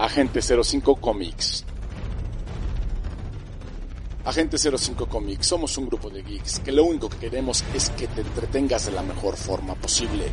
Agente 0.00 0.40
05 0.40 0.96
Comics. 0.96 1.62
Agente 4.24 4.56
05 4.56 5.06
Comics, 5.06 5.46
somos 5.46 5.76
un 5.76 5.88
grupo 5.88 6.08
de 6.08 6.22
geeks 6.22 6.60
que 6.60 6.72
lo 6.72 6.84
único 6.84 7.10
que 7.10 7.18
queremos 7.18 7.62
es 7.74 7.90
que 7.90 8.06
te 8.08 8.22
entretengas 8.22 8.86
de 8.86 8.92
la 8.92 9.02
mejor 9.02 9.36
forma 9.36 9.74
posible. 9.74 10.32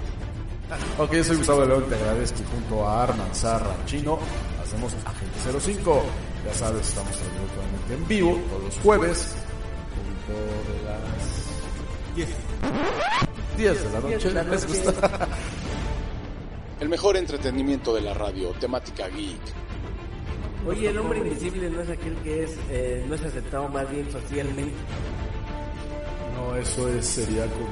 Ok, 0.97 1.15
soy 1.21 1.35
Gustavo 1.35 1.65
León, 1.65 1.83
te 1.89 1.95
agradezco 1.95 2.39
junto 2.49 2.87
a 2.87 3.03
Arman, 3.03 3.35
Zarra, 3.35 3.75
Chino, 3.85 4.19
hacemos 4.63 4.93
Agente 5.03 5.59
05. 5.59 6.03
Ya 6.45 6.53
sabes, 6.53 6.87
estamos 6.87 7.11
totalmente 7.11 7.93
en 7.93 8.07
vivo 8.07 8.39
todos 8.49 8.63
los 8.63 8.75
jueves, 8.77 9.35
punto 9.93 10.39
de 10.71 10.83
las 10.85 12.15
10. 12.15 12.29
10 13.57 13.83
de 13.83 13.89
la 13.91 13.99
noche, 13.99 14.31
¿les 14.31 14.65
gusta? 14.65 15.27
El 16.79 16.89
mejor 16.89 17.17
entretenimiento 17.17 17.93
de 17.93 18.01
la 18.01 18.13
radio, 18.13 18.51
temática 18.51 19.07
geek. 19.07 19.56
Oye, 20.67 20.89
el 20.89 20.97
hombre 20.97 21.19
invisible 21.19 21.69
no 21.69 21.81
es 21.81 21.89
aquel 21.89 22.15
que 22.17 22.43
es 22.43 22.51
eh, 22.69 23.05
no 23.07 23.15
es 23.15 23.23
aceptado 23.23 23.69
más 23.69 23.89
bien 23.89 24.11
socialmente. 24.11 24.73
No, 26.35 26.55
eso 26.57 26.89
es, 26.89 27.05
sería 27.05 27.45
como 27.45 27.67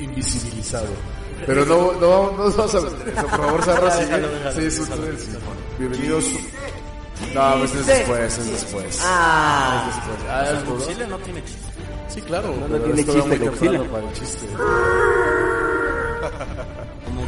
invisibilizado. 0.00 0.88
Pero 1.46 1.64
no, 1.66 1.92
no, 1.92 2.32
no 2.32 2.44
nos 2.44 2.56
vamos 2.56 2.74
a 2.74 2.80
meter 2.80 3.08
eso, 3.08 3.20
por 3.26 3.30
favor, 3.30 3.62
Zarra, 3.62 3.90
sigue. 3.90 4.70
Sí. 4.70 4.82
Bienvenidos. 5.78 6.24
No, 7.34 7.54
pues 7.58 7.74
es 7.74 7.86
después, 7.86 8.38
es 8.38 8.50
después. 8.50 9.00
Ah, 9.04 9.86
Es 9.88 9.94
después. 9.96 10.18
Ah, 10.30 10.44
es 10.52 10.64
todo. 10.64 10.74
Godzilla 10.76 11.06
no 11.06 11.18
tiene 11.18 11.44
chiste. 11.44 11.72
Sí, 12.08 12.20
claro. 12.22 12.54
No, 12.56 12.68
no 12.68 12.76
tiene 12.78 13.04
chiste, 13.04 13.50
para 13.90 14.08
el 14.08 14.12
chiste. 14.12 14.46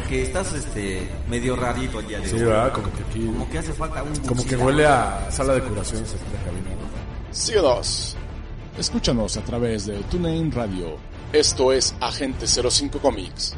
Que 0.07 0.23
estás 0.23 0.53
este 0.53 1.07
medio 1.29 1.55
rarito 1.55 1.99
el 1.99 2.07
día 2.07 2.19
de 2.19 2.27
Sí. 2.29 2.35
¿verdad? 2.37 2.71
Como 2.71 2.87
que 2.93 3.03
aquí, 3.03 3.25
Como 3.25 3.49
que 3.49 3.57
hace 3.59 3.73
falta 3.73 4.03
un 4.03 4.15
como 4.25 4.45
que 4.45 4.55
huele 4.55 4.85
a 4.85 5.27
sala 5.29 5.53
de 5.55 5.61
curaciones 5.61 6.13
aquí 6.13 6.23
en 6.27 6.33
la 6.33 6.43
cabina, 6.45 6.69
¿no? 6.69 7.33
Síguenos. 7.33 8.15
Escúchanos 8.77 9.35
a 9.37 9.41
través 9.41 9.85
de 9.87 9.97
TuneIn 10.03 10.51
Radio. 10.51 10.95
Esto 11.33 11.73
es 11.73 11.93
Agente 11.99 12.47
05 12.47 12.99
Comics. 12.99 13.53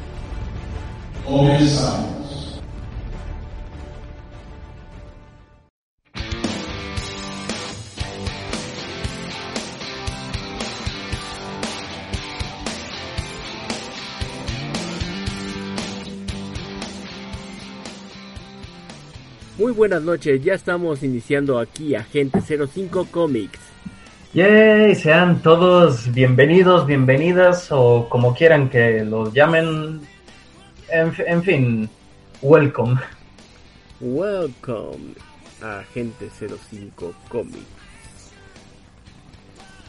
Comenzamos. 1.24 2.29
Muy 19.70 19.76
buenas 19.76 20.02
noches, 20.02 20.42
ya 20.42 20.54
estamos 20.54 21.00
iniciando 21.04 21.56
aquí 21.56 21.94
Agente 21.94 22.40
05 22.40 23.06
Comics. 23.08 23.60
Yay, 24.34 24.96
sean 24.96 25.40
todos 25.42 26.12
bienvenidos, 26.12 26.86
bienvenidas 26.86 27.68
o 27.70 28.08
como 28.08 28.34
quieran 28.34 28.68
que 28.68 29.04
los 29.04 29.32
llamen. 29.32 30.00
En, 30.88 31.14
en 31.24 31.42
fin, 31.44 31.90
welcome. 32.42 32.98
Welcome 34.00 35.14
a 35.62 35.78
Agente 35.78 36.28
05 36.30 37.14
Comics. 37.28 37.60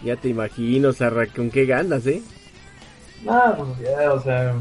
Ya 0.04 0.16
te 0.16 0.30
imagino, 0.30 0.94
Sarra, 0.94 1.26
con 1.26 1.50
qué 1.50 1.66
ganas, 1.66 2.06
¿eh? 2.06 2.22
Ah, 3.28 3.56
pues 3.58 3.80
ya, 3.80 4.14
o 4.14 4.22
sea. 4.22 4.54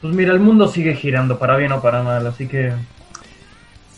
Pues 0.00 0.14
mira, 0.14 0.32
el 0.32 0.40
mundo 0.40 0.68
sigue 0.68 0.94
girando 0.94 1.38
para 1.38 1.56
bien 1.56 1.72
o 1.72 1.80
para 1.82 2.02
mal, 2.02 2.26
así 2.26 2.46
que. 2.46 2.72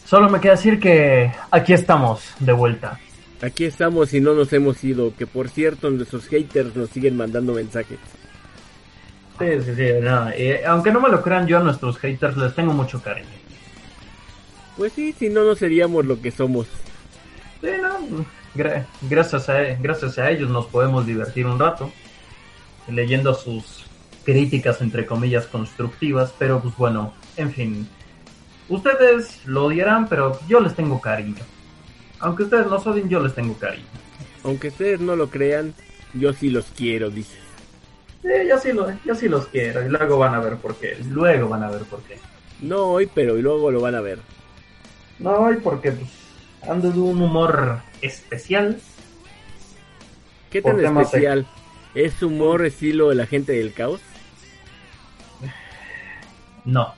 Solo 0.06 0.28
me 0.28 0.40
queda 0.40 0.52
decir 0.52 0.80
que 0.80 1.30
aquí 1.50 1.72
estamos, 1.72 2.34
de 2.40 2.52
vuelta. 2.52 2.98
Aquí 3.42 3.64
estamos 3.64 4.12
y 4.12 4.20
no 4.20 4.34
nos 4.34 4.52
hemos 4.52 4.82
ido, 4.82 5.14
que 5.16 5.26
por 5.26 5.48
cierto 5.48 5.88
nuestros 5.90 6.26
haters 6.26 6.74
nos 6.74 6.90
siguen 6.90 7.16
mandando 7.16 7.52
mensajes. 7.54 7.98
Sí, 9.38 9.46
sí, 9.64 9.74
sí, 9.76 9.88
no, 10.02 10.28
y 10.36 10.62
aunque 10.66 10.90
no 10.90 11.00
me 11.00 11.08
lo 11.08 11.22
crean, 11.22 11.46
yo 11.46 11.58
a 11.58 11.62
nuestros 11.62 11.96
haters 11.98 12.36
les 12.36 12.54
tengo 12.54 12.72
mucho 12.72 13.00
cariño. 13.00 13.28
Pues 14.76 14.92
sí, 14.92 15.14
si 15.18 15.28
no, 15.28 15.44
no 15.44 15.54
seríamos 15.54 16.04
lo 16.04 16.20
que 16.20 16.30
somos. 16.30 16.66
Sí, 17.60 17.68
no, 17.80 18.24
gra- 18.54 18.84
gracias, 19.02 19.48
a, 19.48 19.60
gracias 19.80 20.18
a 20.18 20.30
ellos 20.30 20.50
nos 20.50 20.66
podemos 20.66 21.06
divertir 21.06 21.46
un 21.46 21.58
rato 21.58 21.90
leyendo 22.88 23.32
sus 23.32 23.86
críticas 24.24 24.80
entre 24.80 25.06
comillas 25.06 25.46
constructivas, 25.46 26.32
pero 26.38 26.60
pues 26.60 26.76
bueno, 26.76 27.12
en 27.36 27.52
fin, 27.52 27.88
ustedes 28.68 29.40
lo 29.46 29.66
odiarán, 29.66 30.08
pero 30.08 30.38
yo 30.48 30.60
les 30.60 30.74
tengo 30.74 31.00
cariño. 31.00 31.42
Aunque 32.20 32.44
ustedes 32.44 32.66
no 32.66 32.76
odien, 32.76 33.08
yo 33.08 33.20
les 33.20 33.34
tengo 33.34 33.54
cariño. 33.54 33.86
Aunque 34.44 34.68
ustedes 34.68 35.00
no 35.00 35.16
lo 35.16 35.30
crean, 35.30 35.74
yo 36.14 36.32
sí 36.32 36.50
los 36.50 36.66
quiero, 36.76 37.10
dice. 37.10 37.36
Sí, 38.22 38.28
yo 38.48 38.58
sí, 38.58 38.72
lo, 38.72 38.88
yo 39.04 39.14
sí 39.14 39.28
los 39.28 39.46
quiero 39.46 39.84
y 39.84 39.88
luego 39.88 40.18
van 40.18 40.34
a 40.34 40.40
ver 40.40 40.56
por 40.56 40.74
qué, 40.76 40.98
luego 41.10 41.48
van 41.48 41.62
a 41.62 41.70
ver 41.70 41.82
por 41.82 42.02
qué. 42.02 42.18
No 42.60 42.84
hoy, 42.84 43.08
pero 43.12 43.34
luego 43.36 43.70
lo 43.70 43.80
van 43.80 43.94
a 43.94 44.02
ver. 44.02 44.18
No, 45.18 45.50
y 45.50 45.56
porque 45.56 45.92
pues, 45.92 46.10
ando 46.68 46.90
de 46.90 46.98
un 46.98 47.22
humor 47.22 47.78
especial. 48.02 48.78
¿Qué 50.50 50.60
tan 50.60 50.78
especial? 50.78 51.46
¿Es 51.94 52.22
humor 52.22 52.64
estilo 52.64 53.08
de 53.08 53.14
la 53.14 53.26
gente 53.26 53.52
del 53.52 53.72
caos? 53.72 54.00
No. 56.64 56.94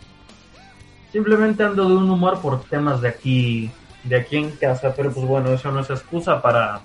Simplemente 1.13 1.63
ando 1.63 1.89
de 1.89 1.95
un 1.97 2.11
humor 2.11 2.41
por 2.41 2.63
temas 2.65 3.01
de 3.01 3.09
aquí, 3.09 3.71
de 4.05 4.17
aquí 4.17 4.37
en 4.39 4.51
casa, 4.53 4.95
pero 4.97 5.13
pues 5.13 5.27
bueno, 5.27 5.51
eso 5.53 5.71
no 5.71 5.81
es 5.81 5.91
excusa 5.91 6.41
para 6.41 6.81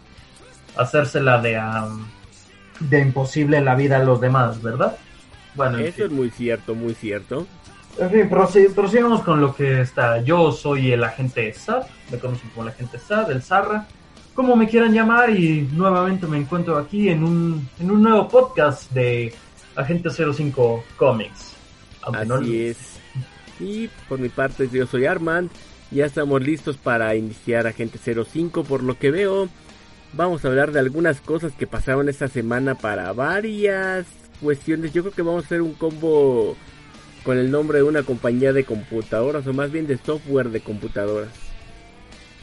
hacérsela 0.75 1.41
de, 1.41 1.59
de 2.81 2.99
imposible 3.01 3.61
la 3.61 3.75
vida 3.75 3.97
a 3.97 4.03
los 4.03 4.19
demás, 4.19 4.61
¿verdad? 4.61 4.97
Bueno, 5.55 5.79
en 5.79 5.85
Eso 5.87 6.05
es 6.05 6.11
muy 6.11 6.29
cierto, 6.29 6.75
muy 6.75 6.93
cierto. 6.93 7.47
en 7.97 8.11
fin 8.11 8.29
prosi- 8.29 8.71
prosigamos 8.73 9.23
con 9.23 9.39
lo 9.41 9.55
que 9.55 9.81
está. 9.81 10.21
Yo 10.21 10.51
soy 10.51 10.91
el 10.91 11.03
agente 11.03 11.51
SAD, 11.53 11.83
me 12.11 12.19
conocen 12.19 12.49
como 12.49 12.63
el 12.67 12.73
agente 12.73 12.99
SAD, 12.99 13.31
el 13.31 13.41
Zarra, 13.41 13.87
como 14.35 14.55
me 14.55 14.67
quieran 14.67 14.93
llamar, 14.93 15.31
y 15.31 15.67
nuevamente 15.73 16.27
me 16.27 16.37
encuentro 16.37 16.77
aquí 16.77 17.09
en 17.09 17.23
un, 17.23 17.67
en 17.79 17.89
un 17.89 18.03
nuevo 18.03 18.27
podcast 18.27 18.91
de 18.91 19.33
Agente 19.75 20.09
05 20.11 20.83
Comics. 20.95 21.53
Aunque 22.07 22.25
no- 22.25 22.35
Así 22.35 22.65
es. 22.65 22.77
Y 23.59 23.89
por 24.07 24.19
mi 24.19 24.29
parte 24.29 24.69
yo 24.71 24.85
soy 24.87 25.05
Armand. 25.05 25.49
Ya 25.91 26.05
estamos 26.05 26.41
listos 26.41 26.77
para 26.77 27.15
iniciar 27.15 27.65
Agente 27.67 27.97
05. 27.97 28.63
Por 28.63 28.83
lo 28.83 28.97
que 28.97 29.09
veo, 29.11 29.47
vamos 30.13 30.43
a 30.43 30.49
hablar 30.49 30.71
de 30.71 30.79
algunas 30.79 31.21
cosas 31.21 31.53
que 31.53 31.65
pasaron 31.67 32.09
esta 32.09 32.27
semana 32.27 32.75
para 32.75 33.13
varias 33.13 34.05
cuestiones. 34.41 34.93
Yo 34.93 35.01
creo 35.03 35.13
que 35.13 35.21
vamos 35.21 35.43
a 35.43 35.45
hacer 35.47 35.61
un 35.61 35.73
combo 35.73 36.55
con 37.23 37.37
el 37.37 37.49
nombre 37.51 37.79
de 37.79 37.83
una 37.83 38.03
compañía 38.03 38.53
de 38.53 38.63
computadoras 38.63 39.47
o 39.47 39.53
más 39.53 39.71
bien 39.71 39.87
de 39.87 39.97
software 39.97 40.49
de 40.49 40.59
computadoras. 40.61 41.29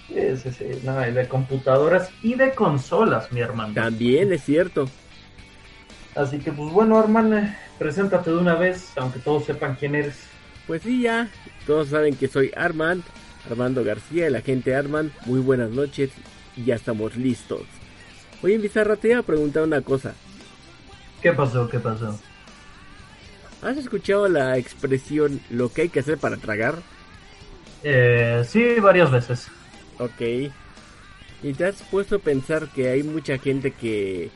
Sí, 0.09 0.37
sí, 0.43 0.51
sí, 0.53 0.65
no, 0.85 1.07
y 1.07 1.13
de 1.13 1.27
computadoras 1.29 2.11
y 2.23 2.35
de 2.35 2.53
consolas, 2.55 3.33
mi 3.33 3.41
hermano. 3.41 3.73
También 3.75 4.33
es 4.33 4.43
cierto. 4.45 4.89
Así 6.15 6.39
que, 6.39 6.53
pues 6.53 6.73
bueno, 6.73 7.01
hermano, 7.01 7.39
eh, 7.39 7.57
preséntate 7.79 8.31
de 8.31 8.37
una 8.37 8.55
vez, 8.55 8.93
aunque 8.97 9.19
todos 9.19 9.45
sepan 9.45 9.75
quién 9.75 9.95
eres. 9.95 10.17
Pues 10.67 10.83
sí, 10.83 11.03
ya. 11.03 11.29
Todos 11.67 11.89
saben 11.89 12.17
que 12.17 12.29
soy 12.29 12.53
Armand, 12.57 13.03
Armando 13.51 13.85
García, 13.85 14.27
el 14.27 14.37
agente 14.37 14.75
Armand. 14.75 15.11
Muy 15.27 15.41
buenas 15.41 15.71
noches 15.71 16.11
y 16.57 16.65
ya 16.65 16.77
estamos 16.77 17.17
listos. 17.17 17.63
Oye, 18.43 18.59
Bizarra, 18.59 18.97
te 18.97 19.09
iba 19.09 19.21
a 19.21 19.23
preguntar 19.23 19.65
una 19.65 19.81
cosa. 19.81 20.15
¿Qué 21.21 21.33
pasó? 21.33 21.69
¿Qué 21.69 21.79
pasó? 21.79 22.19
¿Has 23.63 23.79
escuchado 23.79 24.29
la 24.29 24.59
expresión 24.59 25.41
lo 25.51 25.73
que 25.73 25.83
hay 25.83 25.89
que 25.89 26.01
hacer 26.01 26.19
para 26.19 26.37
tragar? 26.37 26.77
Eh, 27.83 28.45
sí, 28.47 28.79
varias 28.81 29.11
veces. 29.11 29.49
Ok. 29.99 30.53
¿Y 31.43 31.53
te 31.55 31.65
has 31.65 31.83
puesto 31.83 32.17
a 32.17 32.19
pensar 32.19 32.69
que 32.69 32.89
hay 32.91 33.03
mucha 33.03 33.39
gente 33.39 33.71
que 33.71 34.31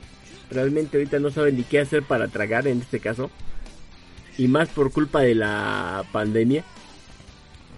realmente 0.50 0.96
ahorita 0.96 1.18
no 1.18 1.30
sabe 1.30 1.52
ni 1.52 1.62
qué 1.64 1.80
hacer 1.80 2.02
para 2.02 2.28
tragar 2.28 2.66
en 2.66 2.80
este 2.80 3.00
caso? 3.00 3.30
Y 4.36 4.48
más 4.48 4.68
por 4.68 4.92
culpa 4.92 5.20
de 5.20 5.34
la 5.34 6.04
pandemia. 6.12 6.64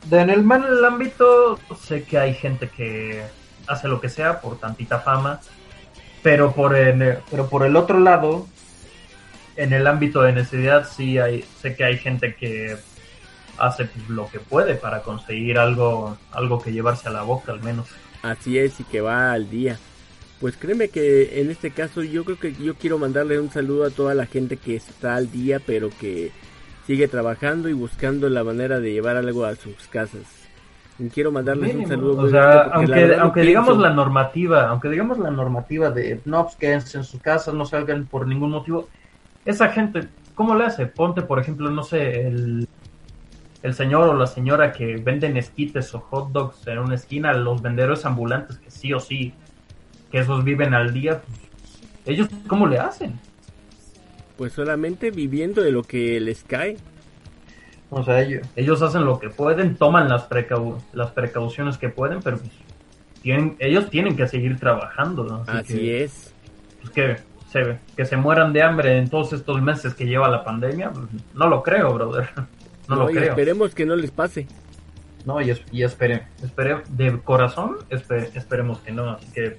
De- 0.08 0.20
en 0.20 0.30
el 0.30 0.42
mal 0.42 0.84
ámbito, 0.84 1.58
sé 1.82 2.04
que 2.04 2.18
hay 2.18 2.34
gente 2.34 2.68
que 2.68 3.22
hace 3.66 3.88
lo 3.88 4.00
que 4.00 4.08
sea 4.08 4.40
por 4.40 4.58
tantita 4.58 5.00
fama, 5.00 5.40
pero 6.22 6.52
por 6.52 6.76
el, 6.76 7.18
pero 7.30 7.48
por 7.48 7.64
el 7.64 7.76
otro 7.76 7.98
lado, 8.00 8.46
en 9.56 9.72
el 9.72 9.86
ámbito 9.86 10.22
de 10.22 10.32
necesidad, 10.32 10.88
sí 10.88 11.18
hay, 11.18 11.44
sé 11.60 11.76
que 11.76 11.84
hay 11.84 11.98
gente 11.98 12.34
que 12.34 12.76
hace 13.58 13.88
lo 14.08 14.28
que 14.30 14.40
puede 14.40 14.74
para 14.74 15.02
conseguir 15.02 15.58
algo, 15.58 16.16
algo 16.32 16.60
que 16.62 16.72
llevarse 16.72 17.08
a 17.08 17.12
la 17.12 17.22
boca 17.22 17.52
al 17.52 17.62
menos. 17.62 17.88
Así 18.22 18.58
es 18.58 18.80
y 18.80 18.84
que 18.84 19.00
va 19.00 19.32
al 19.32 19.48
día. 19.50 19.78
Pues 20.40 20.56
créeme 20.56 20.88
que 20.88 21.40
en 21.40 21.50
este 21.50 21.70
caso 21.70 22.02
yo 22.02 22.24
creo 22.24 22.38
que 22.38 22.54
yo 22.54 22.74
quiero 22.74 22.98
mandarle 22.98 23.38
un 23.38 23.50
saludo 23.50 23.84
a 23.84 23.90
toda 23.90 24.14
la 24.14 24.24
gente 24.24 24.56
que 24.56 24.74
está 24.74 25.16
al 25.16 25.30
día 25.30 25.60
pero 25.64 25.90
que 26.00 26.32
sigue 26.86 27.08
trabajando 27.08 27.68
y 27.68 27.74
buscando 27.74 28.28
la 28.30 28.42
manera 28.42 28.80
de 28.80 28.92
llevar 28.92 29.16
algo 29.16 29.44
a 29.44 29.54
sus 29.54 29.86
casas. 29.88 30.22
Y 30.98 31.08
quiero 31.08 31.30
mandarles 31.30 31.74
un 31.74 31.86
saludo 31.86 32.22
o 32.22 32.28
sea, 32.28 32.66
la 32.66 33.20
aunque, 33.20 33.42
digamos 33.42 33.78
la 33.78 33.90
normativa, 33.90 34.68
aunque 34.68 34.88
digamos 34.88 35.18
la 35.18 35.30
normativa 35.30 35.90
de 35.90 36.20
no 36.24 36.44
pues, 36.44 36.56
quédense 36.56 36.98
en 36.98 37.04
sus 37.04 37.20
casas, 37.20 37.54
no 37.54 37.64
salgan 37.66 38.06
por 38.06 38.26
ningún 38.26 38.50
motivo, 38.50 38.88
esa 39.44 39.68
gente, 39.68 40.08
¿cómo 40.34 40.54
le 40.56 40.64
hace? 40.64 40.86
Ponte, 40.86 41.22
por 41.22 41.38
ejemplo, 41.38 41.70
no 41.70 41.82
sé, 41.82 42.26
el, 42.26 42.68
el 43.62 43.74
señor 43.74 44.08
o 44.08 44.14
la 44.14 44.26
señora 44.26 44.72
que 44.72 44.96
venden 44.96 45.36
esquites 45.36 45.94
o 45.94 46.00
hot 46.00 46.32
dogs 46.32 46.66
en 46.66 46.78
una 46.78 46.94
esquina, 46.94 47.32
los 47.32 47.62
venderos 47.62 48.04
ambulantes 48.04 48.58
que 48.58 48.70
sí 48.70 48.92
o 48.92 49.00
sí, 49.00 49.32
que 50.10 50.18
esos 50.18 50.44
viven 50.44 50.74
al 50.74 50.92
día, 50.92 51.20
pues, 51.22 51.38
ellos 52.06 52.28
¿cómo 52.46 52.66
le 52.66 52.78
hacen? 52.78 53.18
Pues 54.36 54.52
solamente 54.52 55.10
viviendo 55.10 55.62
de 55.62 55.70
lo 55.72 55.82
que 55.82 56.18
les 56.20 56.42
cae. 56.44 56.76
O 57.90 58.02
sea, 58.04 58.22
ellos, 58.22 58.46
ellos 58.56 58.80
hacen 58.82 59.04
lo 59.04 59.18
que 59.18 59.28
pueden, 59.30 59.76
toman 59.76 60.08
las, 60.08 60.28
precau- 60.28 60.80
las 60.92 61.10
precauciones 61.10 61.76
que 61.76 61.88
pueden, 61.88 62.20
pero 62.22 62.38
pues, 62.38 62.50
tienen, 63.22 63.56
ellos 63.58 63.90
tienen 63.90 64.16
que 64.16 64.26
seguir 64.28 64.58
trabajando. 64.58 65.24
¿no? 65.24 65.44
Así 65.46 65.74
que, 65.74 66.04
es. 66.04 66.32
pues, 66.80 66.90
que, 66.92 67.16
se, 67.50 67.78
que 67.96 68.04
se 68.06 68.16
mueran 68.16 68.52
de 68.52 68.62
hambre 68.62 68.96
en 68.96 69.10
todos 69.10 69.32
estos 69.32 69.60
meses 69.60 69.92
que 69.94 70.06
lleva 70.06 70.28
la 70.28 70.44
pandemia, 70.44 70.90
pues, 70.90 71.06
no 71.34 71.48
lo 71.48 71.62
creo, 71.62 71.92
brother. 71.94 72.28
No, 72.36 72.46
No, 72.96 72.96
lo 73.04 73.10
y 73.10 73.14
creo. 73.14 73.28
esperemos 73.30 73.74
que 73.74 73.86
no 73.86 73.94
les 73.94 74.10
pase. 74.10 74.46
No, 75.26 75.40
y, 75.40 75.50
es- 75.50 75.62
y 75.70 75.82
espere, 75.82 76.22
espere, 76.42 76.78
de 76.88 77.18
corazón, 77.20 77.76
espe- 77.90 78.30
esperemos 78.34 78.78
que 78.80 78.90
no. 78.92 79.10
Así 79.10 79.26
que, 79.32 79.58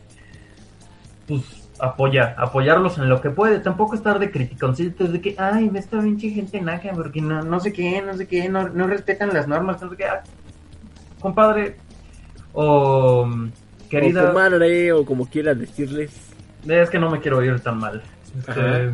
pues, 1.31 1.69
apoyar, 1.79 2.35
apoyarlos 2.37 2.97
en 2.97 3.07
lo 3.07 3.21
que 3.21 3.29
puede. 3.29 3.59
Tampoco 3.59 3.95
estar 3.95 4.19
de 4.19 4.31
criticoncitos 4.31 5.13
de 5.13 5.21
que, 5.21 5.35
ay, 5.37 5.69
me 5.69 5.79
está 5.79 6.01
pinche 6.01 6.29
gente 6.29 6.59
naca 6.59 6.91
porque 6.93 7.21
no, 7.21 7.41
no 7.41 7.59
sé 7.59 7.71
qué, 7.71 8.01
no 8.01 8.13
sé 8.15 8.27
qué, 8.27 8.49
no, 8.49 8.67
no 8.67 8.85
respetan 8.87 9.33
las 9.33 9.47
normas, 9.47 9.81
no 9.81 9.89
sé 9.89 9.95
qué. 9.95 10.05
Ah, 10.05 10.23
compadre, 11.21 11.77
o 12.51 13.25
mm, 13.25 13.47
O 13.85 13.89
querida, 13.89 14.27
comadre, 14.27 14.91
o 14.91 15.05
como 15.05 15.25
quieras 15.25 15.57
decirles. 15.57 16.33
es 16.67 16.89
que 16.89 16.99
no 16.99 17.09
me 17.09 17.21
quiero 17.21 17.37
oír 17.37 17.59
tan 17.61 17.77
mal. 17.77 18.01
Este, 18.37 18.91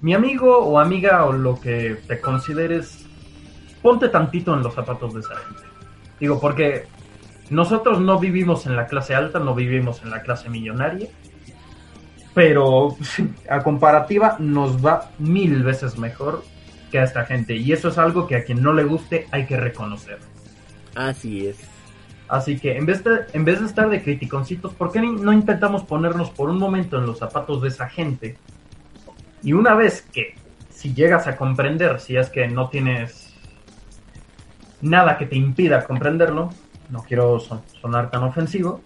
mi 0.00 0.14
amigo 0.14 0.58
o 0.58 0.78
amiga 0.78 1.26
o 1.26 1.32
lo 1.32 1.60
que 1.60 1.98
te 2.08 2.18
consideres, 2.18 3.06
ponte 3.82 4.08
tantito 4.08 4.54
en 4.54 4.62
los 4.62 4.74
zapatos 4.74 5.12
de 5.12 5.20
esa 5.20 5.36
gente. 5.36 5.62
Digo, 6.18 6.40
porque 6.40 6.86
nosotros 7.50 8.00
no 8.00 8.18
vivimos 8.18 8.64
en 8.66 8.74
la 8.74 8.86
clase 8.86 9.14
alta, 9.14 9.38
no 9.38 9.54
vivimos 9.54 10.02
en 10.02 10.10
la 10.10 10.22
clase 10.22 10.48
millonaria, 10.48 11.08
pero 12.34 12.96
a 13.48 13.62
comparativa 13.62 14.36
nos 14.38 14.84
va 14.84 15.10
mil 15.18 15.62
veces 15.62 15.98
mejor 15.98 16.44
que 16.90 16.98
a 16.98 17.04
esta 17.04 17.24
gente. 17.24 17.54
Y 17.56 17.72
eso 17.72 17.88
es 17.88 17.98
algo 17.98 18.26
que 18.26 18.36
a 18.36 18.44
quien 18.44 18.62
no 18.62 18.72
le 18.72 18.84
guste 18.84 19.26
hay 19.30 19.46
que 19.46 19.56
reconocer. 19.56 20.18
Así 20.94 21.46
es. 21.46 21.58
Así 22.28 22.58
que 22.58 22.76
en 22.76 22.86
vez 22.86 23.04
de, 23.04 23.10
en 23.34 23.44
vez 23.44 23.60
de 23.60 23.66
estar 23.66 23.90
de 23.90 24.02
criticoncitos, 24.02 24.72
¿por 24.74 24.90
qué 24.90 25.00
no 25.00 25.32
intentamos 25.32 25.82
ponernos 25.82 26.30
por 26.30 26.48
un 26.48 26.58
momento 26.58 26.98
en 26.98 27.06
los 27.06 27.18
zapatos 27.18 27.60
de 27.60 27.68
esa 27.68 27.88
gente? 27.88 28.38
Y 29.42 29.52
una 29.52 29.74
vez 29.74 30.02
que, 30.02 30.34
si 30.70 30.94
llegas 30.94 31.26
a 31.26 31.36
comprender, 31.36 32.00
si 32.00 32.16
es 32.16 32.30
que 32.30 32.48
no 32.48 32.68
tienes 32.70 33.34
nada 34.80 35.18
que 35.18 35.26
te 35.26 35.36
impida 35.36 35.84
comprenderlo, 35.84 36.50
no 36.90 37.02
quiero 37.02 37.38
son- 37.40 37.62
sonar 37.80 38.10
tan 38.10 38.22
ofensivo, 38.22 38.80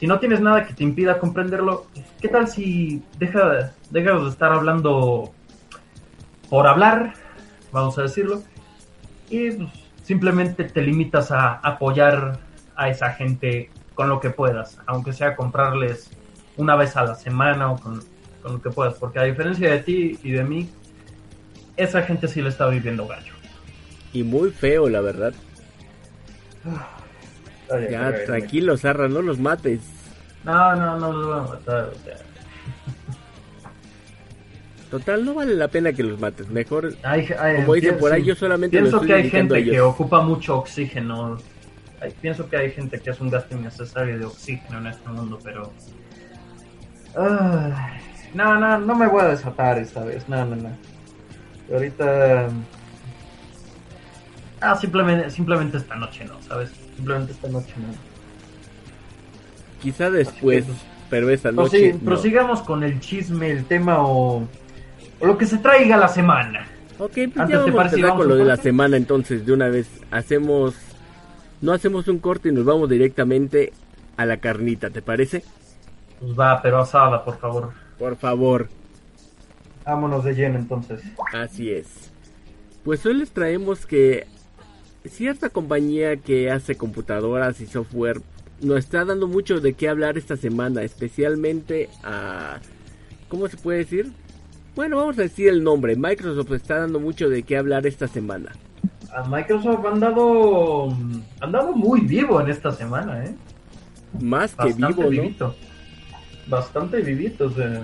si 0.00 0.06
no 0.06 0.18
tienes 0.18 0.40
nada 0.40 0.66
que 0.66 0.72
te 0.72 0.82
impida 0.82 1.18
comprenderlo, 1.18 1.84
¿qué 2.22 2.28
tal 2.28 2.48
si 2.48 3.02
deja, 3.18 3.74
dejas 3.90 4.22
de 4.22 4.28
estar 4.30 4.50
hablando 4.50 5.30
por 6.48 6.66
hablar, 6.66 7.12
vamos 7.70 7.98
a 7.98 8.02
decirlo, 8.02 8.42
y 9.28 9.50
pues, 9.50 9.68
simplemente 10.02 10.64
te 10.64 10.80
limitas 10.80 11.30
a 11.30 11.52
apoyar 11.52 12.40
a 12.76 12.88
esa 12.88 13.12
gente 13.12 13.68
con 13.94 14.08
lo 14.08 14.20
que 14.20 14.30
puedas, 14.30 14.78
aunque 14.86 15.12
sea 15.12 15.36
comprarles 15.36 16.08
una 16.56 16.76
vez 16.76 16.96
a 16.96 17.04
la 17.04 17.14
semana 17.14 17.70
o 17.70 17.78
con, 17.78 18.02
con 18.42 18.52
lo 18.54 18.62
que 18.62 18.70
puedas, 18.70 18.94
porque 18.94 19.18
a 19.18 19.24
diferencia 19.24 19.70
de 19.70 19.80
ti 19.80 20.18
y 20.22 20.30
de 20.30 20.44
mí, 20.44 20.70
esa 21.76 22.00
gente 22.00 22.26
sí 22.26 22.40
le 22.40 22.48
está 22.48 22.66
viviendo 22.68 23.06
gallo. 23.06 23.34
Y 24.14 24.22
muy 24.22 24.50
feo, 24.50 24.88
la 24.88 25.02
verdad. 25.02 25.34
Ya, 27.90 28.24
tranquilo, 28.24 28.76
Zarra, 28.76 29.08
no 29.08 29.22
los 29.22 29.38
mates. 29.38 29.80
No, 30.44 30.74
no, 30.74 30.98
no 30.98 31.12
los 31.12 31.26
voy 31.26 31.38
a 31.38 31.42
matar. 31.54 31.90
Total, 34.90 35.24
no 35.24 35.34
vale 35.34 35.54
la 35.54 35.68
pena 35.68 35.92
que 35.92 36.02
los 36.02 36.18
mates. 36.18 36.48
Mejor, 36.48 36.94
Hay- 37.04 37.28
hay- 37.38 37.56
como 37.56 37.74
dicen 37.74 37.96
por 37.98 38.12
ahí, 38.12 38.24
yo 38.24 38.34
solamente 38.34 38.76
Pienso 38.76 38.96
estoy 38.96 39.06
que 39.08 39.14
hay 39.14 39.30
gente 39.30 39.64
que 39.64 39.80
ocupa 39.80 40.20
mucho 40.20 40.58
oxígeno. 40.58 41.38
Pienso 42.20 42.48
que 42.48 42.56
hay 42.56 42.70
gente 42.72 42.98
que 42.98 43.10
es 43.10 43.20
un 43.20 43.30
gasto 43.30 43.54
innecesario 43.54 44.18
de 44.18 44.24
oxígeno 44.24 44.78
en 44.78 44.86
este 44.88 45.08
mundo, 45.10 45.38
pero... 45.44 45.70
Ay, 47.14 48.00
no, 48.34 48.58
no, 48.58 48.78
no 48.78 48.94
me 48.94 49.06
voy 49.06 49.20
a 49.22 49.28
desatar 49.28 49.78
esta 49.78 50.02
vez. 50.02 50.28
No, 50.28 50.44
no, 50.44 50.56
no. 50.56 50.70
Ahorita... 51.72 52.48
Ah, 54.62 54.74
simplemente, 54.76 55.30
simplemente 55.30 55.76
esta 55.76 55.94
noche 55.94 56.24
no, 56.24 56.40
¿sabes? 56.42 56.70
Simplemente 57.00 57.32
esta 57.32 57.48
noche 57.48 57.72
no. 57.78 57.94
Quizá 59.82 60.10
después, 60.10 60.66
pero 61.08 61.28
Prosi- 61.28 61.52
noche. 61.54 61.92
no. 61.94 61.98
Prosigamos 62.00 62.60
con 62.60 62.84
el 62.84 63.00
chisme, 63.00 63.50
el 63.50 63.64
tema 63.64 64.04
o, 64.06 64.46
o 65.20 65.26
lo 65.26 65.38
que 65.38 65.46
se 65.46 65.56
traiga 65.58 65.96
la 65.96 66.08
semana. 66.08 66.66
Ok, 66.98 67.12
pues 67.14 67.36
Antes, 67.38 67.48
ya 67.58 67.64
¿te 67.64 67.70
vamos 67.70 67.92
a 67.92 67.96
empezar 67.96 68.16
con 68.16 68.28
lo 68.28 68.34
de 68.36 68.44
la 68.44 68.56
semana 68.58 68.96
entonces, 68.98 69.46
de 69.46 69.52
una 69.54 69.68
vez. 69.68 69.88
Hacemos... 70.10 70.74
No 71.62 71.72
hacemos 71.72 72.08
un 72.08 72.18
corte 72.18 72.50
y 72.50 72.52
nos 72.52 72.64
vamos 72.66 72.90
directamente 72.90 73.72
a 74.18 74.26
la 74.26 74.36
carnita, 74.38 74.90
¿te 74.90 75.00
parece? 75.00 75.42
Pues 76.18 76.38
va, 76.38 76.60
pero 76.60 76.80
asada, 76.80 77.24
por 77.24 77.38
favor. 77.38 77.70
Por 77.98 78.16
favor. 78.16 78.68
Vámonos 79.86 80.24
de 80.24 80.34
lleno 80.34 80.58
entonces. 80.58 81.00
Así 81.32 81.70
es. 81.70 81.86
Pues 82.84 83.04
hoy 83.06 83.14
les 83.14 83.30
traemos 83.30 83.86
que 83.86 84.26
cierta 85.08 85.48
compañía 85.48 86.16
que 86.16 86.50
hace 86.50 86.76
computadoras 86.76 87.60
y 87.60 87.66
software 87.66 88.20
nos 88.60 88.78
está 88.78 89.04
dando 89.04 89.26
mucho 89.26 89.60
de 89.60 89.72
qué 89.72 89.88
hablar 89.88 90.18
esta 90.18 90.36
semana, 90.36 90.82
especialmente 90.82 91.88
a... 92.02 92.58
¿Cómo 93.28 93.48
se 93.48 93.56
puede 93.56 93.78
decir? 93.78 94.12
Bueno, 94.74 94.96
vamos 94.96 95.18
a 95.18 95.22
decir 95.22 95.48
el 95.48 95.62
nombre. 95.62 95.96
Microsoft 95.96 96.52
está 96.52 96.80
dando 96.80 97.00
mucho 97.00 97.28
de 97.28 97.42
qué 97.42 97.56
hablar 97.56 97.86
esta 97.86 98.08
semana. 98.08 98.52
A 99.14 99.22
Microsoft 99.28 99.84
han 99.86 100.00
dado, 100.00 100.88
han 101.40 101.52
dado 101.52 101.72
muy 101.72 102.00
vivo 102.00 102.40
en 102.40 102.50
esta 102.50 102.70
semana, 102.72 103.24
¿eh? 103.24 103.34
Más 104.20 104.54
que 104.54 104.64
Bastante 104.64 104.86
vivo, 104.88 105.02
¿no? 105.02 105.08
vivito. 105.10 105.56
Bastante 106.46 107.00
vivito. 107.00 107.46
o 107.46 107.50
sea. 107.50 107.82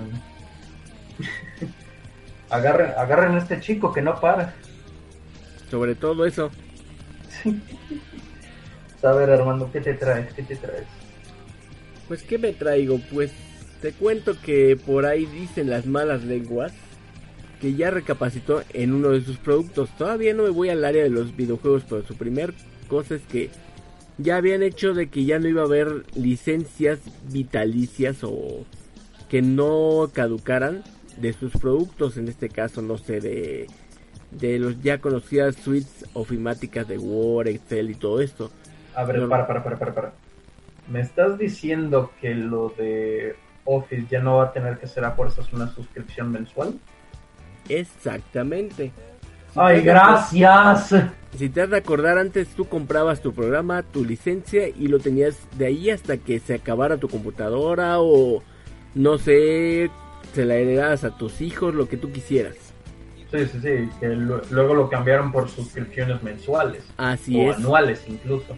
agarren, 2.49 2.91
agarren 2.97 3.35
a 3.35 3.37
este 3.39 3.59
chico 3.59 3.91
que 3.91 4.01
no 4.01 4.19
para. 4.19 4.53
Sobre 5.69 5.95
todo 5.95 6.25
eso. 6.25 6.51
A 9.03 9.11
ver, 9.13 9.29
Armando, 9.29 9.69
¿qué 9.71 9.79
te 9.79 9.93
traes? 9.93 10.33
¿Qué 10.33 10.43
te 10.43 10.55
traes? 10.55 10.85
Pues, 12.07 12.23
¿qué 12.23 12.37
me 12.37 12.53
traigo? 12.53 12.99
Pues, 13.11 13.31
te 13.81 13.91
cuento 13.91 14.35
que 14.41 14.75
por 14.75 15.05
ahí 15.05 15.25
dicen 15.25 15.69
las 15.69 15.85
malas 15.85 16.23
lenguas 16.23 16.73
que 17.61 17.75
ya 17.75 17.91
recapacitó 17.91 18.63
en 18.73 18.93
uno 18.93 19.09
de 19.09 19.21
sus 19.21 19.37
productos. 19.37 19.89
Todavía 19.97 20.33
no 20.33 20.43
me 20.43 20.49
voy 20.49 20.69
al 20.69 20.83
área 20.83 21.03
de 21.03 21.09
los 21.09 21.35
videojuegos, 21.35 21.83
pero 21.87 22.05
su 22.05 22.15
primer 22.15 22.53
cosa 22.87 23.15
es 23.15 23.21
que 23.23 23.49
ya 24.17 24.37
habían 24.37 24.63
hecho 24.63 24.93
de 24.93 25.09
que 25.09 25.25
ya 25.25 25.39
no 25.39 25.47
iba 25.47 25.61
a 25.61 25.65
haber 25.65 26.05
licencias 26.15 26.99
vitalicias 27.31 28.23
o 28.23 28.65
que 29.29 29.41
no 29.41 30.09
caducaran 30.13 30.83
de 31.17 31.33
sus 31.33 31.51
productos. 31.53 32.17
En 32.17 32.27
este 32.27 32.49
caso, 32.49 32.81
no 32.81 32.97
sé, 32.97 33.21
de, 33.21 33.67
de 34.31 34.59
los 34.59 34.81
ya 34.81 34.99
conocidas 34.99 35.55
suites 35.55 36.05
ofimáticas 36.13 36.87
de 36.87 36.97
Word, 36.97 37.47
Excel 37.47 37.89
y 37.91 37.95
todo 37.95 38.21
esto. 38.21 38.51
A 38.95 39.03
ver, 39.03 39.19
No. 39.19 39.29
para, 39.29 39.47
para, 39.47 39.63
para, 39.63 39.77
para, 39.77 39.93
para. 39.93 40.13
¿Me 40.89 41.01
estás 41.01 41.37
diciendo 41.37 42.11
que 42.21 42.33
lo 42.35 42.69
de 42.77 43.35
Office 43.65 44.05
ya 44.09 44.21
no 44.21 44.37
va 44.37 44.45
a 44.45 44.53
tener 44.53 44.77
que 44.77 44.87
ser 44.87 45.03
a 45.05 45.11
fuerzas 45.11 45.51
una 45.53 45.67
suscripción 45.73 46.31
mensual? 46.31 46.75
Exactamente. 47.69 48.91
Si 49.53 49.59
¡Ay, 49.59 49.81
gracias! 49.81 50.93
Si 51.37 51.49
te 51.49 51.61
has 51.61 51.69
de 51.69 51.77
acordar, 51.77 52.17
antes 52.17 52.47
tú 52.49 52.65
comprabas 52.67 53.21
tu 53.21 53.33
programa, 53.33 53.83
tu 53.83 54.03
licencia 54.05 54.67
y 54.67 54.87
lo 54.87 54.99
tenías 54.99 55.37
de 55.57 55.67
ahí 55.67 55.89
hasta 55.89 56.17
que 56.17 56.39
se 56.39 56.55
acabara 56.55 56.97
tu 56.97 57.07
computadora 57.09 57.99
o 57.99 58.41
no 58.95 59.17
sé, 59.17 59.89
se 60.33 60.45
la 60.45 60.55
heredas 60.55 61.03
a 61.03 61.17
tus 61.17 61.41
hijos, 61.41 61.75
lo 61.75 61.87
que 61.87 61.97
tú 61.97 62.11
quisieras. 62.11 62.66
Sí, 63.31 63.39
sí, 63.45 63.59
sí. 63.61 63.89
Que 63.99 64.07
lu- 64.09 64.41
luego 64.51 64.73
lo 64.73 64.89
cambiaron 64.89 65.31
por 65.31 65.49
suscripciones 65.49 66.21
mensuales. 66.23 66.83
Así 66.97 67.37
o 67.39 67.51
es. 67.51 67.57
anuales 67.57 68.03
incluso. 68.07 68.55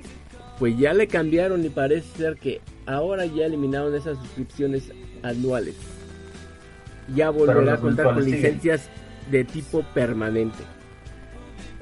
Pues 0.60 0.78
ya 0.78 0.94
le 0.94 1.08
cambiaron 1.08 1.64
y 1.66 1.70
parece 1.70 2.18
ser 2.18 2.36
que 2.36 2.62
ahora 2.86 3.26
ya 3.26 3.46
eliminaron 3.46 3.96
esas 3.96 4.18
suscripciones 4.18 4.92
anuales. 5.24 5.76
Ya 7.16 7.30
volverá 7.30 7.74
a 7.74 7.78
contar 7.78 8.06
con 8.14 8.24
siguen. 8.24 8.42
licencias 8.42 8.90
de 9.32 9.44
tipo 9.44 9.82
permanente. 9.94 10.64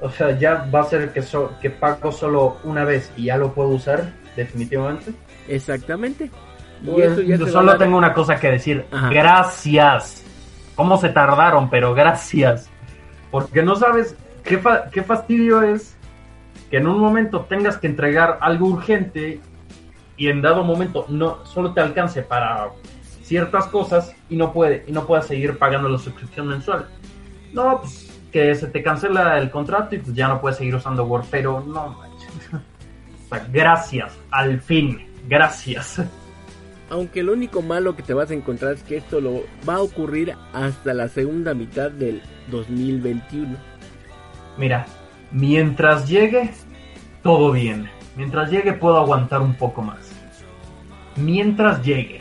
O 0.00 0.10
sea, 0.10 0.38
ya 0.38 0.66
va 0.72 0.82
a 0.82 0.84
ser 0.84 1.12
que, 1.12 1.22
so- 1.22 1.52
que 1.60 1.70
pago 1.70 2.12
solo 2.12 2.58
una 2.64 2.84
vez 2.84 3.10
y 3.16 3.24
ya 3.24 3.36
lo 3.36 3.52
puedo 3.52 3.70
usar, 3.70 4.12
definitivamente. 4.36 5.12
Exactamente. 5.48 6.30
Y 6.82 6.86
Pues, 6.86 7.12
eso 7.12 7.20
ya 7.22 7.36
yo 7.36 7.46
solo 7.48 7.76
tengo 7.76 7.98
una 7.98 8.14
cosa 8.14 8.38
que 8.38 8.48
decir. 8.52 8.84
Ajá. 8.92 9.10
Gracias. 9.10 10.24
¿Cómo 10.76 10.96
se 10.98 11.08
tardaron? 11.08 11.68
Pero 11.68 11.92
gracias. 11.94 12.70
Porque 13.30 13.62
no 13.62 13.76
sabes 13.76 14.16
qué, 14.44 14.58
fa- 14.58 14.90
qué 14.90 15.02
fastidio 15.02 15.62
es 15.62 15.94
que 16.70 16.78
en 16.78 16.86
un 16.86 16.98
momento 16.98 17.42
tengas 17.48 17.76
que 17.78 17.86
entregar 17.86 18.38
algo 18.40 18.66
urgente 18.68 19.40
y 20.16 20.28
en 20.28 20.42
dado 20.42 20.64
momento 20.64 21.06
no 21.08 21.44
solo 21.46 21.72
te 21.72 21.80
alcance 21.80 22.22
para 22.22 22.68
ciertas 23.22 23.66
cosas 23.66 24.14
y 24.28 24.36
no 24.36 24.52
puede 24.52 24.84
y 24.86 24.92
no 24.92 25.06
puedas 25.06 25.26
seguir 25.26 25.58
pagando 25.58 25.88
la 25.88 25.98
suscripción 25.98 26.48
mensual. 26.48 26.86
No, 27.52 27.80
pues 27.80 28.04
que 28.32 28.54
se 28.54 28.66
te 28.66 28.82
cancela 28.82 29.38
el 29.38 29.50
contrato 29.50 29.94
y 29.94 29.98
pues 29.98 30.14
ya 30.14 30.28
no 30.28 30.40
puedes 30.40 30.58
seguir 30.58 30.74
usando 30.74 31.04
Word, 31.04 31.24
pero 31.30 31.60
no 31.66 31.88
manches. 31.98 32.28
O 33.30 33.34
sea, 33.34 33.46
gracias, 33.52 34.16
al 34.30 34.58
fin, 34.58 35.06
gracias. 35.28 36.00
Aunque 36.88 37.22
lo 37.22 37.34
único 37.34 37.60
malo 37.60 37.94
que 37.94 38.02
te 38.02 38.14
vas 38.14 38.30
a 38.30 38.34
encontrar 38.34 38.72
es 38.72 38.82
que 38.82 38.96
esto 38.96 39.20
lo 39.20 39.42
va 39.68 39.74
a 39.74 39.80
ocurrir 39.82 40.34
hasta 40.54 40.94
la 40.94 41.08
segunda 41.08 41.52
mitad 41.52 41.90
del 41.90 42.22
2021. 42.50 43.56
Mira, 44.56 44.86
mientras 45.30 46.08
llegue, 46.08 46.50
todo 47.22 47.52
bien. 47.52 47.88
Mientras 48.16 48.50
llegue 48.50 48.72
puedo 48.72 48.98
aguantar 48.98 49.40
un 49.40 49.54
poco 49.54 49.82
más. 49.82 50.10
Mientras 51.16 51.82
llegue. 51.82 52.20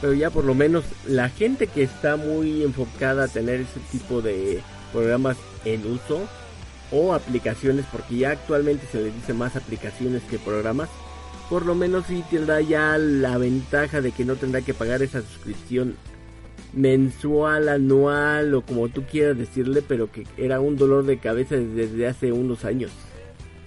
Pero 0.00 0.14
ya 0.14 0.30
por 0.30 0.44
lo 0.44 0.54
menos 0.54 0.84
la 1.06 1.28
gente 1.28 1.66
que 1.66 1.82
está 1.82 2.16
muy 2.16 2.62
enfocada 2.62 3.24
a 3.24 3.28
tener 3.28 3.60
ese 3.60 3.80
tipo 3.90 4.22
de 4.22 4.60
programas 4.92 5.36
en 5.64 5.84
uso 5.86 6.20
o 6.90 7.12
aplicaciones, 7.14 7.84
porque 7.90 8.16
ya 8.16 8.30
actualmente 8.30 8.86
se 8.90 9.02
le 9.02 9.10
dice 9.10 9.34
más 9.34 9.56
aplicaciones 9.56 10.22
que 10.22 10.38
programas, 10.38 10.88
por 11.50 11.66
lo 11.66 11.74
menos 11.74 12.06
sí 12.06 12.24
tendrá 12.30 12.60
ya 12.60 12.96
la 12.96 13.38
ventaja 13.38 14.00
de 14.00 14.12
que 14.12 14.24
no 14.24 14.36
tendrá 14.36 14.62
que 14.62 14.74
pagar 14.74 15.02
esa 15.02 15.20
suscripción 15.22 15.96
mensual, 16.72 17.68
anual 17.68 18.54
o 18.54 18.62
como 18.62 18.88
tú 18.88 19.04
quieras 19.04 19.38
decirle, 19.38 19.82
pero 19.86 20.10
que 20.10 20.26
era 20.36 20.60
un 20.60 20.76
dolor 20.76 21.04
de 21.04 21.18
cabeza 21.18 21.56
desde 21.56 22.06
hace 22.06 22.32
unos 22.32 22.64
años. 22.64 22.90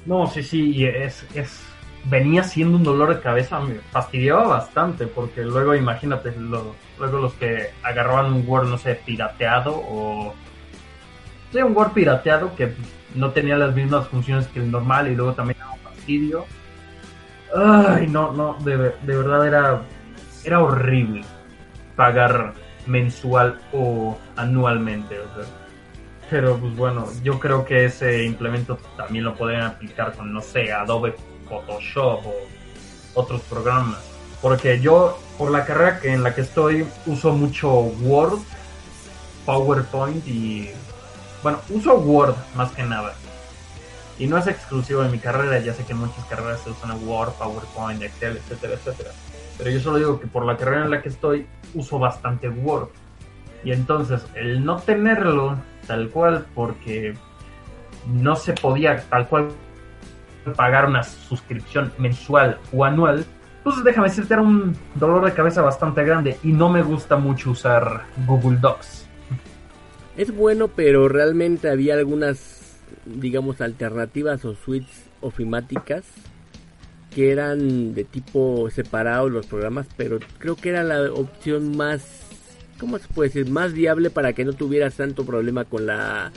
No, 0.05 0.27
sí, 0.27 0.43
sí, 0.43 0.71
y 0.75 0.85
es, 0.85 1.25
es 1.35 1.61
venía 2.05 2.43
siendo 2.43 2.77
un 2.77 2.83
dolor 2.83 3.15
de 3.15 3.21
cabeza, 3.21 3.59
me 3.59 3.75
fastidiaba 3.91 4.47
bastante, 4.47 5.07
porque 5.07 5.43
luego 5.43 5.75
imagínate, 5.75 6.33
luego 6.37 6.75
los 6.97 7.33
que 7.33 7.69
agarraban 7.83 8.33
un 8.33 8.47
Word, 8.47 8.67
no 8.67 8.77
sé, 8.77 8.95
pirateado 8.95 9.73
o... 9.75 10.33
Sí, 11.51 11.59
un 11.59 11.75
Word 11.75 11.91
pirateado 11.91 12.55
que 12.55 12.73
no 13.15 13.31
tenía 13.31 13.57
las 13.57 13.75
mismas 13.75 14.07
funciones 14.07 14.47
que 14.47 14.59
el 14.59 14.71
normal 14.71 15.11
y 15.11 15.15
luego 15.15 15.33
también 15.33 15.57
era 15.57 15.69
un 15.69 15.79
fastidio. 15.79 16.45
Ay, 17.55 18.07
no, 18.07 18.31
no, 18.31 18.57
de, 18.63 18.77
de 18.77 19.17
verdad 19.17 19.45
era, 19.45 19.81
era 20.45 20.61
horrible 20.61 21.23
pagar 21.95 22.53
mensual 22.87 23.59
o 23.73 24.17
anualmente. 24.35 25.17
Pero 26.29 26.57
pues 26.57 26.75
bueno, 26.75 27.07
yo 27.23 27.39
creo 27.39 27.65
que 27.65 27.85
ese 27.85 28.23
implemento 28.23 28.77
también 28.95 29.25
lo 29.25 29.35
pueden 29.35 29.61
aplicar 29.61 30.13
con, 30.13 30.31
no 30.31 30.41
sé, 30.41 30.71
Adobe 30.71 31.15
Photoshop 31.49 32.25
o 32.25 32.33
otros 33.13 33.41
programas. 33.41 33.99
Porque 34.41 34.79
yo, 34.79 35.19
por 35.37 35.51
la 35.51 35.65
carrera 35.65 35.99
que 35.99 36.13
en 36.13 36.23
la 36.23 36.33
que 36.33 36.41
estoy, 36.41 36.87
uso 37.05 37.33
mucho 37.33 37.71
Word, 37.71 38.39
PowerPoint 39.45 40.25
y... 40.27 40.71
Bueno, 41.43 41.59
uso 41.69 41.95
Word 41.95 42.35
más 42.55 42.71
que 42.71 42.83
nada. 42.83 43.13
Y 44.17 44.27
no 44.27 44.37
es 44.37 44.47
exclusivo 44.47 45.01
de 45.01 45.09
mi 45.09 45.19
carrera, 45.19 45.59
ya 45.59 45.73
sé 45.73 45.83
que 45.83 45.93
en 45.93 45.99
muchas 45.99 46.23
carreras 46.25 46.61
se 46.61 46.69
usan 46.69 47.07
Word, 47.07 47.33
PowerPoint, 47.33 48.01
Excel, 48.01 48.37
etcétera, 48.37 48.75
etcétera. 48.75 49.11
Pero 49.61 49.75
yo 49.75 49.79
solo 49.79 49.97
digo 49.97 50.19
que 50.19 50.25
por 50.25 50.43
la 50.43 50.57
carrera 50.57 50.85
en 50.85 50.89
la 50.89 51.03
que 51.03 51.09
estoy, 51.09 51.45
uso 51.75 51.99
bastante 51.99 52.49
Word. 52.49 52.87
Y 53.63 53.71
entonces, 53.71 54.25
el 54.33 54.65
no 54.65 54.77
tenerlo 54.77 55.55
tal 55.85 56.09
cual, 56.09 56.47
porque 56.55 57.13
no 58.07 58.35
se 58.35 58.53
podía 58.53 58.99
tal 59.07 59.27
cual 59.27 59.49
pagar 60.55 60.87
una 60.87 61.03
suscripción 61.03 61.93
mensual 61.99 62.57
o 62.73 62.85
anual, 62.85 63.23
pues 63.63 63.83
déjame 63.83 64.07
decirte, 64.07 64.33
era 64.33 64.41
un 64.41 64.75
dolor 64.95 65.23
de 65.25 65.33
cabeza 65.33 65.61
bastante 65.61 66.03
grande 66.03 66.39
y 66.41 66.53
no 66.53 66.67
me 66.67 66.81
gusta 66.81 67.17
mucho 67.17 67.51
usar 67.51 68.05
Google 68.25 68.57
Docs. 68.57 69.05
Es 70.17 70.35
bueno, 70.35 70.69
pero 70.69 71.07
realmente 71.07 71.69
había 71.69 71.93
algunas, 71.93 72.79
digamos, 73.05 73.61
alternativas 73.61 74.43
o 74.43 74.55
suites 74.55 75.05
ofimáticas 75.21 76.03
que 77.13 77.31
eran 77.31 77.93
de 77.93 78.03
tipo 78.03 78.69
separado 78.69 79.29
los 79.29 79.45
programas, 79.45 79.87
pero 79.97 80.19
creo 80.39 80.55
que 80.55 80.69
era 80.69 80.83
la 80.83 81.11
opción 81.11 81.75
más, 81.75 82.03
¿cómo 82.79 82.97
se 82.97 83.07
puede 83.07 83.29
decir? 83.29 83.49
Más 83.49 83.73
viable 83.73 84.09
para 84.09 84.33
que 84.33 84.45
no 84.45 84.53
tuvieras 84.53 84.95
tanto 84.95 85.25
problema 85.25 85.65
con 85.65 85.85
la 85.85 86.31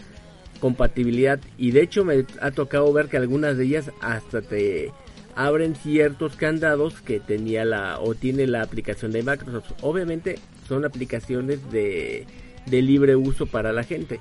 compatibilidad. 0.60 1.38
Y 1.56 1.70
de 1.70 1.82
hecho 1.82 2.04
me 2.04 2.24
ha 2.40 2.50
tocado 2.50 2.92
ver 2.92 3.06
que 3.06 3.16
algunas 3.16 3.56
de 3.56 3.64
ellas 3.64 3.90
hasta 4.00 4.42
te 4.42 4.92
abren 5.36 5.74
ciertos 5.74 6.36
candados 6.36 7.00
que 7.00 7.20
tenía 7.20 7.64
la 7.64 7.98
o 8.00 8.14
tiene 8.14 8.46
la 8.46 8.62
aplicación 8.62 9.12
de 9.12 9.22
Microsoft. 9.22 9.72
Obviamente 9.82 10.38
son 10.68 10.84
aplicaciones 10.84 11.70
de, 11.70 12.26
de 12.66 12.82
libre 12.82 13.16
uso 13.16 13.46
para 13.46 13.72
la 13.72 13.84
gente. 13.84 14.20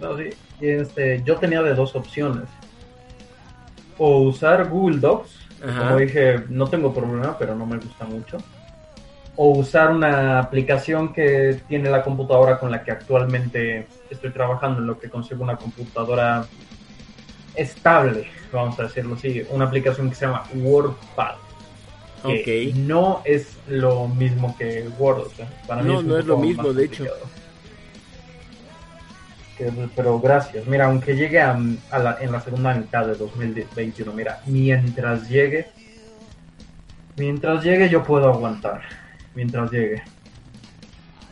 No, 0.00 0.18
sí. 0.18 0.30
Este, 0.60 1.22
yo 1.24 1.36
tenía 1.36 1.62
de 1.62 1.74
dos 1.74 1.94
opciones. 1.94 2.48
O 3.98 4.18
usar 4.22 4.68
Google 4.68 4.98
Docs, 4.98 5.30
Ajá. 5.64 5.78
como 5.84 5.96
dije, 5.98 6.44
no 6.48 6.66
tengo 6.68 6.92
problema, 6.92 7.36
pero 7.38 7.54
no 7.54 7.66
me 7.66 7.76
gusta 7.76 8.04
mucho. 8.04 8.38
O 9.36 9.50
usar 9.58 9.90
una 9.90 10.38
aplicación 10.40 11.12
que 11.12 11.60
tiene 11.68 11.88
la 11.90 12.02
computadora 12.02 12.58
con 12.58 12.70
la 12.70 12.82
que 12.84 12.90
actualmente 12.90 13.86
estoy 14.10 14.30
trabajando, 14.30 14.80
en 14.80 14.86
lo 14.86 14.98
que 14.98 15.08
consigo 15.08 15.42
una 15.42 15.56
computadora 15.56 16.44
estable, 17.54 18.26
vamos 18.52 18.78
a 18.78 18.84
decirlo 18.84 19.14
así. 19.14 19.42
Una 19.50 19.66
aplicación 19.66 20.08
que 20.10 20.14
se 20.16 20.26
llama 20.26 20.44
WordPad. 20.54 21.34
Que 22.24 22.70
Ok. 22.72 22.76
no 22.76 23.20
es 23.24 23.56
lo 23.66 24.06
mismo 24.06 24.54
que 24.56 24.88
Word. 24.98 25.18
o 25.26 25.30
sea, 25.30 25.48
para 25.66 25.82
mí 25.82 25.92
No, 25.92 25.98
un 26.00 26.06
no 26.08 26.18
es 26.18 26.24
lo 26.24 26.36
mismo, 26.38 26.72
de 26.72 26.84
hecho. 26.84 27.04
complicado. 27.04 27.41
Que- 29.56 29.70
pero 29.94 30.18
gracias. 30.20 30.66
Mira, 30.66 30.86
aunque 30.86 31.14
llegue 31.14 31.40
a, 31.40 31.58
a 31.90 31.98
la- 31.98 32.16
en 32.20 32.32
la 32.32 32.40
segunda 32.40 32.74
mitad 32.74 33.06
de 33.06 33.14
2021, 33.14 34.12
mira, 34.12 34.40
mientras 34.46 35.28
llegue, 35.28 35.66
mientras 37.16 37.62
llegue 37.64 37.88
yo 37.88 38.02
puedo 38.02 38.28
aguantar. 38.32 38.82
Mientras 39.34 39.70
llegue. 39.70 40.02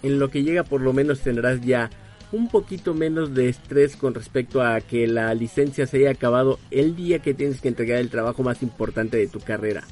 En 0.02 0.18
lo 0.18 0.30
que 0.30 0.42
llega 0.42 0.62
por 0.64 0.80
lo 0.80 0.92
menos 0.92 1.20
tendrás 1.20 1.60
ya 1.60 1.90
un 2.32 2.48
poquito 2.48 2.94
menos 2.94 3.34
de 3.34 3.48
estrés 3.48 3.96
con 3.96 4.14
respecto 4.14 4.62
a 4.62 4.80
que 4.80 5.06
la 5.06 5.34
licencia 5.34 5.86
se 5.86 5.98
haya 5.98 6.10
acabado 6.12 6.58
el 6.70 6.94
día 6.96 7.18
que 7.18 7.34
tienes 7.34 7.60
que 7.60 7.68
entregar 7.68 7.98
el 7.98 8.08
trabajo 8.08 8.42
más 8.42 8.62
importante 8.62 9.16
de 9.16 9.26
tu 9.26 9.40
carrera. 9.40 9.82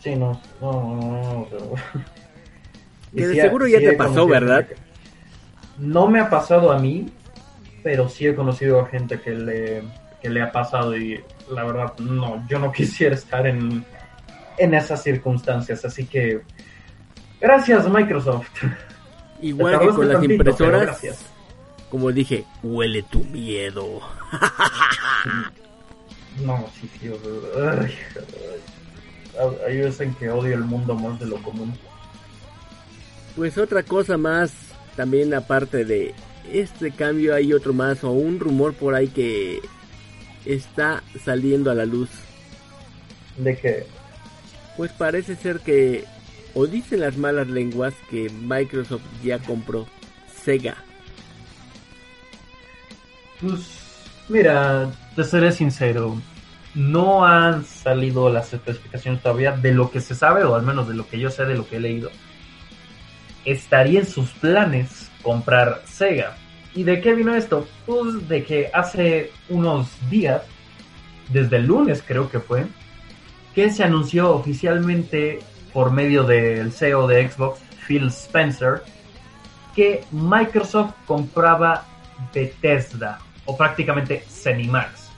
Sí, 0.00 0.14
no, 0.14 0.40
no, 0.60 0.72
no, 0.96 1.46
pero- 1.50 1.74
Que 3.14 3.26
de 3.26 3.40
seguro 3.40 3.66
ya 3.66 3.78
te 3.80 3.92
pasó, 3.94 4.26
¿verdad? 4.26 4.66
No 5.78 6.08
me 6.08 6.20
ha 6.20 6.28
pasado 6.28 6.70
a 6.70 6.78
mí, 6.78 7.06
pero 7.88 8.06
sí 8.06 8.26
he 8.26 8.34
conocido 8.34 8.80
a 8.80 8.86
gente 8.86 9.18
que 9.18 9.30
le, 9.30 9.82
que 10.20 10.28
le 10.28 10.42
ha 10.42 10.52
pasado 10.52 10.94
y 10.94 11.24
la 11.50 11.64
verdad, 11.64 11.96
no, 12.00 12.46
yo 12.46 12.58
no 12.58 12.70
quisiera 12.78 13.14
estar 13.14 13.46
en, 13.46 13.82
en 14.58 14.74
esas 14.74 15.02
circunstancias, 15.02 15.86
así 15.86 16.04
que 16.04 16.42
gracias 17.40 17.88
Microsoft. 17.88 18.50
Igual 19.40 19.78
que 19.78 19.86
con 19.86 20.06
las 20.06 20.18
tantito, 20.18 20.34
impresoras, 20.34 20.82
gracias. 20.82 21.24
como 21.88 22.12
dije, 22.12 22.44
huele 22.62 23.02
tu 23.04 23.24
miedo. 23.24 24.00
No, 26.44 26.66
sí, 26.80 26.88
sí, 27.00 27.08
o 27.08 27.16
sea, 27.16 27.80
ay, 27.82 27.94
ay. 29.40 29.56
hay 29.66 29.76
veces 29.78 30.02
en 30.02 30.14
que 30.14 30.30
odio 30.30 30.54
el 30.54 30.62
mundo 30.62 30.94
más 30.94 31.18
de 31.18 31.26
lo 31.26 31.42
común. 31.42 31.76
Pues 33.34 33.58
otra 33.58 33.82
cosa 33.82 34.16
más, 34.16 34.52
también 34.94 35.34
aparte 35.34 35.84
de 35.84 36.14
este 36.52 36.92
cambio 36.92 37.34
hay 37.34 37.52
otro 37.52 37.72
más 37.74 38.04
o 38.04 38.10
un 38.12 38.40
rumor 38.40 38.74
por 38.74 38.94
ahí 38.94 39.08
que 39.08 39.70
está 40.44 41.04
saliendo 41.24 41.70
a 41.70 41.74
la 41.74 41.86
luz. 41.86 42.10
De 43.36 43.56
que 43.58 43.90
Pues 44.76 44.92
parece 44.92 45.36
ser 45.36 45.60
que, 45.60 46.08
o 46.54 46.66
dicen 46.66 47.00
las 47.00 47.16
malas 47.16 47.48
lenguas, 47.48 47.94
que 48.10 48.30
Microsoft 48.30 49.04
ya 49.22 49.40
compró 49.44 49.90
Sega. 50.26 50.86
Pues, 53.40 54.12
mira, 54.28 54.90
te 55.14 55.24
seré 55.24 55.52
sincero. 55.52 56.22
No 56.74 57.24
han 57.26 57.64
salido 57.64 58.30
las 58.30 58.52
especificaciones 58.52 59.22
todavía 59.22 59.52
de 59.56 59.72
lo 59.72 59.90
que 59.90 60.00
se 60.00 60.14
sabe, 60.14 60.44
o 60.44 60.54
al 60.54 60.62
menos 60.62 60.88
de 60.88 60.94
lo 60.94 61.08
que 61.08 61.18
yo 61.18 61.30
sé, 61.30 61.44
de 61.44 61.54
lo 61.56 61.68
que 61.68 61.76
he 61.76 61.80
leído. 61.80 62.12
Estaría 63.44 64.00
en 64.00 64.06
sus 64.06 64.32
planes 64.32 65.07
comprar 65.22 65.82
Sega. 65.84 66.36
¿Y 66.74 66.84
de 66.84 67.00
qué 67.00 67.14
vino 67.14 67.34
esto? 67.34 67.66
Pues 67.86 68.28
de 68.28 68.44
que 68.44 68.70
hace 68.72 69.32
unos 69.48 69.88
días, 70.10 70.42
desde 71.30 71.56
el 71.56 71.66
lunes 71.66 72.02
creo 72.06 72.30
que 72.30 72.40
fue, 72.40 72.66
que 73.54 73.70
se 73.70 73.84
anunció 73.84 74.34
oficialmente 74.34 75.40
por 75.72 75.90
medio 75.90 76.24
del 76.24 76.72
CEO 76.72 77.06
de 77.06 77.28
Xbox, 77.28 77.60
Phil 77.86 78.08
Spencer, 78.08 78.82
que 79.74 80.04
Microsoft 80.10 80.94
compraba 81.06 81.84
Bethesda, 82.32 83.18
o 83.44 83.56
prácticamente 83.56 84.24
Cenimax. 84.28 85.10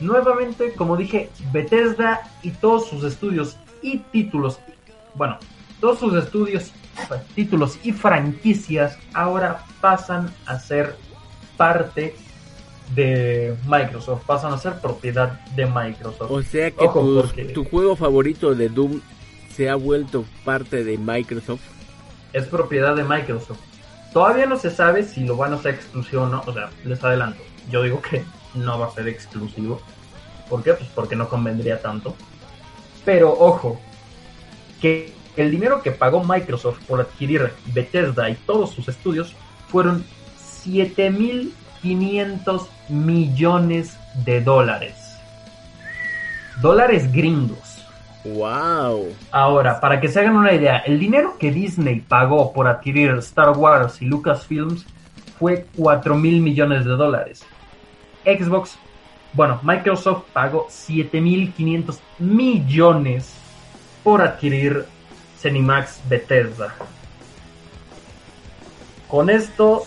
Nuevamente, 0.00 0.72
como 0.74 0.96
dije, 0.96 1.30
Bethesda 1.52 2.20
y 2.42 2.52
todos 2.52 2.88
sus 2.88 3.04
estudios 3.04 3.56
y 3.82 3.98
títulos, 3.98 4.58
bueno, 5.14 5.38
todos 5.80 5.98
sus 5.98 6.14
estudios, 6.14 6.72
títulos 7.34 7.78
y 7.82 7.92
franquicias 7.92 8.98
ahora 9.14 9.64
pasan 9.80 10.32
a 10.46 10.58
ser 10.58 10.96
parte 11.56 12.14
de 12.94 13.54
Microsoft, 13.66 14.24
pasan 14.26 14.52
a 14.52 14.58
ser 14.58 14.74
propiedad 14.80 15.40
de 15.54 15.66
Microsoft. 15.66 16.30
O 16.30 16.42
sea 16.42 16.70
que 16.70 16.84
Ojo, 16.84 17.00
tu, 17.00 17.14
porque- 17.22 17.44
tu 17.46 17.64
juego 17.64 17.96
favorito 17.96 18.54
de 18.54 18.68
Doom 18.68 19.00
se 19.54 19.68
ha 19.70 19.74
vuelto 19.76 20.24
parte 20.44 20.82
de 20.84 20.98
Microsoft. 20.98 21.62
es 22.32 22.46
propiedad 22.46 22.94
de 22.94 23.02
Microsoft. 23.04 23.58
Todavía 24.12 24.46
no 24.46 24.56
se 24.58 24.70
sabe 24.70 25.02
si 25.04 25.24
lo 25.24 25.36
van 25.36 25.52
a 25.52 25.56
hacer 25.56 25.74
exclusivo 25.74 26.22
o 26.22 26.26
no. 26.26 26.42
O 26.46 26.52
sea, 26.52 26.70
les 26.84 27.02
adelanto. 27.02 27.40
Yo 27.70 27.82
digo 27.82 28.00
que 28.02 28.24
no 28.54 28.78
va 28.78 28.86
a 28.86 28.90
ser 28.90 29.08
exclusivo. 29.08 29.80
¿Por 30.48 30.62
qué? 30.64 30.74
Pues 30.74 30.88
porque 30.94 31.14
no 31.16 31.28
convendría 31.28 31.80
tanto. 31.80 32.14
Pero 33.04 33.32
ojo, 33.38 33.80
que 34.80 35.12
el 35.36 35.50
dinero 35.50 35.82
que 35.82 35.90
pagó 35.92 36.24
Microsoft 36.24 36.78
por 36.86 37.00
adquirir 37.00 37.52
Bethesda 37.66 38.30
y 38.30 38.34
todos 38.34 38.70
sus 38.70 38.88
estudios 38.88 39.36
fueron 39.68 40.04
7.500 40.64 42.66
millones 42.88 43.98
de 44.24 44.40
dólares. 44.40 44.94
Dólares 46.60 47.12
gringos. 47.12 47.70
¡Wow! 48.24 49.14
Ahora, 49.30 49.78
para 49.80 50.00
que 50.00 50.08
se 50.08 50.20
hagan 50.20 50.36
una 50.36 50.52
idea, 50.52 50.78
el 50.78 50.98
dinero 50.98 51.36
que 51.38 51.50
Disney 51.50 52.00
pagó 52.00 52.52
por 52.52 52.68
adquirir 52.68 53.10
Star 53.12 53.56
Wars 53.56 54.02
y 54.02 54.06
Lucasfilms 54.06 54.84
fue 55.38 55.66
4 55.76 56.14
mil 56.16 56.42
millones 56.42 56.84
de 56.84 56.90
dólares. 56.90 57.46
Xbox, 58.24 58.76
bueno, 59.32 59.58
Microsoft 59.62 60.24
pagó 60.34 60.66
7.500 60.68 61.98
millones 62.18 63.32
por 64.04 64.20
adquirir 64.20 64.84
Cenimax 65.40 66.00
Bethesda. 66.08 66.74
Con 69.08 69.30
esto, 69.30 69.84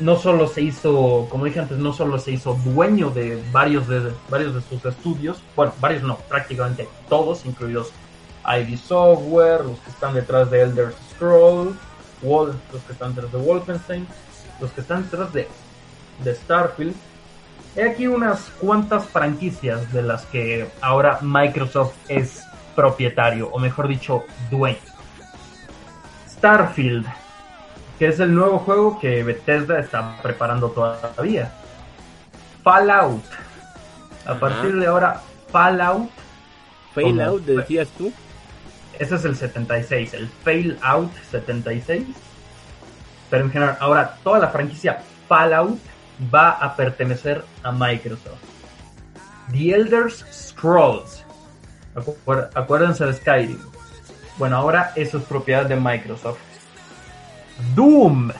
no 0.00 0.16
solo 0.16 0.48
se 0.48 0.62
hizo, 0.62 1.28
como 1.30 1.44
dije 1.44 1.60
antes, 1.60 1.78
no 1.78 1.92
solo 1.92 2.18
se 2.18 2.32
hizo 2.32 2.54
dueño 2.64 3.10
de 3.10 3.42
varios 3.52 3.86
de, 3.86 4.12
varios 4.28 4.54
de 4.54 4.62
sus 4.62 4.84
estudios, 4.84 5.42
bueno, 5.54 5.72
varios 5.80 6.02
no, 6.02 6.16
prácticamente 6.16 6.88
todos, 7.08 7.46
incluidos 7.46 7.92
ID 8.44 8.76
Software, 8.76 9.64
los 9.64 9.78
que 9.78 9.90
están 9.90 10.14
detrás 10.14 10.50
de 10.50 10.62
Elder 10.62 10.92
Scrolls, 11.12 11.76
los 12.22 12.82
que 12.86 12.92
están 12.92 13.14
detrás 13.14 13.32
de 13.32 13.38
Wolfenstein, 13.38 14.06
los 14.60 14.70
que 14.72 14.80
están 14.80 15.04
detrás 15.04 15.32
de, 15.32 15.48
de 16.24 16.34
Starfield. 16.34 16.94
He 17.76 17.84
aquí 17.84 18.06
unas 18.06 18.40
cuantas 18.60 19.06
franquicias 19.06 19.92
de 19.92 20.02
las 20.02 20.26
que 20.26 20.68
ahora 20.80 21.18
Microsoft 21.22 21.94
es 22.08 22.42
propietario, 22.74 23.48
o 23.48 23.58
mejor 23.58 23.88
dicho, 23.88 24.24
dueño. 24.50 24.78
Starfield, 26.28 27.06
que 27.98 28.08
es 28.08 28.20
el 28.20 28.34
nuevo 28.34 28.58
juego 28.58 28.98
que 28.98 29.22
Bethesda 29.22 29.78
está 29.78 30.16
preparando 30.22 30.70
todavía. 30.70 31.52
Fallout. 32.62 33.24
A 34.26 34.34
partir 34.34 34.76
de 34.76 34.86
ahora, 34.86 35.20
Fallout 35.50 36.10
Fail 36.94 37.16
¿Cómo? 37.16 37.22
out, 37.22 37.44
decías 37.44 37.88
tú. 37.96 38.12
ese 38.98 39.14
es 39.14 39.24
el 39.24 39.36
76, 39.36 40.14
el 40.14 40.28
Fail 40.28 40.78
Out 40.82 41.12
76. 41.30 42.06
Pero 43.30 43.44
en 43.44 43.50
general, 43.50 43.78
ahora 43.80 44.18
toda 44.22 44.38
la 44.38 44.48
franquicia 44.48 45.02
Fallout 45.26 45.78
va 46.32 46.50
a 46.50 46.76
pertenecer 46.76 47.44
a 47.62 47.72
Microsoft. 47.72 48.42
The 49.50 49.74
Elder 49.74 50.10
Scrolls. 50.10 51.24
Acuérdense 52.54 53.04
de 53.04 53.14
Skyrim. 53.14 53.58
Bueno, 54.38 54.56
ahora 54.56 54.92
eso 54.96 55.18
es 55.18 55.24
propiedad 55.24 55.66
de 55.66 55.76
Microsoft. 55.76 56.38
Doom. 57.74 58.32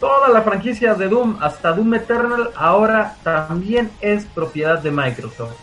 Toda 0.00 0.28
la 0.28 0.42
franquicia 0.42 0.94
de 0.94 1.08
Doom, 1.08 1.38
hasta 1.40 1.72
Doom 1.72 1.94
Eternal, 1.94 2.50
ahora 2.56 3.16
también 3.22 3.90
es 4.00 4.24
propiedad 4.24 4.80
de 4.80 4.90
Microsoft. 4.90 5.54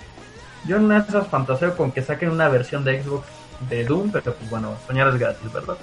Yo 0.66 0.78
en 0.78 0.86
una 0.86 1.04
fantaseo 1.04 1.76
con 1.76 1.92
que 1.92 2.02
saquen 2.02 2.30
una 2.32 2.48
versión 2.48 2.84
de 2.84 3.04
Xbox 3.04 3.28
de 3.70 3.84
Doom, 3.84 4.12
pero 4.12 4.34
pues 4.34 4.50
bueno, 4.50 4.78
soñar 4.88 5.10
es 5.10 5.20
gratis, 5.20 5.52
¿verdad? 5.52 5.78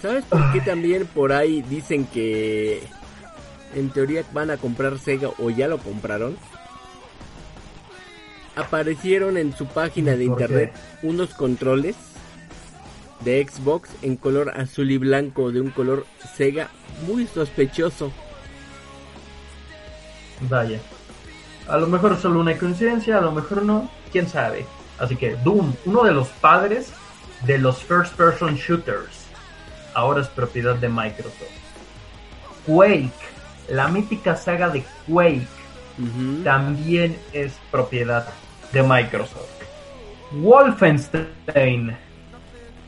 ¿Sabes 0.00 0.24
por 0.24 0.52
qué 0.52 0.60
también 0.60 1.06
por 1.06 1.32
ahí 1.32 1.62
dicen 1.62 2.06
que 2.06 2.86
en 3.74 3.90
teoría 3.90 4.22
van 4.32 4.50
a 4.50 4.56
comprar 4.56 4.98
Sega 4.98 5.28
o 5.38 5.50
ya 5.50 5.68
lo 5.68 5.78
compraron? 5.78 6.36
Aparecieron 8.56 9.36
en 9.36 9.54
su 9.54 9.66
página 9.66 10.16
de 10.16 10.24
internet 10.24 10.72
unos 11.02 11.34
controles 11.34 11.96
de 13.24 13.46
Xbox 13.46 13.90
en 14.02 14.16
color 14.16 14.52
azul 14.56 14.90
y 14.90 14.98
blanco 14.98 15.50
de 15.50 15.60
un 15.60 15.70
color 15.70 16.06
Sega 16.36 16.68
muy 17.06 17.26
sospechoso. 17.26 18.12
Vaya. 20.48 20.78
A 21.68 21.78
lo 21.78 21.86
mejor 21.86 22.18
solo 22.18 22.40
una 22.40 22.56
coincidencia, 22.56 23.18
a 23.18 23.22
lo 23.22 23.32
mejor 23.32 23.62
no, 23.62 23.90
quién 24.12 24.28
sabe. 24.28 24.66
Así 24.98 25.16
que 25.16 25.36
Doom, 25.36 25.74
uno 25.86 26.04
de 26.04 26.12
los 26.12 26.28
padres 26.28 26.92
de 27.46 27.58
los 27.58 27.82
first 27.82 28.14
person 28.14 28.54
shooters, 28.56 29.26
ahora 29.94 30.20
es 30.20 30.28
propiedad 30.28 30.76
de 30.76 30.88
Microsoft. 30.88 31.42
Quake, 32.66 33.10
la 33.68 33.88
mítica 33.88 34.36
saga 34.36 34.68
de 34.68 34.84
Quake, 35.06 35.46
También 36.42 37.16
es 37.32 37.58
propiedad 37.70 38.28
de 38.72 38.82
Microsoft. 38.82 39.50
Wolfenstein, 40.32 41.96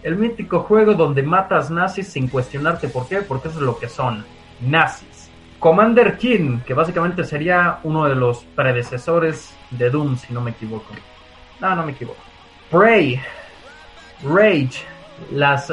el 0.02 0.16
mítico 0.16 0.60
juego 0.60 0.94
donde 0.94 1.22
matas 1.22 1.70
nazis 1.70 2.08
sin 2.08 2.28
cuestionarte 2.28 2.88
por 2.88 3.08
qué, 3.08 3.22
porque 3.22 3.48
eso 3.48 3.58
es 3.58 3.64
lo 3.64 3.78
que 3.78 3.88
son, 3.88 4.24
nazis. 4.60 5.30
Commander 5.58 6.18
King, 6.18 6.60
que 6.66 6.74
básicamente 6.74 7.24
sería 7.24 7.78
uno 7.82 8.04
de 8.04 8.14
los 8.14 8.44
predecesores 8.54 9.54
de 9.70 9.90
Doom, 9.90 10.16
si 10.16 10.32
no 10.32 10.40
me 10.40 10.50
equivoco. 10.50 10.92
No, 11.60 11.74
no 11.74 11.84
me 11.84 11.92
equivoco. 11.92 12.20
Prey, 12.70 13.20
Rage, 14.22 14.84
las, 15.32 15.72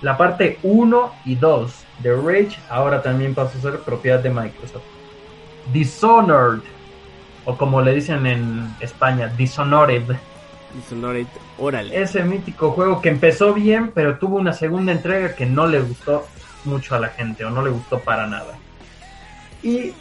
la 0.00 0.16
parte 0.16 0.58
1 0.62 1.14
y 1.24 1.34
2 1.34 1.84
de 2.00 2.14
Rage 2.14 2.58
ahora 2.68 3.02
también 3.02 3.34
pasa 3.34 3.58
a 3.58 3.60
ser 3.60 3.80
propiedad 3.80 4.20
de 4.20 4.30
Microsoft. 4.30 4.93
Dishonored, 5.72 6.60
o 7.44 7.56
como 7.56 7.80
le 7.80 7.94
dicen 7.94 8.26
en 8.26 8.74
España, 8.80 9.28
Dishonored. 9.28 10.04
Dishonored, 10.74 11.26
órale. 11.58 12.00
Ese 12.00 12.22
mítico 12.24 12.72
juego 12.72 13.00
que 13.00 13.08
empezó 13.10 13.54
bien, 13.54 13.92
pero 13.94 14.18
tuvo 14.18 14.36
una 14.36 14.52
segunda 14.52 14.92
entrega 14.92 15.34
que 15.34 15.46
no 15.46 15.66
le 15.66 15.80
gustó 15.80 16.26
mucho 16.64 16.94
a 16.94 16.98
la 17.00 17.08
gente, 17.08 17.44
o 17.44 17.50
no 17.50 17.62
le 17.62 17.70
gustó 17.70 18.00
para 18.00 18.26
nada. 18.26 18.54
Y 19.62 19.92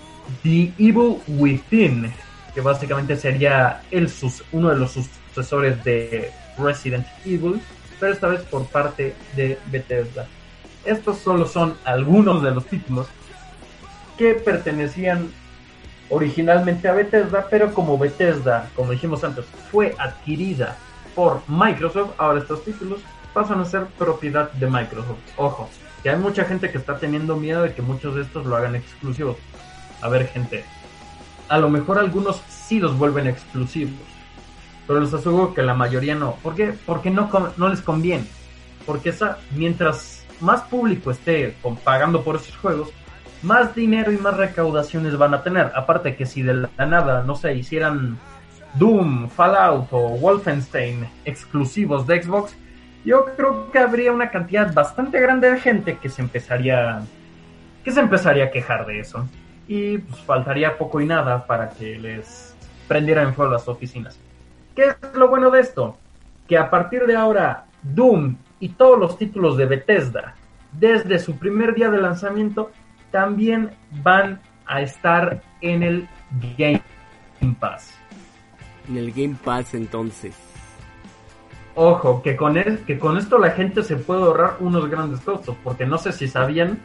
The 0.43 0.71
Evil 0.77 1.17
Within, 1.27 2.11
que 2.53 2.61
básicamente 2.61 3.15
sería 3.17 3.81
el 3.91 4.09
sus- 4.09 4.43
uno 4.51 4.69
de 4.69 4.77
los 4.77 4.91
sucesores 4.91 5.83
de 5.83 6.31
Resident 6.57 7.05
Evil, 7.25 7.61
pero 7.99 8.13
esta 8.13 8.27
vez 8.27 8.41
por 8.41 8.65
parte 8.65 9.15
de 9.35 9.57
Bethesda. 9.67 10.27
Estos 10.85 11.19
solo 11.19 11.45
son 11.47 11.75
algunos 11.85 12.43
de 12.43 12.51
los 12.51 12.65
títulos 12.65 13.07
que 14.17 14.33
pertenecían 14.33 15.31
originalmente 16.13 16.87
a 16.87 16.93
Bethesda, 16.93 17.47
pero 17.49 17.73
como 17.73 17.97
Bethesda, 17.97 18.69
como 18.75 18.91
dijimos 18.91 19.23
antes, 19.23 19.45
fue 19.71 19.95
adquirida 19.97 20.77
por 21.15 21.41
Microsoft, 21.47 22.11
ahora 22.17 22.39
estos 22.39 22.63
títulos 22.63 23.01
pasan 23.33 23.59
a 23.59 23.65
ser 23.65 23.85
propiedad 23.97 24.51
de 24.51 24.67
Microsoft. 24.67 25.17
Ojo, 25.37 25.69
que 26.03 26.09
hay 26.11 26.17
mucha 26.17 26.45
gente 26.45 26.71
que 26.71 26.77
está 26.77 26.97
teniendo 26.97 27.35
miedo 27.35 27.63
de 27.63 27.73
que 27.73 27.81
muchos 27.81 28.15
de 28.15 28.21
estos 28.21 28.45
lo 28.45 28.55
hagan 28.55 28.75
exclusivos. 28.75 29.37
A 30.01 30.09
ver, 30.09 30.27
gente, 30.27 30.63
a 31.49 31.57
lo 31.57 31.69
mejor 31.69 31.97
algunos 31.97 32.41
sí 32.47 32.79
los 32.79 32.95
vuelven 32.97 33.27
exclusivos, 33.27 33.93
pero 34.85 34.99
les 34.99 35.13
aseguro 35.13 35.53
que 35.53 35.63
la 35.63 35.73
mayoría 35.73 36.13
no. 36.13 36.35
¿Por 36.35 36.53
qué? 36.53 36.73
Porque 36.85 37.09
no, 37.09 37.29
no 37.57 37.69
les 37.69 37.81
conviene. 37.81 38.25
Porque 38.85 39.13
mientras 39.55 40.25
más 40.41 40.61
público 40.63 41.09
esté 41.09 41.55
pagando 41.83 42.23
por 42.23 42.35
esos 42.35 42.55
juegos, 42.57 42.89
más 43.43 43.75
dinero 43.75 44.11
y 44.11 44.17
más 44.17 44.37
recaudaciones 44.37 45.17
van 45.17 45.33
a 45.33 45.43
tener. 45.43 45.71
Aparte 45.75 46.15
que 46.15 46.25
si 46.25 46.41
de 46.41 46.53
la 46.53 46.85
nada, 46.85 47.23
no 47.23 47.35
sé, 47.35 47.53
hicieran 47.53 48.17
Doom, 48.75 49.29
Fallout 49.29 49.87
o 49.91 50.17
Wolfenstein 50.17 51.07
exclusivos 51.25 52.07
de 52.07 52.23
Xbox, 52.23 52.55
yo 53.05 53.25
creo 53.35 53.71
que 53.71 53.79
habría 53.79 54.11
una 54.11 54.31
cantidad 54.31 54.73
bastante 54.73 55.19
grande 55.19 55.51
de 55.51 55.59
gente 55.59 55.97
que 55.97 56.09
se 56.09 56.21
empezaría 56.21 57.01
que 57.83 57.91
se 57.91 57.99
empezaría 57.99 58.45
a 58.45 58.51
quejar 58.51 58.85
de 58.85 59.01
eso 59.01 59.27
y 59.67 59.97
pues 59.97 60.21
faltaría 60.21 60.77
poco 60.77 61.01
y 61.01 61.05
nada 61.05 61.45
para 61.45 61.69
que 61.69 61.99
les 61.99 62.55
prendieran 62.87 63.27
en 63.27 63.33
fuego 63.33 63.51
las 63.51 63.67
oficinas. 63.67 64.17
¿Qué 64.73 64.85
es 64.85 64.95
lo 65.15 65.27
bueno 65.27 65.51
de 65.51 65.59
esto? 65.59 65.97
Que 66.47 66.57
a 66.57 66.69
partir 66.69 67.05
de 67.05 67.15
ahora 67.15 67.65
Doom 67.81 68.37
y 68.61 68.69
todos 68.69 68.97
los 68.97 69.17
títulos 69.17 69.57
de 69.57 69.65
Bethesda 69.65 70.35
desde 70.71 71.19
su 71.19 71.37
primer 71.37 71.75
día 71.75 71.89
de 71.89 71.99
lanzamiento 71.99 72.71
también 73.13 73.69
van 74.01 74.41
a 74.65 74.81
estar 74.81 75.43
en 75.61 75.83
el 75.83 76.09
Game 76.57 76.81
Pass. 77.59 77.93
En 78.89 78.97
el 78.97 79.11
Game 79.11 79.35
Pass 79.45 79.75
entonces. 79.75 80.35
Ojo, 81.75 82.23
que 82.23 82.35
con, 82.35 82.55
que 82.87 82.97
con 82.97 83.17
esto 83.17 83.37
la 83.37 83.51
gente 83.51 83.83
se 83.83 83.97
puede 83.97 84.23
ahorrar 84.23 84.57
unos 84.59 84.89
grandes 84.89 85.21
costos, 85.21 85.55
porque 85.63 85.85
no 85.85 85.99
sé 85.99 86.11
si 86.11 86.27
sabían, 86.27 86.79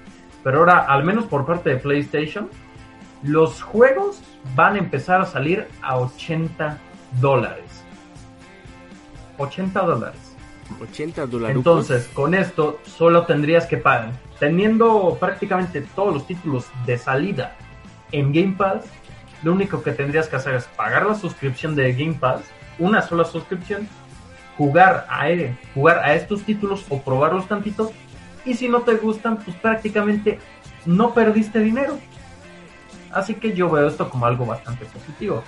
pero 0.44 0.58
ahora, 0.58 0.80
al 0.80 1.02
menos 1.02 1.24
por 1.24 1.46
parte 1.46 1.70
de 1.70 1.76
PlayStation, 1.76 2.50
los 3.22 3.62
juegos 3.62 4.22
van 4.54 4.76
a 4.76 4.78
empezar 4.78 5.22
a 5.22 5.26
salir 5.26 5.66
a 5.80 5.96
80 5.96 6.78
dólares. 7.22 7.84
80 9.38 9.80
dólares. 9.80 10.27
80 10.80 11.26
dólares. 11.26 11.56
Entonces, 11.56 12.08
con 12.12 12.34
esto 12.34 12.80
solo 12.84 13.24
tendrías 13.26 13.66
que 13.66 13.76
pagar. 13.76 14.12
Teniendo 14.38 15.16
prácticamente 15.18 15.80
todos 15.80 16.14
los 16.14 16.26
títulos 16.26 16.66
de 16.86 16.98
salida 16.98 17.56
en 18.12 18.32
Game 18.32 18.54
Pass, 18.56 18.84
lo 19.42 19.52
único 19.52 19.82
que 19.82 19.92
tendrías 19.92 20.28
que 20.28 20.36
hacer 20.36 20.54
es 20.54 20.64
pagar 20.64 21.06
la 21.06 21.14
suscripción 21.14 21.74
de 21.74 21.92
Game 21.92 22.14
Pass, 22.14 22.42
una 22.78 23.02
sola 23.02 23.24
suscripción, 23.24 23.88
jugar 24.56 25.06
a, 25.08 25.30
e, 25.30 25.56
jugar 25.74 25.98
a 25.98 26.14
estos 26.14 26.42
títulos 26.42 26.84
o 26.88 27.00
probarlos 27.00 27.46
tantitos, 27.46 27.90
y 28.44 28.54
si 28.54 28.68
no 28.68 28.82
te 28.82 28.94
gustan, 28.94 29.38
pues 29.38 29.56
prácticamente 29.56 30.38
no 30.86 31.12
perdiste 31.14 31.60
dinero. 31.60 31.98
Así 33.12 33.34
que 33.34 33.52
yo 33.52 33.70
veo 33.70 33.88
esto 33.88 34.08
como 34.08 34.26
algo 34.26 34.46
bastante 34.46 34.84
positivo. 34.86 35.42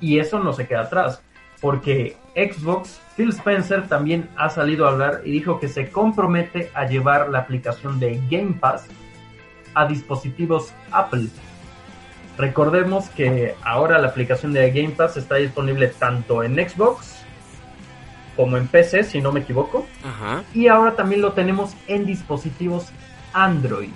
Y 0.00 0.18
eso 0.18 0.38
no 0.38 0.52
se 0.52 0.66
queda 0.66 0.82
atrás, 0.82 1.22
porque 1.60 2.16
Xbox, 2.34 3.00
Phil 3.16 3.30
Spencer 3.30 3.86
también 3.86 4.28
ha 4.36 4.50
salido 4.50 4.86
a 4.86 4.90
hablar 4.90 5.22
y 5.24 5.30
dijo 5.30 5.60
que 5.60 5.68
se 5.68 5.90
compromete 5.90 6.70
a 6.74 6.86
llevar 6.86 7.28
la 7.28 7.40
aplicación 7.40 8.00
de 8.00 8.20
Game 8.30 8.54
Pass 8.60 8.86
a 9.74 9.86
dispositivos 9.86 10.72
Apple. 10.90 11.28
Recordemos 12.36 13.08
que 13.10 13.54
ahora 13.62 13.98
la 13.98 14.08
aplicación 14.08 14.52
de 14.52 14.70
Game 14.72 14.90
Pass 14.90 15.16
está 15.16 15.36
disponible 15.36 15.88
tanto 15.88 16.42
en 16.42 16.56
Xbox 16.56 17.24
como 18.36 18.56
en 18.56 18.66
PC, 18.66 19.04
si 19.04 19.20
no 19.20 19.32
me 19.32 19.40
equivoco. 19.40 19.86
Y 20.52 20.66
ahora 20.66 20.96
también 20.96 21.20
lo 21.20 21.32
tenemos 21.32 21.74
en 21.86 22.04
dispositivos 22.04 22.88
Android. 23.32 23.90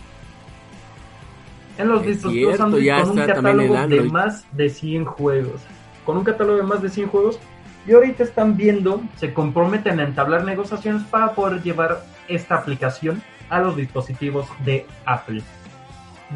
En 1.76 1.88
los 1.88 2.04
dispositivos 2.04 2.60
Android 2.60 2.90
con 3.02 3.10
un 3.18 3.26
catálogo 3.26 3.86
de 3.88 4.02
más 4.02 4.46
de 4.52 4.68
100 4.68 5.04
juegos. 5.04 5.60
Con 6.04 6.18
un 6.18 6.24
catálogo 6.24 6.58
de 6.58 6.62
más 6.62 6.82
de 6.82 6.88
100 6.88 7.08
juegos. 7.08 7.38
Y 7.86 7.92
ahorita 7.92 8.22
están 8.22 8.56
viendo, 8.56 9.02
se 9.16 9.32
comprometen 9.32 10.00
a 10.00 10.04
entablar 10.04 10.44
negociaciones 10.44 11.02
para 11.04 11.32
poder 11.32 11.62
llevar 11.62 12.04
esta 12.28 12.56
aplicación 12.56 13.22
a 13.48 13.60
los 13.60 13.76
dispositivos 13.76 14.46
de 14.64 14.86
Apple. 15.06 15.42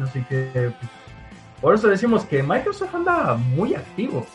Así 0.01 0.23
que 0.23 0.71
por 1.61 1.75
eso 1.75 1.87
decimos 1.87 2.25
que 2.25 2.43
Microsoft 2.43 2.93
anda 2.93 3.35
muy 3.35 3.73
activo. 3.73 4.25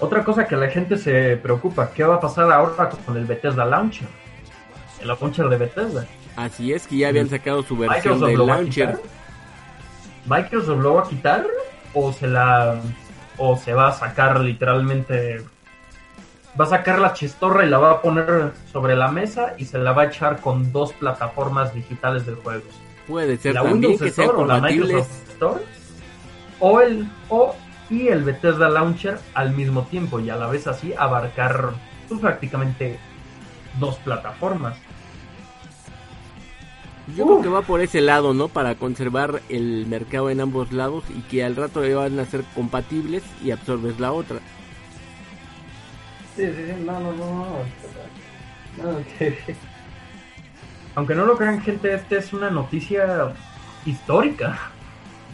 Otra 0.00 0.24
cosa 0.24 0.46
que 0.46 0.56
la 0.56 0.68
gente 0.68 0.96
se 0.96 1.36
preocupa, 1.36 1.90
¿qué 1.92 2.02
va 2.02 2.14
a 2.14 2.20
pasar 2.20 2.50
ahora 2.50 2.88
con 3.04 3.16
el 3.16 3.26
Bethesda 3.26 3.64
Launcher? 3.64 4.08
El 5.02 5.08
launcher 5.08 5.48
de 5.48 5.56
Bethesda. 5.58 6.06
Así 6.34 6.72
es 6.72 6.86
que 6.86 6.96
ya 6.96 7.08
habían 7.08 7.28
sacado 7.28 7.62
su 7.62 7.76
versión 7.76 8.20
del 8.20 8.46
launcher. 8.46 8.98
¿Microsoft 10.24 10.80
lo 10.80 10.94
va 10.94 11.02
a 11.02 11.08
quitar 11.08 11.46
o 11.92 12.10
se 12.12 12.26
la 12.26 12.80
o 13.36 13.56
se 13.56 13.74
va 13.74 13.88
a 13.88 13.92
sacar 13.92 14.40
literalmente 14.40 15.44
va 16.58 16.64
a 16.64 16.68
sacar 16.68 17.00
la 17.00 17.12
chistorra 17.12 17.64
y 17.64 17.68
la 17.68 17.78
va 17.78 17.92
a 17.92 18.02
poner 18.02 18.52
sobre 18.72 18.96
la 18.96 19.08
mesa 19.10 19.54
y 19.58 19.64
se 19.64 19.78
la 19.78 19.92
va 19.92 20.02
a 20.02 20.04
echar 20.06 20.40
con 20.40 20.72
dos 20.72 20.92
plataformas 20.92 21.74
digitales 21.74 22.26
de 22.26 22.34
juegos. 22.34 22.72
Puede 23.06 23.36
ser 23.36 23.54
también 23.54 23.98
que 23.98 24.10
sean 24.10 24.30
compatibles 24.30 25.06
o 26.60 26.80
el 26.80 27.08
o 27.28 27.54
y 27.90 28.08
el 28.08 28.22
Bethesda 28.22 28.68
Launcher 28.68 29.18
al 29.34 29.52
mismo 29.54 29.82
tiempo 29.82 30.18
y 30.20 30.30
a 30.30 30.36
la 30.36 30.46
vez 30.46 30.66
así 30.66 30.94
abarcar 30.96 31.72
pues, 32.08 32.20
prácticamente 32.20 32.98
dos 33.78 33.96
plataformas. 33.96 34.78
Yo 37.14 37.26
creo 37.26 37.42
que 37.42 37.48
va 37.48 37.60
por 37.60 37.82
ese 37.82 38.00
lado, 38.00 38.32
¿no? 38.32 38.48
Para 38.48 38.76
conservar 38.76 39.42
el 39.50 39.86
mercado 39.86 40.30
en 40.30 40.40
ambos 40.40 40.72
lados 40.72 41.04
y 41.14 41.20
que 41.22 41.44
al 41.44 41.54
rato 41.54 41.82
van 41.94 42.18
a 42.18 42.24
ser 42.24 42.44
compatibles 42.54 43.22
y 43.44 43.50
absorbes 43.50 44.00
la 44.00 44.12
otra. 44.12 44.38
Sí, 46.36 46.46
sí, 46.46 46.64
sí, 46.66 46.84
no, 46.84 46.98
no, 47.00 47.12
no, 47.12 47.46
no. 48.76 49.04
Aunque 50.96 51.14
no 51.14 51.26
lo 51.26 51.36
crean, 51.36 51.60
gente, 51.60 51.94
esta 51.94 52.16
es 52.16 52.32
una 52.32 52.50
noticia 52.50 53.32
histórica. 53.86 54.58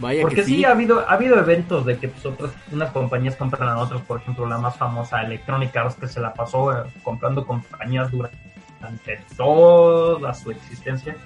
Porque 0.00 0.44
sí. 0.44 0.64
ha 0.64 0.70
habido 0.70 1.06
ha 1.06 1.12
habido 1.12 1.38
eventos 1.38 1.84
de 1.84 1.98
que 1.98 2.08
pues, 2.08 2.24
otras 2.24 2.52
unas 2.72 2.90
compañías 2.90 3.36
compran 3.36 3.68
a 3.68 3.78
otras, 3.78 4.00
por 4.02 4.20
ejemplo, 4.20 4.46
la 4.46 4.56
más 4.56 4.76
famosa 4.76 5.20
Electronic 5.22 5.76
Arts 5.76 5.96
que 5.96 6.08
se 6.08 6.20
la 6.20 6.32
pasó 6.32 6.72
eh, 6.72 6.90
comprando 7.02 7.44
compañías 7.46 8.10
durante 8.10 9.24
toda 9.36 10.32
su 10.32 10.50
existencia. 10.50 11.16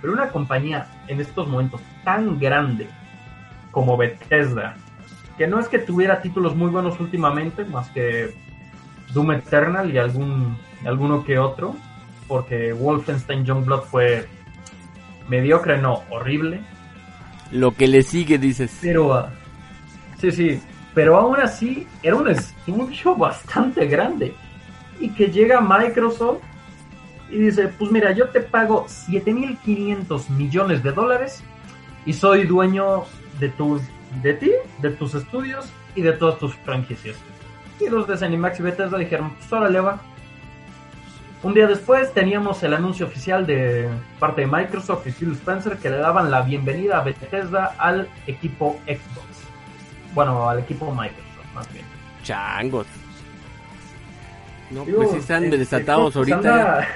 Pero 0.00 0.12
una 0.12 0.28
compañía 0.28 0.88
en 1.06 1.20
estos 1.20 1.48
momentos 1.48 1.80
tan 2.04 2.38
grande 2.38 2.86
como 3.70 3.96
Bethesda, 3.96 4.74
que 5.38 5.46
no 5.46 5.58
es 5.58 5.68
que 5.68 5.78
tuviera 5.78 6.20
títulos 6.20 6.54
muy 6.54 6.70
buenos 6.70 7.00
últimamente, 7.00 7.64
más 7.64 7.88
que 7.90 8.34
Doom 9.12 9.32
Eternal 9.32 9.92
y 9.92 9.98
algún 9.98 10.56
alguno 10.84 11.24
que 11.24 11.38
otro, 11.38 11.76
porque 12.26 12.72
Wolfenstein 12.72 13.44
Youngblood 13.44 13.82
fue 13.82 14.28
mediocre, 15.28 15.78
no, 15.78 16.02
horrible 16.10 16.60
lo 17.50 17.74
que 17.74 17.88
le 17.88 18.02
sigue, 18.02 18.38
dices. 18.38 18.78
Pero, 18.80 19.18
uh, 19.18 19.24
sí, 20.20 20.30
sí, 20.30 20.60
pero 20.94 21.16
aún 21.16 21.40
así 21.40 21.86
era 22.02 22.16
un 22.16 22.28
estudio 22.28 23.14
bastante 23.16 23.86
grande. 23.86 24.34
Y 25.00 25.10
que 25.10 25.28
llega 25.28 25.60
Microsoft 25.60 26.40
y 27.30 27.38
dice, 27.38 27.68
pues 27.68 27.90
mira, 27.90 28.12
yo 28.12 28.28
te 28.28 28.40
pago 28.40 28.86
7.500 28.86 30.28
millones 30.30 30.82
de 30.82 30.92
dólares 30.92 31.42
y 32.04 32.12
soy 32.12 32.46
dueño 32.46 33.04
de, 33.38 33.48
tus, 33.50 33.82
de 34.22 34.34
ti, 34.34 34.50
de 34.82 34.90
tus 34.90 35.14
estudios 35.14 35.70
y 35.94 36.02
de 36.02 36.12
todas 36.12 36.38
tus 36.38 36.54
franquicias. 36.56 37.16
Y 37.80 37.88
los 37.88 38.06
de 38.06 38.16
Zenimax 38.16 38.58
y 38.60 38.62
Bethesda 38.62 38.98
dijeron, 38.98 39.34
pues 39.34 39.52
órale 39.52 39.80
va, 39.80 40.00
un 41.42 41.54
día 41.54 41.68
después 41.68 42.12
teníamos 42.12 42.60
el 42.64 42.74
anuncio 42.74 43.06
oficial 43.06 43.46
de 43.46 43.88
parte 44.18 44.40
de 44.40 44.48
Microsoft 44.48 45.06
y 45.06 45.12
Phil 45.12 45.32
Spencer 45.32 45.76
que 45.76 45.88
le 45.88 45.98
daban 45.98 46.32
la 46.32 46.42
bienvenida 46.42 46.98
a 46.98 47.04
Bethesda 47.04 47.76
al 47.78 48.08
equipo 48.26 48.80
Xbox. 48.86 49.26
Bueno, 50.14 50.48
al 50.48 50.58
equipo 50.58 50.90
Microsoft, 50.90 51.54
más 51.54 51.72
bien. 51.72 51.84
Changos. 52.24 52.86
No, 54.70 54.84
pues 54.84 55.12
sí 55.12 55.16
están 55.18 55.44
este, 55.44 55.58
desatados 55.58 56.16
ahorita. 56.16 56.88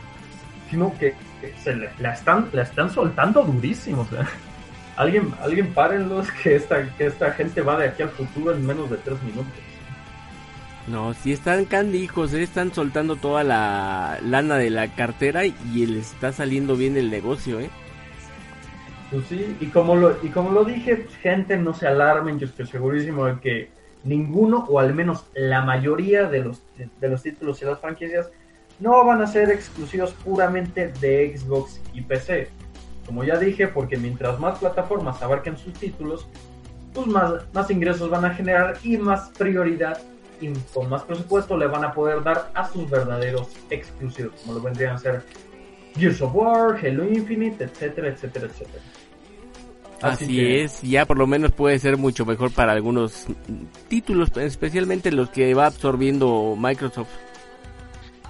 sino 0.70 0.94
que, 0.98 1.14
se 1.62 1.74
la, 1.74 2.12
están, 2.12 2.50
la 2.52 2.62
están 2.62 2.90
soltando 2.90 3.42
durísimo. 3.42 4.06
alguien, 4.96 5.32
alguien 5.42 5.72
párenlos 5.72 6.30
que 6.42 6.56
esta, 6.56 6.86
que 6.96 7.06
esta 7.06 7.32
gente 7.32 7.62
va 7.62 7.78
de 7.78 7.88
aquí 7.88 8.02
al 8.02 8.10
futuro 8.10 8.52
en 8.52 8.66
menos 8.66 8.90
de 8.90 8.98
tres 8.98 9.22
minutos. 9.22 9.54
No, 10.90 11.14
si 11.14 11.32
están 11.32 11.66
candijos, 11.66 12.34
¿eh? 12.34 12.42
están 12.42 12.74
soltando 12.74 13.14
toda 13.14 13.44
la 13.44 14.18
lana 14.24 14.56
de 14.56 14.70
la 14.70 14.88
cartera 14.88 15.46
y 15.46 15.86
les 15.86 16.12
está 16.12 16.32
saliendo 16.32 16.74
bien 16.74 16.96
el 16.96 17.10
negocio, 17.10 17.60
¿eh? 17.60 17.70
Pues 19.10 19.24
sí, 19.26 19.56
y 19.60 19.66
como 19.66 19.94
lo, 19.94 20.16
y 20.24 20.28
como 20.28 20.50
lo 20.50 20.64
dije, 20.64 21.06
gente, 21.22 21.56
no 21.56 21.74
se 21.74 21.86
alarmen, 21.86 22.40
yo 22.40 22.46
estoy 22.46 22.66
segurísimo 22.66 23.26
de 23.26 23.40
que 23.40 23.70
ninguno, 24.02 24.66
o 24.68 24.80
al 24.80 24.92
menos 24.92 25.26
la 25.34 25.62
mayoría 25.62 26.24
de 26.24 26.40
los, 26.40 26.62
de 26.76 27.08
los 27.08 27.22
títulos 27.22 27.62
y 27.62 27.66
las 27.66 27.78
franquicias, 27.78 28.30
no 28.80 29.04
van 29.04 29.22
a 29.22 29.28
ser 29.28 29.50
exclusivos 29.50 30.12
puramente 30.24 30.92
de 31.00 31.36
Xbox 31.36 31.80
y 31.92 32.00
PC. 32.00 32.48
Como 33.06 33.22
ya 33.22 33.36
dije, 33.36 33.68
porque 33.68 33.96
mientras 33.96 34.40
más 34.40 34.58
plataformas 34.58 35.22
abarquen 35.22 35.56
sus 35.56 35.72
títulos, 35.74 36.26
pues 36.94 37.06
más, 37.06 37.44
más 37.52 37.70
ingresos 37.70 38.10
van 38.10 38.24
a 38.24 38.34
generar 38.34 38.76
y 38.82 38.96
más 38.96 39.30
prioridad 39.36 40.00
y 40.40 40.52
con 40.72 40.88
más 40.88 41.02
presupuesto 41.02 41.56
le 41.56 41.66
van 41.66 41.84
a 41.84 41.92
poder 41.92 42.22
dar 42.22 42.50
a 42.54 42.68
sus 42.68 42.88
verdaderos 42.88 43.48
exclusivos, 43.68 44.32
como 44.40 44.54
lo 44.54 44.60
vendrían 44.62 44.94
a 44.94 44.98
ser 44.98 45.22
Gears 45.96 46.20
of 46.22 46.34
War, 46.34 46.78
Halo 46.82 47.04
Infinite, 47.04 47.64
etcétera, 47.64 48.08
etcétera, 48.08 48.46
etcétera. 48.46 48.82
Así, 50.02 50.40
es, 50.40 50.80
ya 50.80 51.04
por 51.04 51.18
lo 51.18 51.26
menos 51.26 51.52
puede 51.52 51.78
ser 51.78 51.98
mucho 51.98 52.24
mejor 52.24 52.50
para 52.52 52.72
algunos 52.72 53.26
títulos, 53.88 54.30
especialmente 54.36 55.12
los 55.12 55.28
que 55.30 55.52
va 55.52 55.66
absorbiendo 55.66 56.56
Microsoft. 56.58 57.10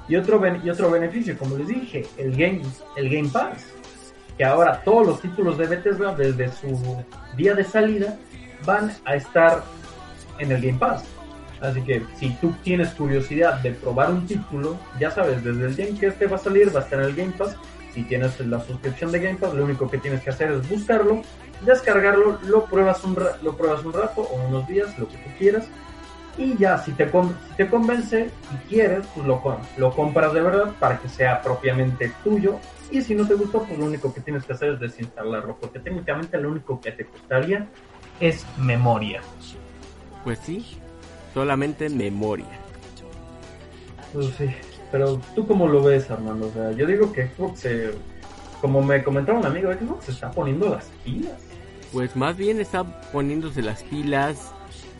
Y 0.08 0.16
otro, 0.16 0.42
y 0.64 0.68
otro 0.68 0.90
beneficio, 0.90 1.38
como 1.38 1.56
les 1.56 1.68
dije, 1.68 2.04
el 2.18 2.32
Game, 2.32 2.62
el 2.96 3.08
Game 3.08 3.28
Pass. 3.28 3.66
Que 4.36 4.44
ahora 4.44 4.82
todos 4.82 5.06
los 5.06 5.20
títulos 5.20 5.58
de 5.58 5.66
Bethesda 5.66 6.14
desde 6.14 6.50
su 6.50 7.04
día 7.36 7.54
de 7.54 7.62
salida 7.62 8.18
van 8.64 8.90
a 9.04 9.14
estar 9.14 9.62
en 10.38 10.50
el 10.50 10.60
Game 10.60 10.78
Pass. 10.78 11.04
Así 11.60 11.82
que 11.82 12.02
si 12.16 12.30
tú 12.36 12.54
tienes 12.62 12.90
curiosidad 12.94 13.60
de 13.60 13.72
probar 13.72 14.10
un 14.10 14.26
título, 14.26 14.78
ya 14.98 15.10
sabes, 15.10 15.44
desde 15.44 15.66
el 15.66 15.76
día 15.76 15.86
en 15.86 15.98
que 15.98 16.06
este 16.06 16.26
va 16.26 16.36
a 16.36 16.40
salir, 16.40 16.74
va 16.74 16.80
a 16.80 16.82
estar 16.84 17.00
en 17.00 17.06
el 17.06 17.14
Game 17.14 17.32
Pass. 17.32 17.56
Si 17.92 18.02
tienes 18.04 18.38
la 18.40 18.60
suscripción 18.60 19.12
de 19.12 19.20
Game 19.20 19.38
Pass, 19.38 19.52
lo 19.52 19.64
único 19.64 19.90
que 19.90 19.98
tienes 19.98 20.22
que 20.22 20.30
hacer 20.30 20.52
es 20.52 20.68
buscarlo, 20.68 21.22
descargarlo, 21.66 22.38
lo 22.44 22.64
pruebas 22.64 23.04
un, 23.04 23.18
lo 23.42 23.56
pruebas 23.56 23.84
un 23.84 23.92
rato 23.92 24.22
o 24.22 24.46
unos 24.48 24.66
días, 24.68 24.98
lo 24.98 25.08
que 25.08 25.16
tú 25.16 25.30
quieras. 25.38 25.66
Y 26.38 26.56
ya, 26.56 26.78
si 26.78 26.92
te, 26.92 27.10
si 27.10 27.54
te 27.56 27.68
convence 27.68 28.30
y 28.54 28.68
quieres, 28.68 29.04
pues 29.14 29.26
lo, 29.26 29.42
lo 29.76 29.94
compras 29.94 30.32
de 30.32 30.40
verdad 30.40 30.72
para 30.78 30.98
que 30.98 31.08
sea 31.08 31.42
propiamente 31.42 32.12
tuyo. 32.24 32.58
Y 32.90 33.02
si 33.02 33.14
no 33.14 33.26
te 33.26 33.34
gustó, 33.34 33.62
pues 33.64 33.78
lo 33.78 33.84
único 33.84 34.14
que 34.14 34.20
tienes 34.20 34.44
que 34.44 34.54
hacer 34.54 34.70
es 34.70 34.80
desinstalarlo, 34.80 35.56
porque 35.56 35.80
técnicamente 35.80 36.38
lo 36.38 36.50
único 36.50 36.80
que 36.80 36.92
te 36.92 37.04
costaría 37.04 37.66
es 38.20 38.46
memoria. 38.58 39.20
Pues 40.24 40.38
sí, 40.38 40.78
solamente 41.34 41.88
memoria. 41.88 42.60
Pues 44.12 44.26
sí, 44.36 44.46
pero 44.90 45.20
tú 45.34 45.46
cómo 45.46 45.68
lo 45.68 45.82
ves, 45.82 46.10
Armando? 46.10 46.48
O 46.48 46.52
sea, 46.52 46.72
yo 46.72 46.86
digo 46.86 47.12
que 47.12 47.28
Xbox, 47.28 47.66
como 48.60 48.82
me 48.82 49.02
comentaba 49.02 49.38
un 49.38 49.46
amigo, 49.46 49.72
Xbox 49.72 50.06
se 50.06 50.12
está 50.12 50.30
poniendo 50.30 50.68
las 50.68 50.86
pilas. 51.04 51.40
Pues 51.92 52.16
más 52.16 52.36
bien 52.36 52.60
está 52.60 52.84
poniéndose 53.12 53.62
las 53.62 53.82
pilas, 53.84 54.52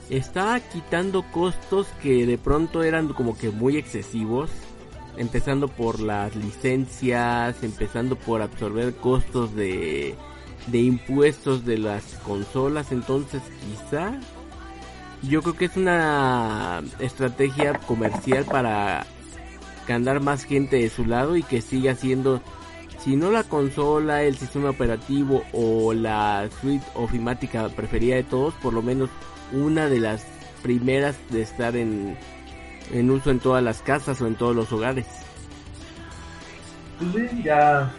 está 0.08 0.60
quitando 0.60 1.24
costos 1.30 1.86
que 2.02 2.26
de 2.26 2.38
pronto 2.38 2.82
eran 2.82 3.08
como 3.08 3.36
que 3.36 3.50
muy 3.50 3.76
excesivos, 3.76 4.50
empezando 5.16 5.68
por 5.68 6.00
las 6.00 6.34
licencias, 6.34 7.62
empezando 7.62 8.16
por 8.16 8.42
absorber 8.42 8.94
costos 8.94 9.54
de, 9.54 10.14
de 10.66 10.78
impuestos 10.78 11.64
de 11.64 11.78
las 11.78 12.02
consolas, 12.24 12.92
entonces 12.92 13.42
quizá 13.60 14.18
yo 15.22 15.42
creo 15.42 15.56
que 15.56 15.64
es 15.66 15.76
una 15.76 16.83
estrategia 16.98 17.74
comercial 17.74 18.44
para 18.44 19.06
ganar 19.87 20.20
más 20.20 20.44
gente 20.44 20.76
de 20.76 20.88
su 20.88 21.04
lado 21.04 21.37
y 21.37 21.42
que 21.42 21.61
siga 21.61 21.94
siendo, 21.94 22.40
si 22.98 23.16
no 23.16 23.30
la 23.30 23.44
consola, 23.44 24.22
el 24.22 24.37
sistema 24.37 24.70
operativo 24.70 25.42
o 25.52 25.92
la 25.92 26.48
suite 26.61 26.85
ofimática 26.94 27.68
preferida 27.68 28.16
de 28.16 28.22
todos, 28.22 28.54
por 28.54 28.72
lo 28.72 28.83
menos 28.83 29.11
una 29.52 29.88
de 29.88 30.00
las 30.00 30.24
primeras 30.62 31.16
de 31.30 31.42
estar 31.42 31.76
en, 31.76 32.16
en 32.92 33.11
uso 33.11 33.30
en 33.30 33.40
todas 33.40 33.62
las 33.62 33.83
casas 33.83 34.20
o 34.20 34.26
en 34.26 34.37
todos 34.37 34.54
los 34.54 34.72
hogares. 34.72 35.06
Pues 36.98 37.30
sí, 37.30 37.42
ya 37.42 37.90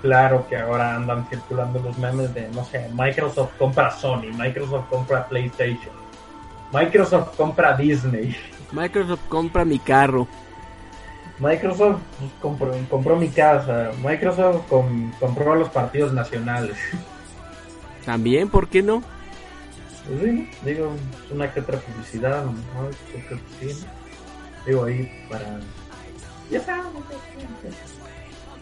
claro 0.00 0.46
que 0.48 0.56
ahora 0.56 0.96
andan 0.96 1.26
circulando 1.28 1.78
los 1.78 1.96
memes 1.98 2.34
de, 2.34 2.48
no 2.48 2.64
sé, 2.64 2.90
Microsoft 2.94 3.52
compra 3.58 3.90
Sony, 3.90 4.32
Microsoft 4.36 4.88
compra 4.88 5.26
PlayStation. 5.28 6.02
Microsoft 6.72 7.36
compra 7.36 7.76
Disney. 7.76 8.34
Microsoft 8.72 9.20
compra 9.28 9.64
mi 9.64 9.78
carro. 9.78 10.26
Microsoft 11.38 12.00
compró, 12.40 12.72
compró 12.88 13.16
mi 13.16 13.28
casa. 13.28 13.90
Microsoft 14.02 14.62
compró 15.20 15.54
los 15.54 15.68
partidos 15.68 16.12
nacionales. 16.12 16.76
También, 18.04 18.48
¿por 18.48 18.68
qué 18.68 18.82
no? 18.82 19.02
Pues 20.06 20.22
sí, 20.22 20.50
digo, 20.64 20.92
es 21.24 21.30
una 21.30 21.52
que 21.52 21.60
otra 21.60 21.78
publicidad, 21.78 22.44
¿no? 22.44 22.52
Digo 24.66 24.84
ahí 24.84 25.10
para... 25.28 25.60
Ya 26.50 26.60
sabes, 26.60 26.84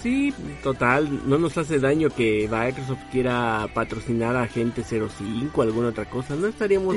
Sí, 0.02 0.32
total, 0.62 1.28
no 1.28 1.38
nos 1.38 1.58
hace 1.58 1.78
daño 1.78 2.08
que 2.08 2.48
Microsoft 2.50 3.02
quiera 3.12 3.68
patrocinar 3.74 4.34
a 4.34 4.46
Gente 4.46 4.82
05 4.82 5.50
o 5.54 5.62
alguna 5.62 5.88
otra 5.88 6.06
cosa, 6.06 6.34
no 6.36 6.46
estaríamos 6.46 6.96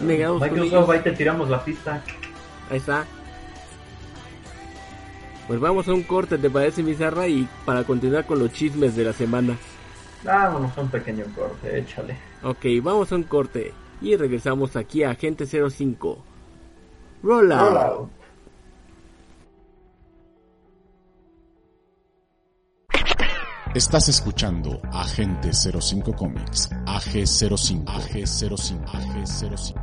negados. 0.00 0.40
Microsoft, 0.40 0.90
ahí 0.90 1.00
te 1.00 1.12
tiramos 1.12 1.50
la 1.50 1.64
pista. 1.64 2.02
Ahí 2.70 2.76
está. 2.76 3.04
Pues 5.48 5.58
vamos 5.58 5.88
a 5.88 5.94
un 5.94 6.02
corte, 6.04 6.38
¿te 6.38 6.48
parece, 6.48 6.82
Mizarra? 6.82 7.26
Y 7.26 7.48
para 7.64 7.82
continuar 7.84 8.26
con 8.26 8.38
los 8.38 8.52
chismes 8.52 8.94
de 8.94 9.04
la 9.04 9.12
semana. 9.12 9.56
Vámonos 10.24 10.76
a 10.76 10.80
un 10.80 10.88
pequeño 10.88 11.24
corte, 11.34 11.78
échale. 11.78 12.16
Ok, 12.42 12.64
vamos 12.82 13.10
a 13.10 13.16
un 13.16 13.24
corte 13.24 13.72
y 14.00 14.16
regresamos 14.16 14.76
aquí 14.76 15.02
a 15.02 15.14
Gente 15.14 15.46
05. 15.46 16.18
Roll 17.22 17.52
out. 17.52 18.15
Estás 23.76 24.08
escuchando 24.08 24.80
Agente 24.90 25.50
05 25.52 26.14
Comics, 26.14 26.70
AG05, 26.86 27.84
AG05, 27.84 28.86
AG05. 28.86 29.74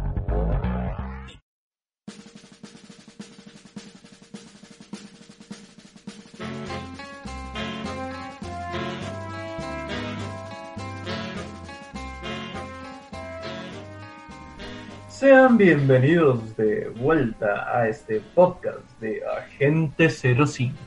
Sean 15.07 15.55
bienvenidos 15.55 16.57
de 16.57 16.89
vuelta 16.97 17.77
a 17.77 17.87
este 17.87 18.21
podcast 18.33 18.79
de 18.99 19.21
Agente 19.37 20.09
05. 20.09 20.82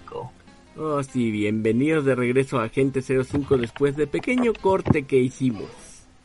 Oh, 0.79 1.03
sí, 1.03 1.31
bienvenidos 1.31 2.05
de 2.05 2.15
regreso 2.15 2.59
a 2.59 2.65
Agente 2.65 3.01
05 3.01 3.57
después 3.57 3.97
de 3.97 4.07
pequeño 4.07 4.53
corte 4.53 5.05
que 5.05 5.17
hicimos. 5.17 5.71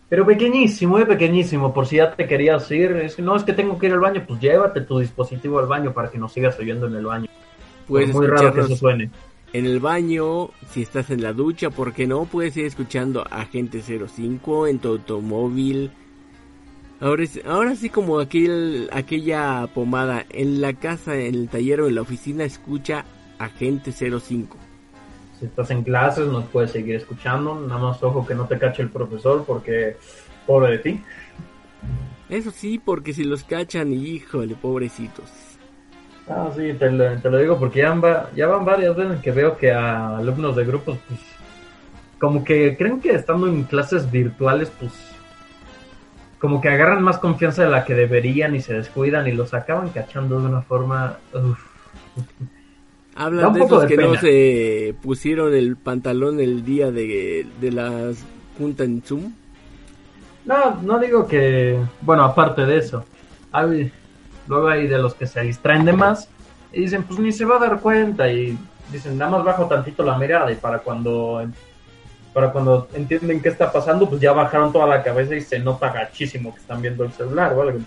Pero 0.10 0.26
pequeñísimo, 0.26 1.00
eh, 1.00 1.06
pequeñísimo, 1.06 1.74
por 1.74 1.86
si 1.88 1.96
ya 1.96 2.14
te 2.14 2.28
querías 2.28 2.70
ir. 2.70 2.92
Es 2.98 3.16
que 3.16 3.22
no 3.22 3.34
es 3.38 3.44
que 3.44 3.54
tengo 3.54 3.80
que 3.80 3.88
ir 3.88 3.94
al 3.94 4.02
baño, 4.02 4.26
pues 4.28 4.42
llévate 4.42 4.82
tu 4.82 5.00
dispositivo 5.00 5.60
al 5.60 5.68
baño 5.68 5.94
para 5.94 6.12
que 6.12 6.18
nos 6.18 6.34
sigas 6.34 6.60
oyendo 6.60 6.88
en 6.88 6.96
el 6.96 7.06
baño. 7.06 7.28
Pues 7.88 8.14
muy 8.14 8.28
raro 8.28 8.54
que 8.54 8.60
eso 8.60 8.76
suene. 8.76 9.10
En 9.54 9.66
el 9.66 9.80
baño, 9.80 10.50
si 10.70 10.82
estás 10.82 11.12
en 11.12 11.24
la 11.24 11.32
ducha, 11.32 11.70
¿por 11.70 11.94
qué 11.94 12.06
no? 12.06 12.26
Puedes 12.26 12.58
ir 12.58 12.66
escuchando 12.66 13.26
Agente 13.32 13.82
05 13.82 14.68
en 14.68 14.80
tu 14.80 14.90
automóvil. 14.90 15.92
Ahora, 17.00 17.24
ahora 17.46 17.76
sí 17.76 17.90
como 17.90 18.20
aquel, 18.20 18.90
aquella 18.92 19.68
pomada 19.74 20.26
en 20.30 20.60
la 20.60 20.74
casa, 20.74 21.16
en 21.16 21.36
el 21.36 21.48
taller 21.48 21.80
o 21.80 21.88
en 21.88 21.96
la 21.96 22.02
oficina, 22.02 22.44
escucha 22.44 23.06
Agente 23.44 23.92
05. 23.92 24.58
Si 25.40 25.46
estás 25.46 25.72
en 25.72 25.84
clases, 25.84 26.28
nos 26.28 26.46
puedes 26.46 26.72
seguir 26.72 26.96
escuchando. 26.96 27.60
Nada 27.60 27.82
más 27.82 28.04
ojo 28.04 28.26
que 28.26 28.36
no 28.36 28.46
te 28.46 28.60
cache 28.60 28.84
el 28.84 28.90
profesor, 28.90 29.44
porque 29.46 29.98
pobre 30.46 30.72
de 30.72 30.78
ti. 30.78 31.04
Eso 32.30 32.52
sí, 32.52 32.80
porque 32.80 33.14
si 33.14 33.24
los 33.24 33.44
cachan, 33.44 33.92
híjole, 33.92 34.56
pobrecitos. 34.56 35.30
Ah, 36.30 36.50
sí, 36.56 36.74
te 36.74 36.92
lo, 36.92 37.38
digo 37.38 37.60
porque 37.60 37.80
ya 37.80 37.94
van, 37.94 38.28
ya 38.36 38.48
van 38.48 38.64
varias 38.64 38.96
veces 38.96 39.20
que 39.22 39.32
veo 39.32 39.58
que 39.58 39.72
a 39.72 40.18
alumnos 40.18 40.56
de 40.56 40.64
grupos, 40.64 40.98
pues, 41.08 41.20
como 42.20 42.44
que 42.44 42.78
creen 42.78 43.02
que 43.02 43.16
estando 43.16 43.48
en 43.48 43.64
clases 43.64 44.10
virtuales, 44.10 44.72
pues, 44.80 44.94
como 46.40 46.62
que 46.62 46.70
agarran 46.70 47.04
más 47.04 47.18
confianza 47.18 47.64
de 47.64 47.70
la 47.70 47.84
que 47.84 47.96
deberían 47.96 48.56
y 48.56 48.62
se 48.62 48.76
descuidan 48.76 49.28
y 49.28 49.32
los 49.32 49.54
acaban 49.54 49.90
cachando 49.90 50.40
de 50.40 50.48
una 50.48 50.62
forma... 50.62 51.18
Hablan 53.16 53.54
de 53.54 53.62
esos 53.62 53.86
que 53.86 53.98
no 53.98 54.16
se 54.16 54.96
pusieron 55.02 55.54
el 55.54 55.76
pantalón 55.76 56.40
el 56.40 56.64
día 56.64 56.92
de, 56.92 57.46
de 57.60 57.72
la 57.72 58.12
junta 58.58 58.84
en 58.84 59.02
Zoom. 59.02 59.34
No, 60.46 60.82
no 60.82 61.00
digo 61.00 61.28
que, 61.28 61.78
bueno, 62.02 62.24
aparte 62.24 62.66
de 62.66 62.78
eso, 62.78 63.06
hay, 63.52 63.92
luego 64.48 64.68
hay 64.68 64.88
de 64.88 64.98
los 64.98 65.14
que 65.14 65.28
se 65.28 65.42
distraen 65.42 65.86
de 65.86 65.94
más 65.94 66.30
y 66.74 66.82
dicen, 66.82 67.04
pues 67.04 67.20
ni 67.20 67.32
se 67.32 67.46
va 67.46 67.58
a 67.58 67.60
dar 67.60 67.80
cuenta 67.80 68.32
y 68.32 68.58
dicen, 68.92 69.18
nada 69.18 69.32
más 69.32 69.44
bajo 69.44 69.66
tantito 69.68 70.04
la 70.04 70.18
mirada 70.18 70.52
y 70.52 70.56
para 70.56 70.80
cuando 70.80 71.44
para 72.34 72.52
cuando 72.52 72.88
entienden 72.94 73.42
qué 73.42 73.50
está 73.50 73.72
pasando, 73.72 74.08
pues 74.10 74.22
ya 74.22 74.32
bajaron 74.32 74.72
toda 74.72 74.88
la 74.88 75.04
cabeza 75.04 75.36
y 75.36 75.42
se 75.42 75.60
nota 75.60 75.92
gachísimo 75.92 76.54
que 76.54 76.62
están 76.62 76.82
viendo 76.82 77.04
el 77.04 77.12
celular 77.12 77.54
o 77.54 77.62
algo. 77.62 77.80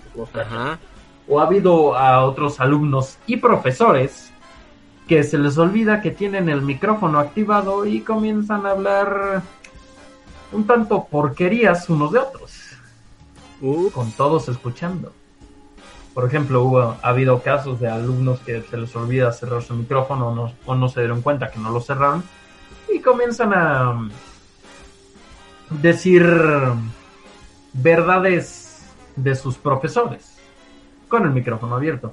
O 1.27 1.41
ha 1.41 1.47
habido 1.47 1.97
a 1.97 2.23
otros 2.25 2.61
alumnos 2.61 3.17
y 3.27 3.39
profesores 3.39 4.31
que 5.09 5.23
se 5.23 5.39
les 5.39 5.59
olvida 5.59 6.01
que 6.01 6.11
tienen 6.11 6.49
el 6.49 6.63
micrófono 6.63 7.19
activado 7.19 7.85
y 7.85 8.01
comienzan 8.01 8.67
a 8.67 8.71
hablar 8.71 9.43
un 10.53 10.67
tanto 10.67 11.05
porquerías 11.05 11.89
unos 11.91 12.13
de 12.13 12.19
otros. 12.21 12.61
Con 13.93 14.13
todos 14.13 14.49
escuchando. 14.49 15.13
Por 16.13 16.27
ejemplo, 16.27 16.63
hubo, 16.63 16.81
ha 16.81 16.99
habido 17.03 17.43
casos 17.43 17.81
de 17.81 17.89
alumnos 17.89 18.41
que 18.41 18.63
se 18.63 18.77
les 18.77 18.95
olvida 18.95 19.33
cerrar 19.33 19.63
su 19.63 19.75
micrófono 19.75 20.29
o 20.29 20.35
no, 20.35 20.53
o 20.65 20.75
no 20.75 20.89
se 20.89 21.01
dieron 21.01 21.23
cuenta 21.23 21.51
que 21.51 21.59
no 21.59 21.71
lo 21.71 21.81
cerraron 21.81 22.23
y 22.93 23.01
comienzan 23.01 23.53
a 23.53 24.09
decir 25.71 26.25
verdades 27.73 28.87
de 29.17 29.35
sus 29.35 29.57
profesores 29.57 30.37
con 31.09 31.25
el 31.25 31.31
micrófono 31.31 31.75
abierto 31.77 32.13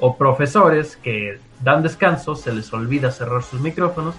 o 0.00 0.16
profesores 0.16 0.96
que 0.96 1.38
dan 1.64 1.82
descanso, 1.82 2.36
se 2.36 2.52
les 2.52 2.72
olvida 2.72 3.10
cerrar 3.10 3.42
sus 3.42 3.60
micrófonos 3.60 4.14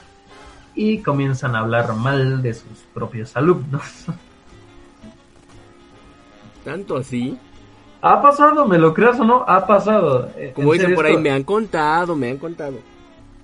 y 0.74 0.98
comienzan 1.00 1.56
a 1.56 1.60
hablar 1.60 1.96
mal 1.96 2.42
de 2.42 2.54
sus 2.54 2.80
propios 2.94 3.38
alumnos. 3.38 3.84
¿Tanto 6.66 6.98
así? 6.98 7.38
Ha 8.02 8.22
pasado, 8.22 8.68
me 8.68 8.78
lo 8.78 8.94
creas 8.94 9.20
o 9.20 9.24
no, 9.24 9.46
ha 9.48 9.66
pasado. 9.66 10.30
Eh, 10.36 10.52
Como 10.54 10.74
en 10.74 10.80
dicen 10.80 10.96
por 10.96 11.06
ahí, 11.06 11.18
me 11.18 11.32
han 11.32 11.44
contado, 11.44 12.16
me 12.16 12.32
han 12.32 12.38
contado. 12.38 12.78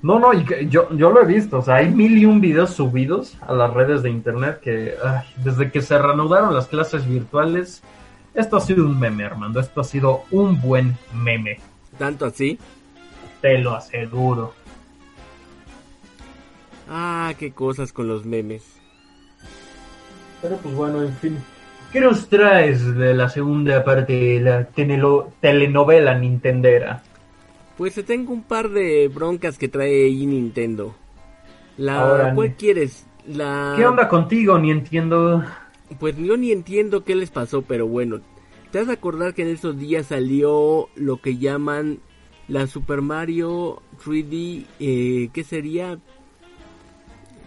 No, 0.01 0.17
no, 0.17 0.33
yo, 0.33 0.89
yo 0.95 1.11
lo 1.11 1.21
he 1.21 1.25
visto, 1.25 1.59
o 1.59 1.61
sea, 1.61 1.75
hay 1.75 1.89
mil 1.89 2.17
y 2.17 2.25
un 2.25 2.41
videos 2.41 2.71
subidos 2.71 3.37
a 3.41 3.53
las 3.53 3.71
redes 3.71 4.01
de 4.01 4.09
internet 4.09 4.59
que 4.59 4.95
ay, 5.05 5.27
desde 5.43 5.71
que 5.71 5.83
se 5.83 5.95
reanudaron 5.95 6.55
las 6.55 6.65
clases 6.65 7.07
virtuales, 7.07 7.83
esto 8.33 8.57
ha 8.57 8.61
sido 8.61 8.83
un 8.83 8.99
meme, 8.99 9.25
Armando, 9.25 9.59
esto 9.59 9.81
ha 9.81 9.83
sido 9.83 10.23
un 10.31 10.59
buen 10.59 10.97
meme, 11.13 11.59
¿Tanto 11.99 12.25
así? 12.25 12.57
Te 13.41 13.57
lo 13.57 13.73
aseguro. 13.75 14.53
Ah, 16.89 17.33
qué 17.37 17.51
cosas 17.51 17.93
con 17.93 18.07
los 18.07 18.25
memes. 18.25 18.63
Pero 20.41 20.57
pues 20.57 20.75
bueno, 20.75 21.01
en 21.03 21.13
fin. 21.15 21.37
¿Qué 21.91 21.99
nos 21.99 22.27
traes 22.29 22.95
de 22.95 23.13
la 23.13 23.29
segunda 23.29 23.83
parte 23.83 24.13
de 24.13 24.39
la 24.41 24.69
tenelo- 24.69 25.31
telenovela 25.41 26.17
Nintendera? 26.17 27.03
Pues 27.77 27.95
te 27.95 28.03
tengo 28.03 28.33
un 28.33 28.43
par 28.43 28.69
de 28.69 29.07
broncas 29.07 29.57
que 29.57 29.67
trae 29.67 30.05
ahí 30.05 30.25
Nintendo. 30.25 30.95
La, 31.77 31.99
Ahora, 31.99 32.33
¿Cuál 32.35 32.53
quieres? 32.55 33.05
La... 33.27 33.73
¿Qué 33.77 33.85
onda 33.85 34.07
contigo? 34.07 34.57
Ni 34.57 34.71
entiendo. 34.71 35.43
Pues 35.99 36.15
yo 36.17 36.37
ni 36.37 36.51
entiendo 36.51 37.03
qué 37.03 37.15
les 37.15 37.29
pasó, 37.29 37.61
pero 37.61 37.87
bueno. 37.87 38.19
Te 38.71 38.79
has 38.79 38.87
de 38.87 38.93
acordar 38.93 39.33
que 39.33 39.41
en 39.41 39.49
esos 39.49 39.77
días 39.77 40.07
salió 40.07 40.87
lo 40.95 41.17
que 41.21 41.37
llaman 41.37 41.99
la 42.51 42.67
Super 42.67 43.01
Mario 43.01 43.81
3D, 44.03 44.65
eh, 44.79 45.29
¿qué 45.33 45.43
sería? 45.43 45.97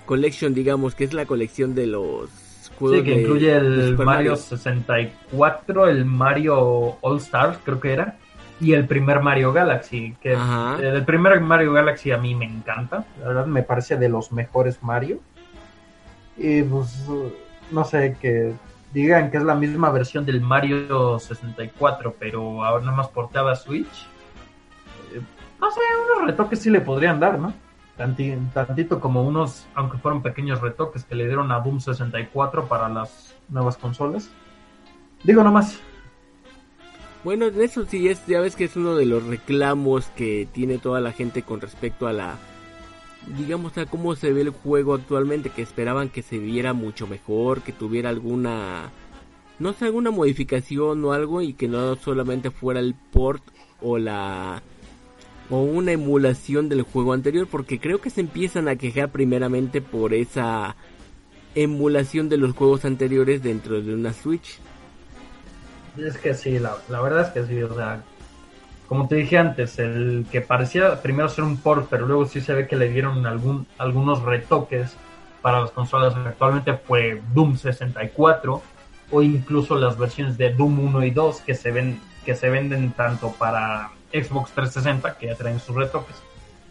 Collection, 0.06 0.52
digamos, 0.54 0.94
que 0.94 1.04
es 1.04 1.12
la 1.14 1.26
colección 1.26 1.74
de 1.74 1.86
los 1.86 2.30
juegos 2.78 2.98
Sí, 2.98 3.04
que 3.04 3.10
de- 3.12 3.20
incluye 3.22 3.52
el 3.56 3.96
Mario 3.98 4.36
64, 4.36 5.88
el 5.88 6.04
Mario 6.04 6.96
All 7.00 7.18
Stars, 7.18 7.58
creo 7.64 7.80
que 7.80 7.92
era, 7.92 8.16
y 8.60 8.72
el 8.72 8.86
primer 8.86 9.20
Mario 9.20 9.52
Galaxy. 9.52 10.14
Que 10.20 10.34
Ajá. 10.34 10.78
el 10.80 11.04
primer 11.04 11.40
Mario 11.40 11.72
Galaxy 11.72 12.10
a 12.10 12.18
mí 12.18 12.34
me 12.34 12.44
encanta, 12.46 13.06
la 13.20 13.28
verdad 13.28 13.46
me 13.46 13.62
parece 13.62 13.96
de 13.96 14.08
los 14.08 14.32
mejores 14.32 14.82
Mario. 14.82 15.20
Y 16.36 16.62
pues, 16.62 17.06
no 17.70 17.84
sé, 17.84 18.16
que 18.20 18.52
digan 18.92 19.30
que 19.30 19.36
es 19.38 19.42
la 19.44 19.54
misma 19.54 19.90
versión 19.90 20.24
del 20.26 20.40
Mario 20.40 21.18
64, 21.18 22.16
pero 22.18 22.64
ahora 22.64 22.84
nada 22.84 22.96
más 22.98 23.08
portada 23.08 23.52
a 23.52 23.56
Switch. 23.56 24.08
No 25.60 25.70
sé, 25.70 25.80
unos 26.16 26.26
retoques 26.26 26.58
sí 26.60 26.70
le 26.70 26.80
podrían 26.80 27.20
dar, 27.20 27.38
¿no? 27.38 27.52
Tanti- 27.96 28.36
tantito 28.52 29.00
como 29.00 29.22
unos, 29.22 29.66
aunque 29.74 29.98
fueron 29.98 30.22
pequeños 30.22 30.60
retoques 30.60 31.04
que 31.04 31.14
le 31.14 31.26
dieron 31.26 31.52
a 31.52 31.60
Doom 31.60 31.80
64 31.80 32.66
para 32.66 32.88
las 32.88 33.34
nuevas 33.48 33.76
consolas. 33.76 34.28
Digo 35.22 35.42
nomás. 35.44 35.78
Bueno, 37.22 37.46
en 37.46 37.60
eso 37.62 37.86
sí 37.86 38.08
es, 38.08 38.26
ya 38.26 38.40
ves 38.40 38.56
que 38.56 38.64
es 38.64 38.76
uno 38.76 38.96
de 38.96 39.06
los 39.06 39.24
reclamos 39.24 40.06
que 40.16 40.46
tiene 40.52 40.78
toda 40.78 41.00
la 41.00 41.12
gente 41.12 41.42
con 41.42 41.60
respecto 41.60 42.06
a 42.06 42.12
la, 42.12 42.34
digamos, 43.38 43.78
a 43.78 43.86
cómo 43.86 44.14
se 44.16 44.32
ve 44.32 44.42
el 44.42 44.50
juego 44.50 44.92
actualmente, 44.94 45.48
que 45.48 45.62
esperaban 45.62 46.10
que 46.10 46.20
se 46.22 46.38
viera 46.38 46.74
mucho 46.74 47.06
mejor, 47.06 47.62
que 47.62 47.72
tuviera 47.72 48.10
alguna, 48.10 48.90
no 49.58 49.72
sé, 49.72 49.86
alguna 49.86 50.10
modificación 50.10 51.02
o 51.04 51.12
algo 51.12 51.40
y 51.40 51.54
que 51.54 51.68
no 51.68 51.96
solamente 51.96 52.50
fuera 52.50 52.80
el 52.80 52.94
port 52.94 53.42
o 53.80 53.96
la, 53.96 54.62
o 55.50 55.62
una 55.62 55.92
emulación 55.92 56.68
del 56.68 56.82
juego 56.82 57.12
anterior, 57.12 57.46
porque 57.50 57.78
creo 57.78 58.00
que 58.00 58.10
se 58.10 58.20
empiezan 58.20 58.68
a 58.68 58.76
quejar 58.76 59.10
primeramente 59.10 59.80
por 59.80 60.14
esa 60.14 60.76
emulación 61.54 62.28
de 62.28 62.38
los 62.38 62.54
juegos 62.54 62.84
anteriores 62.84 63.42
dentro 63.42 63.80
de 63.80 63.94
una 63.94 64.12
Switch. 64.12 64.58
Es 65.96 66.18
que 66.18 66.34
sí, 66.34 66.58
la, 66.58 66.76
la 66.88 67.00
verdad 67.00 67.22
es 67.22 67.28
que 67.28 67.46
sí, 67.46 67.62
o 67.62 67.74
sea, 67.74 68.02
como 68.88 69.06
te 69.08 69.16
dije 69.16 69.38
antes, 69.38 69.78
el 69.78 70.26
que 70.30 70.40
parecía 70.40 71.00
primero 71.00 71.28
ser 71.28 71.44
un 71.44 71.56
port, 71.56 71.86
pero 71.88 72.06
luego 72.06 72.26
sí 72.26 72.40
se 72.40 72.52
ve 72.52 72.66
que 72.66 72.76
le 72.76 72.88
dieron 72.88 73.24
algún, 73.26 73.66
algunos 73.78 74.22
retoques 74.22 74.96
para 75.44 75.60
las 75.60 75.72
consolas 75.72 76.16
actualmente 76.16 76.72
fue 76.72 77.20
Doom 77.34 77.58
64 77.58 78.62
o 79.10 79.22
incluso 79.22 79.76
las 79.76 79.98
versiones 79.98 80.38
de 80.38 80.54
Doom 80.54 80.86
1 80.86 81.04
y 81.04 81.10
2 81.10 81.40
que 81.42 81.54
se 81.54 81.70
ven 81.70 82.00
que 82.24 82.34
se 82.34 82.48
venden 82.48 82.92
tanto 82.92 83.30
para 83.32 83.90
Xbox 84.14 84.52
360 84.52 85.18
que 85.18 85.26
ya 85.26 85.34
traen 85.34 85.58
sus 85.60 85.74
retoques, 85.74 86.16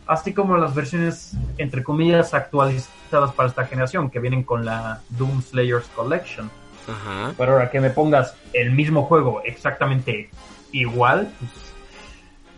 así 0.07 0.33
como 0.33 0.57
las 0.57 0.73
versiones 0.73 1.33
entre 1.57 1.83
comillas 1.83 2.33
actualizadas 2.33 3.33
para 3.35 3.49
esta 3.49 3.65
generación 3.65 4.09
que 4.09 4.19
vienen 4.19 4.43
con 4.43 4.65
la 4.65 5.01
Doom 5.09 5.41
Slayers 5.41 5.87
Collection. 5.95 6.49
Ajá. 6.87 7.33
Pero 7.37 7.53
ahora 7.53 7.69
que 7.69 7.79
me 7.79 7.89
pongas 7.89 8.35
el 8.53 8.71
mismo 8.71 9.03
juego 9.03 9.41
exactamente 9.43 10.29
igual, 10.71 11.31
pues, 11.39 11.51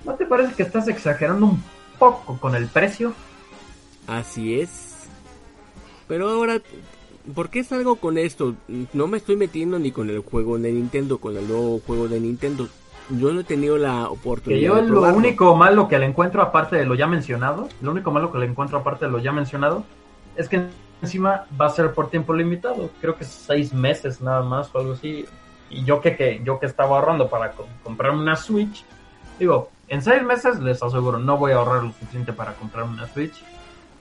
¿no 0.05 0.13
te 0.15 0.25
parece 0.25 0.53
que 0.53 0.63
estás 0.63 0.87
exagerando 0.87 1.45
un 1.45 1.63
poco 1.99 2.37
con 2.39 2.55
el 2.55 2.67
precio? 2.67 3.13
Así 4.07 4.59
es. 4.59 5.07
Pero 6.07 6.29
ahora, 6.29 6.61
¿por 7.33 7.49
qué 7.49 7.63
salgo 7.63 7.95
con 7.97 8.17
esto? 8.17 8.55
No 8.93 9.07
me 9.07 9.17
estoy 9.17 9.35
metiendo 9.35 9.79
ni 9.79 9.91
con 9.91 10.09
el 10.09 10.19
juego 10.19 10.57
de 10.57 10.71
Nintendo, 10.71 11.17
con 11.17 11.35
el 11.35 11.47
nuevo 11.47 11.79
juego 11.85 12.07
de 12.07 12.19
Nintendo. 12.19 12.67
Yo 13.09 13.31
no 13.31 13.41
he 13.41 13.43
tenido 13.43 13.77
la 13.77 14.03
Que 14.03 14.13
oportunidad 14.13 14.61
yo 14.61 14.75
de 14.75 14.81
lo 14.83 14.87
probarlo. 14.87 15.17
único 15.17 15.55
malo 15.55 15.87
que 15.87 15.99
le 15.99 16.05
encuentro 16.07 16.41
aparte 16.41 16.75
de 16.75 16.85
lo 16.85 16.95
ya 16.95 17.07
mencionado, 17.07 17.69
lo 17.81 17.91
único 17.91 18.11
malo 18.11 18.31
que 18.31 18.39
le 18.39 18.45
encuentro 18.47 18.77
aparte 18.79 19.05
de 19.05 19.11
lo 19.11 19.19
ya 19.19 19.31
mencionado, 19.31 19.83
es 20.35 20.49
que 20.49 20.67
encima 21.01 21.45
va 21.59 21.67
a 21.67 21.69
ser 21.69 21.93
por 21.93 22.09
tiempo 22.09 22.33
limitado, 22.33 22.89
creo 23.01 23.15
que 23.15 23.23
seis 23.25 23.73
meses 23.73 24.21
nada 24.21 24.41
más 24.41 24.73
o 24.73 24.79
algo 24.79 24.93
así. 24.93 25.25
Y 25.69 25.83
yo 25.83 26.01
que, 26.01 26.15
que 26.15 26.41
yo 26.43 26.59
que 26.59 26.65
estaba 26.65 26.97
ahorrando 26.97 27.27
para 27.29 27.51
co- 27.51 27.67
comprarme 27.83 28.21
una 28.21 28.35
Switch, 28.35 28.83
digo, 29.37 29.69
en 29.87 30.01
seis 30.01 30.23
meses 30.23 30.59
les 30.59 30.81
aseguro 30.81 31.19
no 31.19 31.37
voy 31.37 31.51
a 31.51 31.55
ahorrar 31.57 31.83
lo 31.83 31.91
suficiente 31.91 32.33
para 32.33 32.53
comprarme 32.53 32.93
una 32.93 33.07
Switch. 33.07 33.43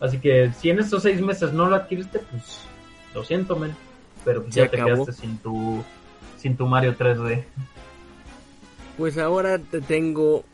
Así 0.00 0.18
que 0.18 0.50
si 0.52 0.70
en 0.70 0.78
estos 0.78 1.02
seis 1.02 1.20
meses 1.20 1.52
no 1.52 1.66
lo 1.66 1.76
adquiriste, 1.76 2.18
pues 2.30 2.66
lo 3.14 3.22
siento, 3.22 3.56
men. 3.56 3.74
Pero 4.24 4.42
pues 4.42 4.54
ya 4.54 4.68
te 4.68 4.80
acabó. 4.80 5.04
quedaste 5.04 5.12
sin 5.26 5.36
tu 5.38 5.82
sin 6.38 6.56
tu 6.56 6.66
Mario 6.66 6.94
3D. 6.96 7.44
Pues 8.98 9.18
ahora 9.18 9.58
te 9.58 9.80
tengo 9.80 10.44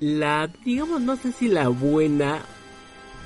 la, 0.00 0.50
digamos, 0.64 1.00
no 1.02 1.16
sé 1.16 1.32
si 1.32 1.48
la 1.48 1.68
buena 1.68 2.42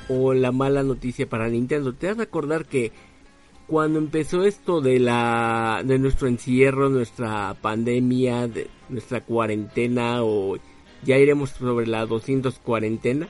o 0.09 0.35
la 0.35 0.52
mala 0.52 0.83
noticia 0.83 1.28
para 1.28 1.48
Nintendo. 1.48 1.94
Te 1.94 2.09
has 2.09 2.16
de 2.16 2.24
acordar 2.24 2.66
que 2.66 2.92
cuando 3.66 3.98
empezó 3.98 4.44
esto 4.44 4.81
de 4.81 4.98
la, 4.98 5.83
de 5.85 5.98
nuestro 5.98 6.28
encierro, 6.28 6.88
nuestra 6.88 7.55
pandemia, 7.61 8.48
de 8.48 8.68
nuestra 8.88 9.20
cuarentena 9.22 10.22
o 10.22 10.57
ya 11.05 11.18
iremos 11.18 11.50
sobre 11.50 11.87
la 11.87 12.05
200 12.07 12.59
cuarentena, 12.59 13.28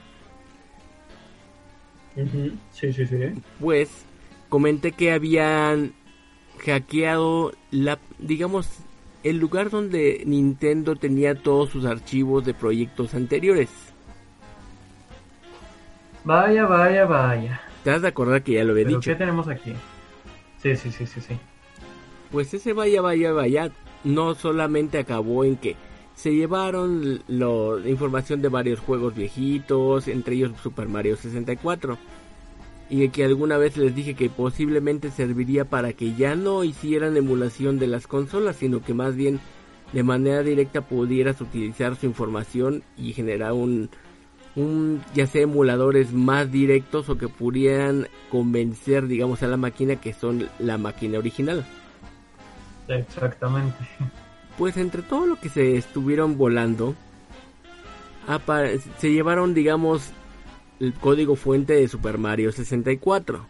Sí, 2.72 2.92
sí, 2.92 3.07
sí. 3.07 3.16
pues 3.59 3.88
comenté 4.51 4.92
que 4.92 5.12
habían 5.12 5.94
hackeado 6.59 7.53
la, 7.70 7.98
digamos, 8.18 8.68
el 9.22 9.38
lugar 9.38 9.70
donde 9.70 10.22
Nintendo 10.26 10.96
tenía 10.96 11.35
todos 11.35 11.70
sus 11.70 11.85
archivos 11.85 12.44
de 12.44 12.54
proyectos 12.54 13.14
anteriores. 13.14 13.68
Vaya, 16.24 16.64
vaya, 16.66 17.04
vaya. 17.04 17.61
Te 17.85 17.90
has 17.90 18.02
de 18.02 18.08
acordar 18.08 18.42
que 18.42 18.52
ya 18.52 18.64
lo 18.64 18.72
había 18.72 18.85
¿Pero 18.85 18.98
dicho. 18.98 19.11
qué 19.11 19.16
tenemos 19.16 19.48
aquí? 19.48 19.72
Sí, 20.62 20.76
sí, 20.76 20.92
sí, 20.92 21.06
sí, 21.06 21.20
sí. 21.20 21.37
Pues 22.30 22.54
ese 22.54 22.72
vaya, 22.72 23.00
vaya, 23.02 23.32
vaya, 23.32 23.70
no 24.04 24.35
solamente 24.35 24.98
acabó 24.98 25.44
en 25.44 25.56
que 25.56 25.76
se 26.14 26.35
llevaron 26.35 27.22
lo- 27.26 27.78
la 27.78 27.88
información 27.88 28.40
de 28.42 28.48
varios 28.48 28.78
juegos 28.80 29.14
viejitos, 29.14 30.07
entre 30.09 30.36
ellos 30.36 30.53
Super 30.62 30.88
Mario 30.88 31.16
64. 31.16 31.99
Y 32.93 33.09
que 33.09 33.24
alguna 33.24 33.57
vez 33.57 33.78
les 33.78 33.95
dije 33.95 34.12
que 34.12 34.28
posiblemente 34.28 35.11
serviría 35.11 35.64
para 35.64 35.95
que 35.95 36.12
ya 36.12 36.34
no 36.34 36.62
hicieran 36.62 37.16
emulación 37.16 37.78
de 37.78 37.86
las 37.86 38.07
consolas, 38.07 38.57
sino 38.57 38.82
que 38.82 38.93
más 38.93 39.16
bien 39.16 39.40
de 39.95 40.03
manera 40.03 40.43
directa 40.43 40.82
pudieras 40.82 41.40
utilizar 41.40 41.97
su 41.97 42.05
información 42.05 42.82
y 42.99 43.14
generar 43.14 43.55
un, 43.55 43.88
un 44.57 45.01
ya 45.14 45.26
sea 45.26 45.40
emuladores 45.40 46.12
más 46.12 46.53
directos 46.53 47.09
o 47.09 47.16
que 47.16 47.28
pudieran 47.28 48.09
convencer 48.28 49.07
digamos 49.07 49.43
a 49.43 49.47
la 49.47 49.57
máquina 49.57 49.97
que 49.97 50.12
son 50.12 50.51
la 50.59 50.76
máquina 50.76 51.18
original. 51.18 51.64
Exactamente. 52.88 53.88
Pues 54.59 54.76
entre 54.76 55.01
todo 55.01 55.24
lo 55.24 55.36
que 55.36 55.49
se 55.49 55.78
estuvieron 55.78 56.36
volando, 56.36 56.95
se 58.99 59.12
llevaron, 59.12 59.55
digamos, 59.55 60.11
el 60.83 60.93
código 60.95 61.37
fuente 61.37 61.74
de 61.74 61.89
Super 61.89 62.18
Mario 62.18 62.53
64. 62.53 63.47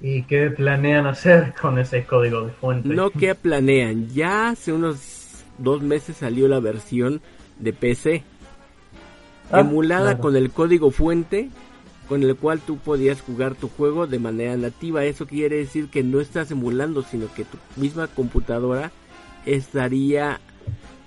¿Y 0.00 0.24
qué 0.24 0.50
planean 0.50 1.06
hacer 1.06 1.54
con 1.60 1.78
ese 1.78 2.04
código 2.04 2.42
de 2.46 2.52
fuente? 2.52 2.88
No 2.88 3.10
que 3.10 3.34
planean, 3.36 4.08
ya 4.08 4.48
hace 4.48 4.72
unos 4.72 5.44
dos 5.58 5.82
meses 5.82 6.16
salió 6.16 6.48
la 6.48 6.58
versión 6.60 7.20
de 7.60 7.72
PC, 7.72 8.24
Ah, 9.52 9.60
emulada 9.60 10.12
claro. 10.12 10.20
con 10.20 10.36
el 10.36 10.50
código 10.50 10.90
fuente 10.90 11.50
con 12.08 12.22
el 12.22 12.34
cual 12.36 12.60
tú 12.60 12.78
podías 12.78 13.20
jugar 13.22 13.54
tu 13.54 13.68
juego 13.68 14.06
de 14.06 14.18
manera 14.18 14.56
nativa. 14.56 15.04
Eso 15.04 15.26
quiere 15.26 15.56
decir 15.58 15.88
que 15.88 16.02
no 16.02 16.20
estás 16.20 16.50
emulando, 16.50 17.02
sino 17.02 17.32
que 17.32 17.44
tu 17.44 17.56
misma 17.76 18.06
computadora 18.08 18.90
estaría 19.46 20.40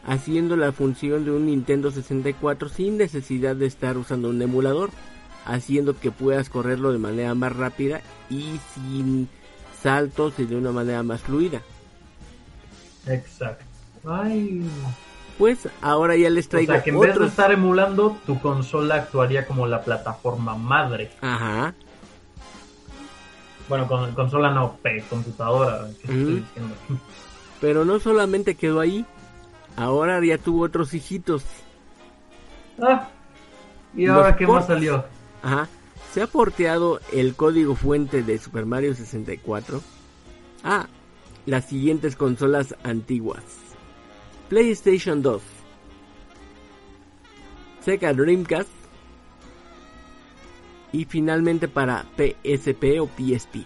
haciendo 0.06 0.56
la 0.56 0.72
función 0.72 1.26
de 1.26 1.32
un 1.32 1.46
Nintendo 1.48 1.92
64 1.92 2.70
sin 2.70 2.98
necesidad 2.98 3.56
de 3.56 3.66
estar 3.66 3.98
usando 3.98 4.30
un 4.30 4.42
emulador, 4.42 4.92
haciendo 5.46 5.98
que 5.98 6.12
puedas 6.12 6.50
correrlo 6.50 6.92
de 6.92 7.00
manera 7.00 7.34
más 7.36 7.56
rápida 7.56 8.02
y 8.30 8.60
sin 8.74 9.28
saltos 9.82 10.34
y 10.40 10.46
de 10.46 10.56
una 10.56 10.72
manera 10.72 11.04
más 11.04 11.22
fluida. 11.22 11.62
Exacto. 13.08 13.64
Ay. 14.08 14.68
Pues 15.38 15.68
ahora 15.82 16.16
ya 16.16 16.30
les 16.30 16.46
O 16.48 16.50
traigo 16.50 16.74
sea, 16.74 16.84
que 16.84 16.92
en 16.92 17.00
vez 17.00 17.18
de 17.18 17.26
estar 17.26 17.52
emulando, 17.52 18.18
tu 18.26 18.40
consola 18.40 18.96
actuaría 18.96 19.46
como 19.46 19.68
la 19.68 19.84
plataforma 19.84 20.56
madre. 20.56 21.12
Ajá. 21.22 21.74
Bueno, 23.68 23.88
con 23.88 24.14
consola 24.14 24.52
no, 24.52 24.78
computadora. 25.10 25.88
¿qué 26.02 26.08
estoy 26.08 26.24
Ujú. 26.24 26.36
diciendo? 26.36 26.76
Pero 27.60 27.84
no 27.84 28.00
solamente 28.00 28.56
quedó 28.56 28.80
ahí, 28.80 29.06
ahora 29.76 30.24
ya 30.24 30.38
tuvo 30.38 30.64
otros 30.64 30.94
hijitos. 30.94 31.44
Ah, 32.82 33.10
¿y 33.96 34.06
Los 34.06 34.18
ahora 34.18 34.36
qué 34.36 34.48
más 34.48 34.68
salió? 34.68 35.06
Ajá. 35.42 35.68
Se 36.14 36.22
ha 36.22 36.28
porteado 36.28 37.00
el 37.12 37.36
código 37.36 37.76
fuente 37.76 38.24
de 38.24 38.38
Super 38.38 38.66
Mario 38.66 38.94
64 38.96 39.82
a 40.64 40.88
las 41.46 41.66
siguientes 41.66 42.16
consolas 42.16 42.76
antiguas. 42.84 43.44
PlayStation 44.50 45.22
2, 45.22 45.42
Sega 47.82 48.14
Dreamcast 48.14 48.70
y 50.92 51.06
finalmente 51.06 51.68
para 51.68 52.06
PSP 52.16 53.00
o 53.02 53.08
PSP. 53.08 53.66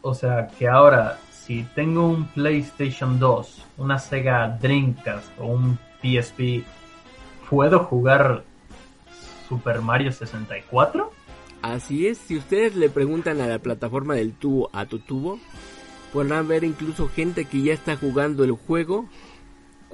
O 0.00 0.14
sea, 0.14 0.46
que 0.46 0.68
ahora, 0.68 1.18
si 1.46 1.66
tengo 1.74 2.06
un 2.06 2.26
PlayStation 2.28 3.18
2, 3.18 3.64
una 3.76 3.98
Sega 3.98 4.48
Dreamcast 4.60 5.28
o 5.38 5.46
un 5.46 5.78
PSP, 6.00 6.64
¿puedo 7.50 7.80
jugar 7.80 8.44
Super 9.46 9.82
Mario 9.82 10.10
64? 10.10 11.10
Así 11.60 12.06
es, 12.06 12.16
si 12.16 12.38
ustedes 12.38 12.76
le 12.76 12.88
preguntan 12.88 13.42
a 13.42 13.46
la 13.46 13.58
plataforma 13.58 14.14
del 14.14 14.32
tubo 14.32 14.70
a 14.72 14.86
tu 14.86 15.00
tubo, 15.00 15.38
podrán 16.14 16.48
ver 16.48 16.64
incluso 16.64 17.08
gente 17.08 17.44
que 17.44 17.60
ya 17.60 17.74
está 17.74 17.96
jugando 17.96 18.42
el 18.44 18.52
juego, 18.52 19.06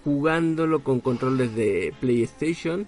jugándolo 0.04 0.84
con 0.84 1.00
controles 1.00 1.54
de 1.56 1.92
PlayStation, 1.98 2.86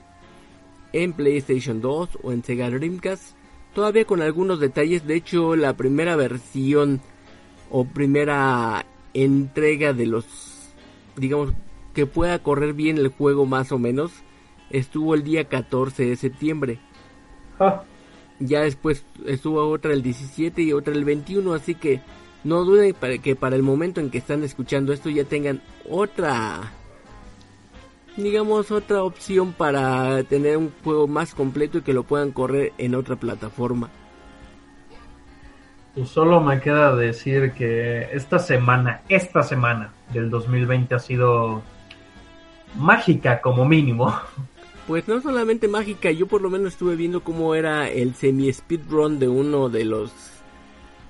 en 0.92 1.14
PlayStation 1.14 1.80
2 1.80 2.18
o 2.22 2.30
en 2.30 2.44
Sega 2.44 2.70
Dreamcast, 2.70 3.34
todavía 3.74 4.04
con 4.04 4.22
algunos 4.22 4.60
detalles, 4.60 5.04
de 5.04 5.16
hecho 5.16 5.56
la 5.56 5.76
primera 5.76 6.14
versión 6.14 7.00
o 7.73 7.85
primera 7.85 8.87
entrega 9.14 9.93
de 9.93 10.07
los, 10.07 10.25
digamos, 11.16 11.53
que 11.93 12.07
pueda 12.07 12.39
correr 12.39 12.73
bien 12.73 12.99
el 12.99 13.09
juego 13.09 13.47
más 13.47 13.73
o 13.73 13.79
menos, 13.79 14.12
estuvo 14.70 15.14
el 15.14 15.25
día 15.25 15.49
14 15.49 16.07
de 16.07 16.16
septiembre 16.16 16.79
Ah, 17.59 17.85
ya 18.41 18.62
después 18.62 19.05
estuvo 19.27 19.68
otra 19.68 19.93
el 19.93 20.03
17 20.03 20.62
y 20.62 20.73
otra 20.73 20.95
el 20.95 21.05
21, 21.05 21.53
así 21.55 21.75
que 21.75 22.01
no 22.45 22.64
duden 22.64 22.95
para 22.95 23.18
que 23.18 23.37
para 23.37 23.55
el 23.55 23.62
momento 23.62 24.01
en 24.01 24.11
que 24.11 24.18
están 24.18 24.43
escuchando 24.43 24.93
esto 24.93 25.11
ya 25.11 25.25
tengan 25.25 25.62
otra 25.89 26.73
digamos 28.16 28.73
otra 28.73 29.05
opción 29.05 29.53
para 29.53 30.25
tener 30.25 30.57
un 30.57 30.73
juego 30.83 31.07
más 31.07 31.35
completo 31.35 31.79
y 31.79 31.83
que 31.83 31.93
lo 31.93 32.03
puedan 32.03 32.33
correr 32.33 32.73
en 32.79 32.95
otra 32.97 33.16
plataforma. 33.16 33.91
Pues 35.95 36.09
solo 36.09 36.40
me 36.40 36.61
queda 36.61 36.95
decir 36.97 37.53
que 37.53 38.09
esta 38.12 38.38
semana, 38.38 39.03
esta 39.09 39.43
semana 39.43 39.93
del 40.12 40.30
2020 40.30 40.95
ha 40.95 40.99
sido 40.99 41.62
mágica 42.76 43.40
como 43.40 43.64
mínimo. 43.64 44.14
Pues 44.86 45.07
no 45.07 45.20
solamente 45.20 45.68
mágica, 45.68 46.11
yo 46.11 46.26
por 46.26 46.43
lo 46.43 46.51
menos 46.51 46.72
estuve 46.72 46.97
viendo 46.97 47.22
cómo 47.22 47.55
era 47.55 47.88
el 47.88 48.14
semi 48.14 48.53
speedrun 48.53 49.20
de 49.20 49.28
uno 49.28 49.68
de 49.68 49.84
los 49.84 50.12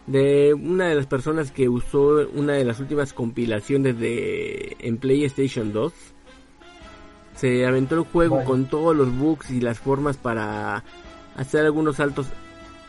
de 0.07 0.53
una 0.53 0.89
de 0.89 0.95
las 0.95 1.07
personas 1.07 1.53
que 1.53 1.69
usó 1.69 2.29
una 2.35 2.55
de 2.55 2.65
las 2.65 2.81
últimas 2.81 3.13
compilaciones 3.13 3.99
de 3.99 4.77
en 4.81 4.99
PlayStation 4.99 5.73
2. 5.73 5.93
Se 7.37 7.65
aventó 7.67 7.95
el 7.95 8.03
juego 8.03 8.45
con 8.45 8.67
todos 8.67 8.95
los 8.95 9.11
bugs 9.17 9.51
y 9.51 9.61
las 9.61 9.79
formas 9.79 10.17
para 10.17 10.85
hacer 11.37 11.65
algunos 11.65 11.97
saltos. 11.97 12.27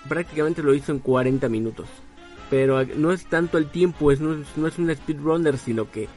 Prácticamente 0.08 0.64
lo 0.64 0.74
hizo 0.74 0.92
en 0.92 1.00
40 1.00 1.50
minutos. 1.50 1.88
Pero 2.50 2.84
no 2.86 3.12
es 3.12 3.26
tanto 3.26 3.58
el 3.58 3.70
tiempo, 3.70 4.12
es, 4.12 4.20
no, 4.20 4.34
es- 4.34 4.58
no 4.58 4.68
es 4.68 4.78
un 4.78 4.94
speedrunner, 4.94 5.58
sino 5.58 5.90
que 5.90 6.08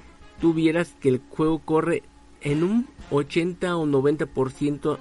tú 0.41 0.53
vieras 0.53 0.95
que 1.01 1.09
el 1.09 1.23
juego 1.31 1.61
corre 1.61 2.03
en 2.43 2.63
un 2.63 2.89
80 3.11 3.77
o 3.77 3.87
90% 3.87 4.99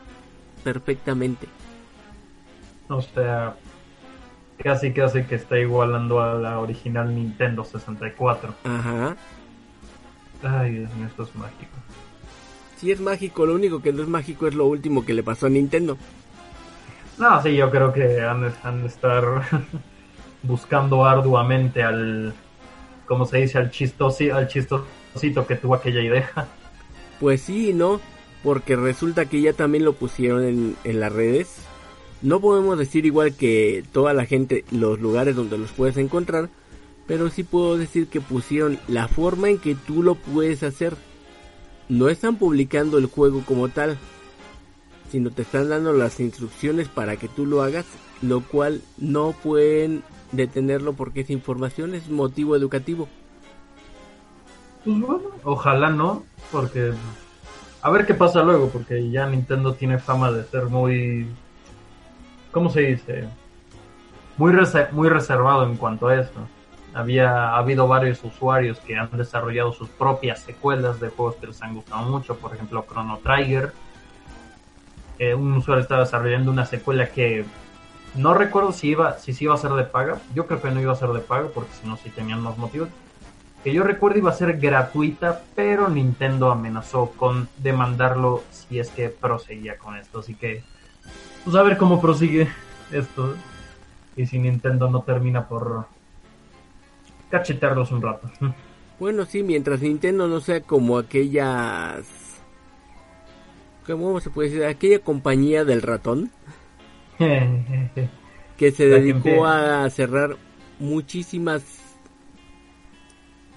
perfectamente. 0.63 1.47
O 2.87 3.01
sea, 3.01 3.55
casi 4.63 4.93
casi 4.93 5.23
que 5.23 5.35
está 5.35 5.59
igualando 5.59 6.21
a 6.21 6.35
la 6.35 6.59
original 6.59 7.13
Nintendo 7.13 7.63
64. 7.63 8.53
Ajá. 8.63 9.17
Ay, 10.43 10.73
Dios 10.75 10.93
mío, 10.95 11.07
esto 11.07 11.23
es 11.23 11.35
mágico. 11.35 11.71
Si 12.77 12.91
es 12.91 12.99
mágico, 13.01 13.45
lo 13.45 13.55
único 13.55 13.81
que 13.81 13.91
no 13.93 14.03
es 14.03 14.07
mágico 14.09 14.47
es 14.47 14.53
lo 14.53 14.67
último 14.67 15.05
que 15.05 15.13
le 15.13 15.23
pasó 15.23 15.47
a 15.47 15.49
Nintendo. 15.49 15.97
No, 17.17 17.41
sí, 17.41 17.55
yo 17.55 17.71
creo 17.71 17.93
que 17.93 18.21
han, 18.21 18.41
de- 18.41 18.87
estar 18.87 19.23
buscando 20.43 21.05
arduamente 21.05 21.81
al, 21.83 22.33
como 23.05 23.25
se 23.25 23.37
dice, 23.37 23.57
al, 23.57 23.71
chistosi, 23.71 24.29
al 24.29 24.47
chistosito 24.47 25.47
que 25.47 25.55
tuvo 25.55 25.75
aquella 25.75 26.01
idea. 26.01 26.29
Pues 27.19 27.41
sí 27.41 27.69
y 27.69 27.73
no, 27.73 28.01
porque 28.43 28.75
resulta 28.75 29.25
que 29.25 29.41
ya 29.41 29.53
también 29.53 29.85
lo 29.85 29.93
pusieron 29.93 30.43
en, 30.43 30.75
en 30.83 30.99
las 30.99 31.11
redes. 31.13 31.55
No 32.21 32.41
podemos 32.41 32.77
decir 32.77 33.05
igual 33.05 33.35
que 33.35 33.83
toda 33.91 34.13
la 34.13 34.25
gente 34.25 34.65
los 34.71 34.99
lugares 34.99 35.35
donde 35.35 35.57
los 35.57 35.71
puedes 35.71 35.97
encontrar, 35.97 36.49
pero 37.07 37.29
sí 37.29 37.43
puedo 37.43 37.77
decir 37.77 38.07
que 38.07 38.19
pusieron 38.19 38.79
la 38.87 39.07
forma 39.07 39.49
en 39.49 39.59
que 39.59 39.75
tú 39.75 40.03
lo 40.03 40.15
puedes 40.15 40.63
hacer. 40.63 40.95
No 41.87 42.09
están 42.09 42.35
publicando 42.37 42.97
el 42.97 43.05
juego 43.05 43.43
como 43.45 43.69
tal, 43.69 43.97
sino 45.09 45.31
te 45.31 45.43
están 45.43 45.69
dando 45.69 45.93
las 45.93 46.19
instrucciones 46.19 46.87
para 46.87 47.17
que 47.17 47.27
tú 47.27 47.45
lo 47.45 47.61
hagas, 47.61 47.85
lo 48.21 48.41
cual 48.41 48.81
no 48.97 49.31
pueden 49.31 50.03
detenerlo 50.31 50.93
porque 50.93 51.21
esa 51.21 51.33
información 51.33 51.95
es 51.95 52.09
motivo 52.09 52.55
educativo. 52.55 53.07
Pues 54.83 54.99
bueno, 54.99 55.29
ojalá 55.43 55.89
no, 55.89 56.23
porque 56.51 56.93
a 57.81 57.89
ver 57.89 58.05
qué 58.05 58.13
pasa 58.13 58.43
luego, 58.43 58.69
porque 58.69 59.09
ya 59.09 59.27
Nintendo 59.27 59.73
tiene 59.73 59.99
fama 59.99 60.31
de 60.31 60.43
ser 60.43 60.65
muy, 60.65 61.27
¿cómo 62.51 62.69
se 62.69 62.81
dice? 62.81 63.27
Muy, 64.37 64.53
muy 64.91 65.09
reservado 65.09 65.65
en 65.65 65.77
cuanto 65.77 66.07
a 66.07 66.19
eso. 66.19 66.47
Había 66.93 67.49
ha 67.49 67.57
habido 67.57 67.87
varios 67.87 68.23
usuarios 68.23 68.79
que 68.79 68.97
han 68.97 69.09
desarrollado 69.17 69.73
sus 69.73 69.89
propias 69.89 70.39
secuelas 70.39 70.99
de 70.99 71.09
juegos 71.09 71.35
que 71.35 71.47
les 71.47 71.61
han 71.61 71.75
gustado 71.75 72.09
mucho, 72.09 72.35
por 72.37 72.53
ejemplo 72.53 72.85
Chrono 72.89 73.19
Trigger. 73.23 73.73
Eh, 75.19 75.33
un 75.33 75.53
usuario 75.53 75.81
estaba 75.81 76.01
desarrollando 76.01 76.51
una 76.51 76.65
secuela 76.65 77.07
que 77.07 77.45
no 78.15 78.33
recuerdo 78.33 78.71
si 78.71 78.89
iba 78.89 79.17
si 79.19 79.33
sí 79.33 79.45
iba 79.45 79.55
a 79.55 79.57
ser 79.57 79.71
de 79.71 79.83
paga. 79.83 80.19
Yo 80.33 80.47
creo 80.47 80.61
que 80.61 80.71
no 80.71 80.81
iba 80.81 80.93
a 80.93 80.95
ser 80.95 81.09
de 81.09 81.19
paga 81.19 81.49
porque 81.53 81.71
si 81.81 81.87
no 81.87 81.97
sí 81.97 82.09
tenían 82.09 82.41
más 82.41 82.57
motivos 82.57 82.89
que 83.65 83.73
yo 83.73 83.83
recuerdo 83.83 84.19
iba 84.19 84.29
a 84.29 84.35
ser 84.35 84.59
gratuita, 84.59 85.41
pero 85.55 85.89
Nintendo 85.89 86.51
amenazó 86.51 87.13
con 87.17 87.49
demandarlo 87.57 88.43
si 88.51 88.77
es 88.77 88.91
que 88.91 89.09
proseguía 89.09 89.79
con 89.79 89.97
esto. 89.97 90.19
Así 90.19 90.35
que, 90.35 90.61
pues 91.43 91.55
a 91.55 91.63
ver 91.63 91.75
cómo 91.75 91.99
prosigue 91.99 92.47
esto. 92.91 93.35
Y 94.15 94.27
si 94.27 94.37
Nintendo 94.37 94.87
no 94.91 95.01
termina 95.01 95.47
por 95.47 95.87
cachetearlos 97.31 97.91
un 97.91 98.03
rato. 98.03 98.29
Bueno, 98.99 99.25
sí, 99.25 99.41
mientras 99.41 99.81
Nintendo 99.81 100.27
no 100.27 100.41
sea 100.41 100.61
como 100.61 100.99
aquellas... 100.99 102.05
¿Cómo 103.85 104.19
se 104.19 104.29
puede 104.29 104.49
decir? 104.49 104.65
Aquella 104.65 104.99
compañía 104.99 105.63
del 105.65 105.81
ratón 105.81 106.31
que 108.57 108.71
se 108.71 108.87
dedicó 108.87 109.45
a 109.45 109.89
cerrar 109.89 110.37
muchísimas 110.79 111.63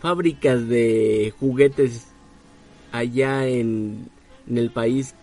fábricas 0.01 0.69
de 0.69 1.33
juguetes 1.41 2.09
allá 2.93 3.47
en, 3.47 4.09
en 4.49 4.59
el 4.59 4.71
país 4.71 5.15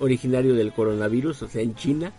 originario 0.00 0.54
del 0.54 0.72
coronavirus, 0.72 1.42
o 1.42 1.48
sea, 1.48 1.62
en 1.62 1.74
China. 1.74 2.12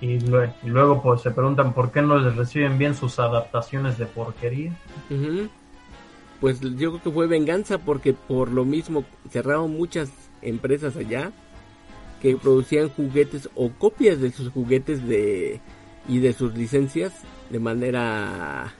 y, 0.00 0.18
lue- 0.20 0.52
y 0.62 0.68
luego 0.68 1.02
pues 1.02 1.22
se 1.22 1.30
preguntan 1.30 1.72
por 1.74 1.90
qué 1.90 2.00
no 2.02 2.18
les 2.18 2.34
reciben 2.36 2.78
bien 2.78 2.94
sus 2.94 3.18
adaptaciones 3.18 3.98
de 3.98 4.06
porquería. 4.06 4.72
Ujú. 5.10 5.48
Pues 6.40 6.60
yo 6.60 6.90
creo 6.90 7.02
que 7.02 7.10
fue 7.10 7.26
venganza 7.26 7.78
porque 7.78 8.12
por 8.12 8.50
lo 8.50 8.64
mismo 8.64 9.04
cerraron 9.30 9.72
muchas 9.72 10.10
empresas 10.42 10.96
allá 10.96 11.32
que 12.20 12.36
producían 12.36 12.88
juguetes 12.90 13.48
o 13.54 13.70
copias 13.70 14.20
de 14.20 14.30
sus 14.30 14.50
juguetes 14.50 15.06
de 15.06 15.60
y 16.08 16.18
de 16.20 16.32
sus 16.32 16.54
licencias 16.54 17.12
de 17.50 17.58
manera 17.58 18.72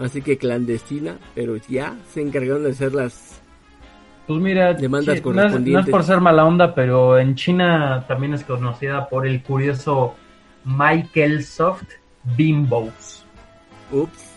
así 0.00 0.22
que 0.22 0.38
clandestina, 0.38 1.18
pero 1.34 1.56
ya 1.56 1.96
se 2.12 2.22
encargaron 2.22 2.64
de 2.64 2.70
hacer 2.70 2.94
las 2.94 3.40
Pues 4.26 4.40
mira, 4.40 4.74
Demandas 4.74 5.18
sí, 5.18 5.22
no, 5.24 5.42
es, 5.44 5.52
correspondientes. 5.52 5.72
no 5.72 5.80
es 5.80 5.88
por 5.88 6.04
ser 6.04 6.20
mala 6.20 6.44
onda, 6.44 6.74
pero 6.74 7.18
en 7.18 7.34
China 7.34 8.04
también 8.08 8.34
es 8.34 8.44
conocida 8.44 9.08
por 9.08 9.26
el 9.26 9.42
curioso 9.42 10.14
Microsoft 10.64 11.84
Bimbos. 12.36 13.24
ups. 13.90 14.31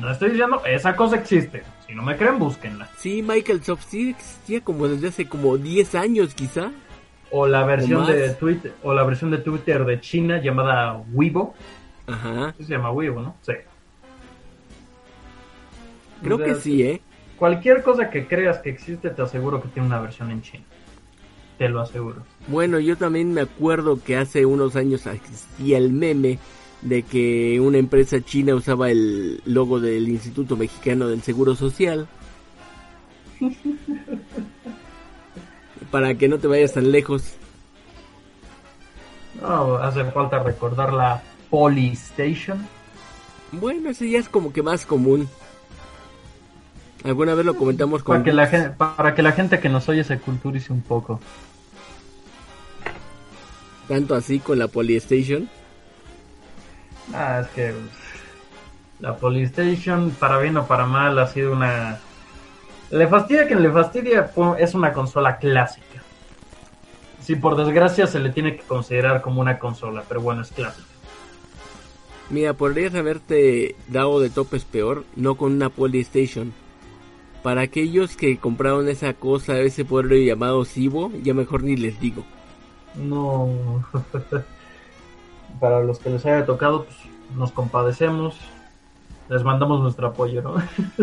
No 0.00 0.10
estoy 0.10 0.30
diciendo, 0.30 0.62
esa 0.66 0.94
cosa 0.94 1.16
existe. 1.16 1.62
Si 1.86 1.94
no 1.94 2.02
me 2.02 2.16
creen, 2.16 2.38
búsquenla. 2.38 2.88
Sí, 2.98 3.22
Michael 3.22 3.62
Soft 3.62 3.86
sí 3.88 4.10
existía 4.10 4.60
como 4.60 4.88
desde 4.88 5.08
hace 5.08 5.28
como 5.28 5.56
10 5.56 5.94
años 5.94 6.34
quizá. 6.34 6.70
O 7.30 7.46
la 7.46 7.64
versión 7.64 8.06
de 8.06 8.30
Twitter, 8.30 8.72
o 8.82 8.94
la 8.94 9.02
versión 9.04 9.30
de 9.30 9.38
Twitter 9.38 9.84
de 9.84 10.00
China 10.00 10.40
llamada 10.40 11.02
Weibo. 11.12 11.54
Ajá. 12.06 12.54
Sí 12.56 12.64
se 12.64 12.72
llama 12.72 12.90
Weibo, 12.90 13.20
¿no? 13.20 13.36
Sí. 13.42 13.52
Creo 16.22 16.36
O 16.36 16.38
sea, 16.38 16.46
que 16.46 16.54
sí, 16.56 16.82
¿eh? 16.82 17.00
Cualquier 17.36 17.82
cosa 17.82 18.10
que 18.10 18.26
creas 18.26 18.58
que 18.58 18.70
existe, 18.70 19.10
te 19.10 19.22
aseguro 19.22 19.60
que 19.60 19.68
tiene 19.68 19.88
una 19.88 20.00
versión 20.00 20.30
en 20.30 20.42
China. 20.42 20.64
Te 21.58 21.68
lo 21.68 21.80
aseguro. 21.80 22.22
Bueno, 22.48 22.78
yo 22.78 22.96
también 22.96 23.32
me 23.32 23.40
acuerdo 23.42 24.02
que 24.02 24.16
hace 24.16 24.46
unos 24.46 24.76
años 24.76 25.06
existía 25.06 25.78
el 25.78 25.92
meme 25.92 26.38
de 26.86 27.02
que 27.02 27.60
una 27.60 27.78
empresa 27.78 28.20
china 28.20 28.54
usaba 28.54 28.90
el 28.90 29.42
logo 29.44 29.80
del 29.80 30.08
Instituto 30.08 30.56
Mexicano 30.56 31.08
del 31.08 31.20
Seguro 31.20 31.56
Social. 31.56 32.06
Para 35.90 36.14
que 36.14 36.28
no 36.28 36.38
te 36.38 36.46
vayas 36.46 36.74
tan 36.74 36.92
lejos. 36.92 37.34
No, 39.42 39.76
hace 39.78 40.04
falta 40.04 40.38
recordar 40.42 40.92
la 40.92 41.22
Polystation. 41.50 42.64
Bueno, 43.50 43.90
ese 43.90 44.08
ya 44.08 44.20
es 44.20 44.28
como 44.28 44.52
que 44.52 44.62
más 44.62 44.86
común. 44.86 45.28
Alguna 47.04 47.34
vez 47.34 47.44
lo 47.44 47.56
comentamos 47.56 48.04
con... 48.04 48.14
Para 48.14 48.24
que, 48.24 48.32
la 48.32 48.46
gente, 48.46 48.70
para 48.70 49.14
que 49.14 49.22
la 49.22 49.32
gente 49.32 49.58
que 49.58 49.68
nos 49.68 49.88
oye 49.88 50.04
se 50.04 50.18
culturice 50.18 50.72
un 50.72 50.82
poco. 50.82 51.18
Tanto 53.88 54.14
así 54.14 54.38
con 54.38 54.58
la 54.58 54.68
Polystation. 54.68 55.48
Ah, 57.14 57.40
es 57.40 57.48
que 57.48 57.74
la 59.00 59.16
Polystation, 59.16 60.10
para 60.10 60.38
bien 60.38 60.56
o 60.56 60.66
para 60.66 60.86
mal, 60.86 61.18
ha 61.18 61.26
sido 61.26 61.52
una... 61.52 61.98
Le 62.90 63.06
fastidia 63.08 63.46
quien 63.46 63.62
le 63.62 63.70
fastidia, 63.70 64.30
es 64.58 64.74
una 64.74 64.92
consola 64.92 65.38
clásica. 65.38 66.02
Sí, 67.20 67.34
por 67.34 67.56
desgracia 67.56 68.06
se 68.06 68.20
le 68.20 68.30
tiene 68.30 68.56
que 68.56 68.62
considerar 68.62 69.20
como 69.20 69.40
una 69.40 69.58
consola, 69.58 70.04
pero 70.08 70.20
bueno, 70.20 70.42
es 70.42 70.52
clásica. 70.52 70.86
Mira, 72.30 72.54
podrías 72.54 72.94
haberte 72.94 73.76
dado 73.88 74.20
de 74.20 74.30
topes 74.30 74.64
peor, 74.64 75.04
no 75.14 75.34
con 75.34 75.52
una 75.52 75.68
Polystation. 75.68 76.52
Para 77.42 77.62
aquellos 77.62 78.16
que 78.16 78.38
compraron 78.38 78.88
esa 78.88 79.14
cosa, 79.14 79.58
ese 79.60 79.84
pueblo 79.84 80.16
llamado 80.16 80.64
Cibo, 80.64 81.12
ya 81.22 81.34
mejor 81.34 81.62
ni 81.62 81.76
les 81.76 82.00
digo. 82.00 82.24
No. 82.94 83.84
Para 85.60 85.80
los 85.80 85.98
que 85.98 86.10
les 86.10 86.24
haya 86.26 86.44
tocado, 86.44 86.84
pues 86.84 86.96
nos 87.34 87.52
compadecemos. 87.52 88.36
Les 89.28 89.42
mandamos 89.42 89.80
nuestro 89.80 90.08
apoyo, 90.08 90.42
¿no? 90.42 90.54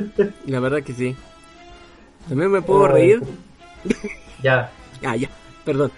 La 0.46 0.60
verdad 0.60 0.82
que 0.84 0.94
sí. 0.94 1.16
También 2.28 2.52
me 2.52 2.62
puedo 2.62 2.88
reír. 2.88 3.22
Ya. 4.42 4.72
Ah, 5.06 5.18
ya, 5.18 5.30
perdón. 5.66 5.92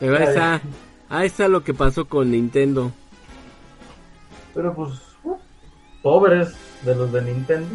Pero 0.00 0.16
ahí 0.16 0.24
está, 0.24 0.60
ahí 1.08 1.26
está 1.28 1.46
lo 1.46 1.62
que 1.62 1.72
pasó 1.72 2.04
con 2.06 2.32
Nintendo. 2.32 2.90
Pero 4.54 4.74
pues, 4.74 4.90
uh, 5.22 5.36
pobres 6.02 6.56
de 6.84 6.96
los 6.96 7.12
de 7.12 7.22
Nintendo. 7.22 7.68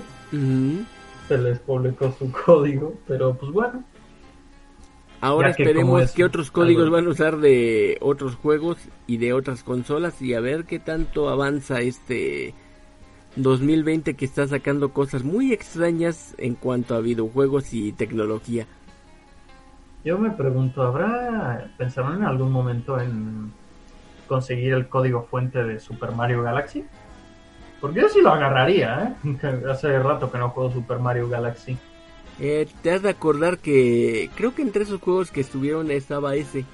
Se 1.29 1.37
les 1.37 1.59
publicó 1.59 2.11
su 2.11 2.29
código, 2.29 2.93
pero 3.07 3.35
pues 3.35 3.53
bueno. 3.53 3.85
Ahora 5.23 5.51
Ya 5.51 5.55
que 5.55 5.63
como 5.63 5.69
esperemos 5.69 6.01
es 6.03 6.11
que 6.11 6.23
otros 6.25 6.51
códigos 6.51 6.83
algo- 6.83 6.95
van 6.97 7.07
a 7.07 7.09
usar 7.09 7.37
de 7.37 7.97
otros 8.01 8.35
juegos 8.35 8.77
y 9.07 9.17
de 9.17 9.31
otras 9.31 9.63
consolas 9.63 10.21
y 10.21 10.33
a 10.33 10.41
ver 10.41 10.65
qué 10.65 10.79
tanto 10.79 11.29
avanza 11.29 11.79
este 11.79 12.53
2020 13.37 14.15
que 14.15 14.25
está 14.25 14.45
sacando 14.47 14.89
cosas 14.91 15.23
muy 15.23 15.53
extrañas 15.53 16.35
en 16.37 16.55
cuanto 16.55 16.93
a 16.95 16.99
videojuegos 16.99 17.73
y 17.73 17.93
tecnología. 17.93 18.67
Yo 20.03 20.17
me 20.19 20.31
pregunto, 20.31 20.83
¿habrá 20.83 21.69
pensaron 21.77 22.17
en 22.17 22.23
algún 22.25 22.51
momento 22.51 22.99
en 22.99 23.53
conseguir 24.27 24.73
el 24.73 24.89
código 24.89 25.23
fuente 25.23 25.63
de 25.63 25.79
Super 25.79 26.11
Mario 26.11 26.43
Galaxy? 26.43 26.83
Porque 27.79 28.01
yo 28.01 28.09
sí 28.09 28.21
lo 28.21 28.31
agarraría, 28.33 29.15
¿eh? 29.23 29.37
Hace 29.71 29.97
rato 29.99 30.29
que 30.31 30.37
no 30.37 30.49
juego 30.49 30.69
Super 30.71 30.99
Mario 30.99 31.29
Galaxy. 31.29 31.77
Eh, 32.39 32.67
te 32.81 32.91
has 32.91 33.01
de 33.03 33.09
acordar 33.09 33.59
que 33.59 34.29
creo 34.35 34.55
que 34.55 34.61
entre 34.63 34.83
esos 34.83 34.99
juegos 35.01 35.31
que 35.31 35.41
estuvieron 35.41 35.91
estaba 35.91 36.35
ese. 36.35 36.65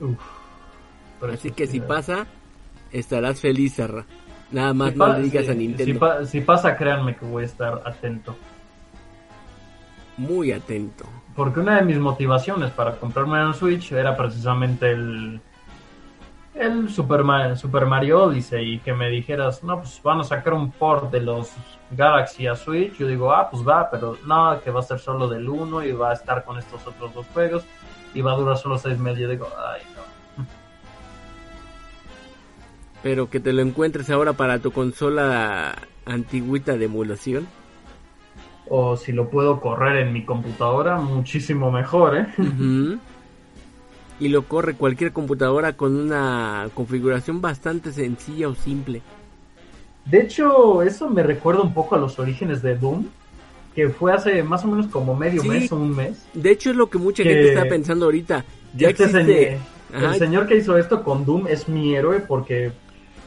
Uf. 0.00 0.18
Así 1.32 1.50
que 1.50 1.66
si 1.66 1.80
pasa, 1.80 2.26
estarás 2.92 3.40
feliz, 3.40 3.74
Sarra. 3.74 4.04
Nada 4.50 4.74
más 4.74 4.92
Si 4.92 4.98
no 4.98 5.12
le 5.12 5.22
digas 5.22 5.44
si- 5.44 5.50
a 5.50 5.54
Nintendo. 5.54 5.92
Si, 5.92 5.98
pa- 5.98 6.24
si 6.26 6.40
pasa, 6.40 6.76
créanme 6.76 7.14
que 7.14 7.24
voy 7.24 7.44
a 7.44 7.46
estar 7.46 7.82
atento. 7.84 8.36
Muy 10.16 10.50
atento. 10.52 11.04
Porque 11.36 11.60
una 11.60 11.76
de 11.76 11.82
mis 11.82 11.98
motivaciones 11.98 12.70
para 12.72 12.96
comprarme 12.96 13.44
un 13.46 13.54
Switch 13.54 13.92
era 13.92 14.16
precisamente 14.16 14.90
el, 14.90 15.40
el 16.60 16.88
Super, 16.90 17.24
Ma- 17.24 17.56
Super 17.56 17.86
Mario 17.86 18.24
Odyssey. 18.24 18.74
Y 18.74 18.78
que 18.80 18.92
me 18.92 19.08
dijeras, 19.08 19.62
no, 19.64 19.78
pues 19.78 20.00
van 20.02 20.20
a 20.20 20.24
sacar 20.24 20.52
un 20.54 20.70
port 20.70 21.10
de 21.10 21.20
los 21.20 21.50
Galaxy 21.90 22.46
a 22.46 22.54
Switch. 22.54 22.96
Yo 22.98 23.06
digo, 23.06 23.32
ah, 23.32 23.48
pues 23.50 23.66
va, 23.66 23.90
pero 23.90 24.16
no, 24.26 24.60
que 24.62 24.70
va 24.70 24.80
a 24.80 24.84
ser 24.84 24.98
solo 24.98 25.28
del 25.28 25.48
1 25.48 25.84
y 25.84 25.92
va 25.92 26.10
a 26.10 26.14
estar 26.14 26.44
con 26.44 26.58
estos 26.58 26.86
otros 26.86 27.12
dos 27.14 27.26
juegos. 27.32 27.64
Y 28.14 28.22
va 28.22 28.32
a 28.32 28.36
durar 28.36 28.56
solo 28.56 28.76
seis 28.78 28.98
meses. 28.98 29.20
Yo 29.20 29.28
digo, 29.28 29.48
ay, 29.72 29.82
no. 29.96 30.44
Pero 33.02 33.30
que 33.30 33.40
te 33.40 33.52
lo 33.52 33.62
encuentres 33.62 34.10
ahora 34.10 34.32
para 34.34 34.58
tu 34.58 34.72
consola 34.72 35.74
antigüita 36.04 36.76
de 36.76 36.84
emulación. 36.86 37.46
O 38.68 38.96
si 38.96 39.12
lo 39.12 39.28
puedo 39.30 39.60
correr 39.60 39.96
en 40.06 40.12
mi 40.12 40.24
computadora, 40.24 40.98
muchísimo 40.98 41.70
mejor, 41.72 42.16
¿eh? 42.16 42.26
Y 44.20 44.28
lo 44.28 44.42
corre 44.44 44.74
cualquier 44.74 45.12
computadora 45.12 45.72
con 45.72 45.96
una 45.96 46.68
configuración 46.74 47.40
bastante 47.40 47.90
sencilla 47.92 48.48
o 48.48 48.54
simple. 48.54 49.00
De 50.04 50.20
hecho, 50.20 50.82
eso 50.82 51.08
me 51.08 51.22
recuerda 51.22 51.62
un 51.62 51.72
poco 51.74 51.94
a 51.94 51.98
los 51.98 52.18
orígenes 52.18 52.62
de 52.62 52.76
Doom, 52.76 53.06
que 53.74 53.88
fue 53.88 54.12
hace 54.12 54.42
más 54.42 54.64
o 54.64 54.68
menos 54.68 54.86
como 54.88 55.14
medio 55.16 55.40
Sí. 55.42 55.48
mes 55.48 55.72
o 55.72 55.76
un 55.76 55.96
mes. 55.96 56.26
De 56.34 56.50
hecho 56.50 56.70
es 56.70 56.76
lo 56.76 56.90
que 56.90 56.98
mucha 56.98 57.22
Que- 57.22 57.30
gente 57.30 57.48
está 57.54 57.64
pensando 57.68 58.04
ahorita. 58.06 58.44
Ya 58.76 58.88
Este 58.90 59.04
existe... 59.04 59.58
señor- 59.92 60.04
el 60.12 60.14
señor 60.18 60.46
que 60.46 60.56
hizo 60.56 60.76
esto 60.76 61.02
con 61.02 61.24
Doom 61.24 61.46
es 61.48 61.68
mi 61.68 61.94
héroe 61.96 62.20
porque 62.20 62.72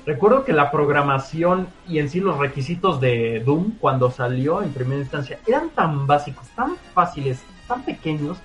recuerdo 0.05 0.45
que 0.45 0.53
la 0.53 0.69
programación 0.71 1.67
y 1.87 1.99
en 1.99 2.09
sí 2.09 2.19
los 2.19 2.37
requisitos 2.37 3.01
de 3.01 3.41
Doom 3.45 3.73
cuando 3.79 4.11
salió 4.11 4.61
en 4.61 4.71
primera 4.71 5.01
instancia 5.01 5.39
eran 5.47 5.69
tan 5.69 6.05
básicos, 6.07 6.47
tan 6.55 6.75
fáciles, 6.93 7.39
tan 7.67 7.83
pequeños 7.83 8.37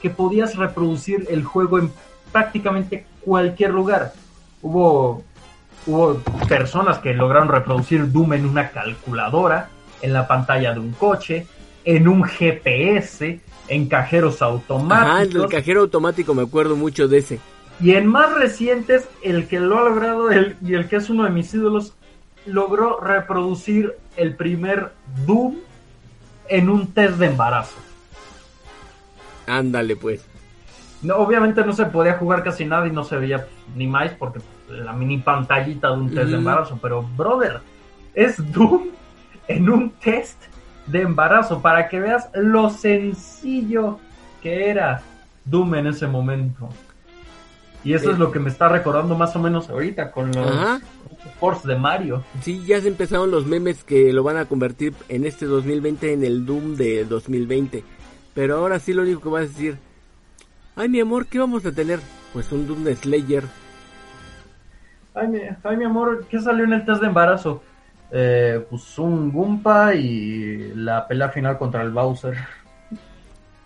que 0.00 0.10
podías 0.10 0.56
reproducir 0.56 1.26
el 1.30 1.44
juego 1.44 1.78
en 1.78 1.90
prácticamente 2.32 3.04
cualquier 3.20 3.70
lugar. 3.70 4.12
Hubo 4.62 5.22
hubo 5.86 6.14
personas 6.48 6.98
que 6.98 7.14
lograron 7.14 7.48
reproducir 7.48 8.12
Doom 8.12 8.34
en 8.34 8.46
una 8.46 8.68
calculadora, 8.70 9.70
en 10.02 10.12
la 10.12 10.26
pantalla 10.28 10.74
de 10.74 10.80
un 10.80 10.92
coche, 10.92 11.46
en 11.84 12.06
un 12.06 12.22
GPS, 12.24 13.40
en 13.68 13.88
cajeros 13.88 14.42
automáticos. 14.42 15.06
Ajá, 15.08 15.44
el 15.44 15.48
cajero 15.50 15.80
automático 15.80 16.34
me 16.34 16.42
acuerdo 16.42 16.76
mucho 16.76 17.08
de 17.08 17.18
ese. 17.18 17.40
Y 17.80 17.92
en 17.92 18.06
más 18.06 18.34
recientes, 18.34 19.08
el 19.22 19.48
que 19.48 19.58
lo 19.58 19.78
ha 19.78 19.88
logrado 19.88 20.30
el- 20.30 20.56
y 20.62 20.74
el 20.74 20.86
que 20.86 20.96
es 20.96 21.08
uno 21.08 21.24
de 21.24 21.30
mis 21.30 21.52
ídolos, 21.54 21.94
logró 22.44 23.00
reproducir 23.00 23.94
el 24.16 24.36
primer 24.36 24.92
Doom 25.26 25.56
en 26.48 26.68
un 26.68 26.88
test 26.88 27.14
de 27.14 27.26
embarazo. 27.26 27.76
Ándale 29.46 29.96
pues. 29.96 30.24
No, 31.02 31.16
obviamente 31.16 31.64
no 31.64 31.72
se 31.72 31.86
podía 31.86 32.14
jugar 32.14 32.42
casi 32.44 32.64
nada 32.66 32.86
y 32.86 32.90
no 32.90 33.04
se 33.04 33.16
veía 33.16 33.46
ni 33.74 33.86
más 33.86 34.12
porque 34.12 34.40
la 34.68 34.92
mini 34.92 35.18
pantallita 35.18 35.88
de 35.88 35.94
un 35.94 36.14
test 36.14 36.28
de 36.30 36.36
embarazo. 36.36 36.78
Pero, 36.82 37.02
brother, 37.16 37.60
es 38.14 38.36
Doom 38.52 38.88
en 39.48 39.70
un 39.70 39.90
test 39.92 40.42
de 40.86 41.02
embarazo 41.02 41.62
para 41.62 41.88
que 41.88 42.00
veas 42.00 42.28
lo 42.34 42.68
sencillo 42.70 43.98
que 44.42 44.68
era 44.68 45.02
Doom 45.46 45.74
en 45.76 45.86
ese 45.88 46.06
momento. 46.06 46.68
Y 47.82 47.94
eso 47.94 48.10
Eh. 48.10 48.12
es 48.12 48.18
lo 48.18 48.30
que 48.30 48.38
me 48.38 48.50
está 48.50 48.68
recordando 48.68 49.16
más 49.16 49.34
o 49.36 49.38
menos 49.38 49.70
ahorita 49.70 50.10
con 50.10 50.26
los, 50.32 50.46
Ajá. 50.46 50.80
Force 51.38 51.66
de 51.66 51.76
Mario. 51.76 52.22
Sí, 52.42 52.62
ya 52.66 52.78
se 52.80 52.88
empezaron 52.88 53.30
los 53.30 53.46
memes 53.46 53.84
que 53.84 54.12
lo 54.12 54.22
van 54.22 54.36
a 54.36 54.44
convertir 54.44 54.92
en 55.08 55.24
este 55.24 55.46
2020 55.46 56.12
en 56.12 56.24
el 56.24 56.44
Doom 56.44 56.76
de 56.76 57.04
2020. 57.06 57.82
Pero 58.34 58.56
ahora 58.56 58.78
sí 58.78 58.92
lo 58.92 59.02
único 59.02 59.20
que 59.20 59.28
vas 59.28 59.42
a 59.44 59.48
decir, 59.48 59.78
ay 60.76 60.88
mi 60.88 61.00
amor, 61.00 61.26
¿qué 61.26 61.38
vamos 61.38 61.64
a 61.66 61.72
tener? 61.72 62.00
Pues 62.32 62.50
un 62.52 62.66
Doom 62.66 62.86
Slayer. 62.94 63.44
Ay 65.14 65.28
mi, 65.28 65.40
ay, 65.64 65.76
mi 65.76 65.84
amor, 65.84 66.26
¿qué 66.28 66.38
salió 66.38 66.64
en 66.64 66.72
el 66.72 66.84
test 66.84 67.00
de 67.00 67.08
embarazo? 67.08 67.62
Eh, 68.12 68.64
pues 68.68 68.98
un 68.98 69.30
Goomba 69.32 69.94
y 69.94 70.72
la 70.74 71.06
pelea 71.06 71.28
final 71.28 71.58
contra 71.58 71.82
el 71.82 71.90
Bowser. 71.90 72.36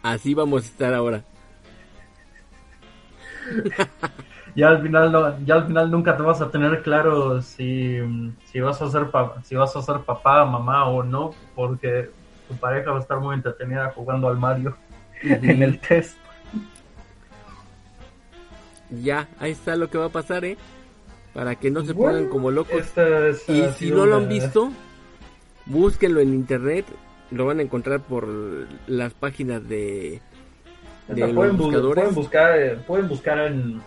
Así 0.03 0.35
vamos 0.35 0.65
a 0.65 0.67
estar 0.67 0.95
ahora. 0.95 1.23
ya 4.57 4.69
al 4.69 4.83
final 4.83 5.13
no, 5.13 5.39
ya 5.45 5.55
al 5.55 5.67
final 5.67 5.91
nunca 5.91 6.17
te 6.17 6.23
vas 6.23 6.41
a 6.41 6.51
tener 6.51 6.83
claro 6.83 7.41
si, 7.43 7.99
si 8.45 8.61
vas 8.61 8.81
a 8.83 8.91
ser 8.91 9.11
pa- 9.11 9.43
si 9.43 9.55
vas 9.55 9.75
a 9.77 9.83
ser 9.83 10.01
papá, 10.01 10.45
mamá 10.45 10.87
o 10.89 11.03
no, 11.03 11.31
porque 11.55 12.11
tu 12.49 12.55
pareja 12.57 12.91
va 12.91 12.99
a 12.99 13.01
estar 13.01 13.19
muy 13.21 13.35
entretenida 13.35 13.91
jugando 13.95 14.29
al 14.29 14.39
Mario 14.39 14.77
en 15.23 15.63
el 15.63 15.79
test. 15.81 16.17
Ya, 19.03 19.29
ahí 19.41 19.53
está 19.53 19.77
lo 19.77 19.89
que 19.91 19.99
va 19.99 20.07
a 20.07 20.11
pasar, 20.11 20.45
¿eh? 20.45 20.57
Para 21.33 21.57
que 21.57 21.71
no 21.71 21.85
se 21.85 21.93
Bueno, 21.93 22.13
pongan 22.19 22.31
como 22.31 22.51
locos. 22.51 22.75
esta 22.75 23.03
Y 23.53 23.65
si 23.77 23.91
no 23.91 24.07
lo 24.07 24.17
han 24.17 24.29
visto, 24.29 24.71
búsquenlo 25.67 26.21
en 26.21 26.33
internet. 26.35 26.87
Lo 27.31 27.47
van 27.47 27.59
a 27.59 27.63
encontrar 27.63 28.01
por 28.01 28.29
las 28.87 29.15
páginas 29.15 29.67
de, 29.69 30.21
los 31.09 31.33
pueden, 31.33 31.55
bu- 31.57 31.63
buscadores. 31.63 31.95
pueden 32.05 32.15
buscar 32.15 32.59
eh, 32.61 32.77
pueden 32.87 33.09
buscar 33.09 33.39
en 33.41 33.81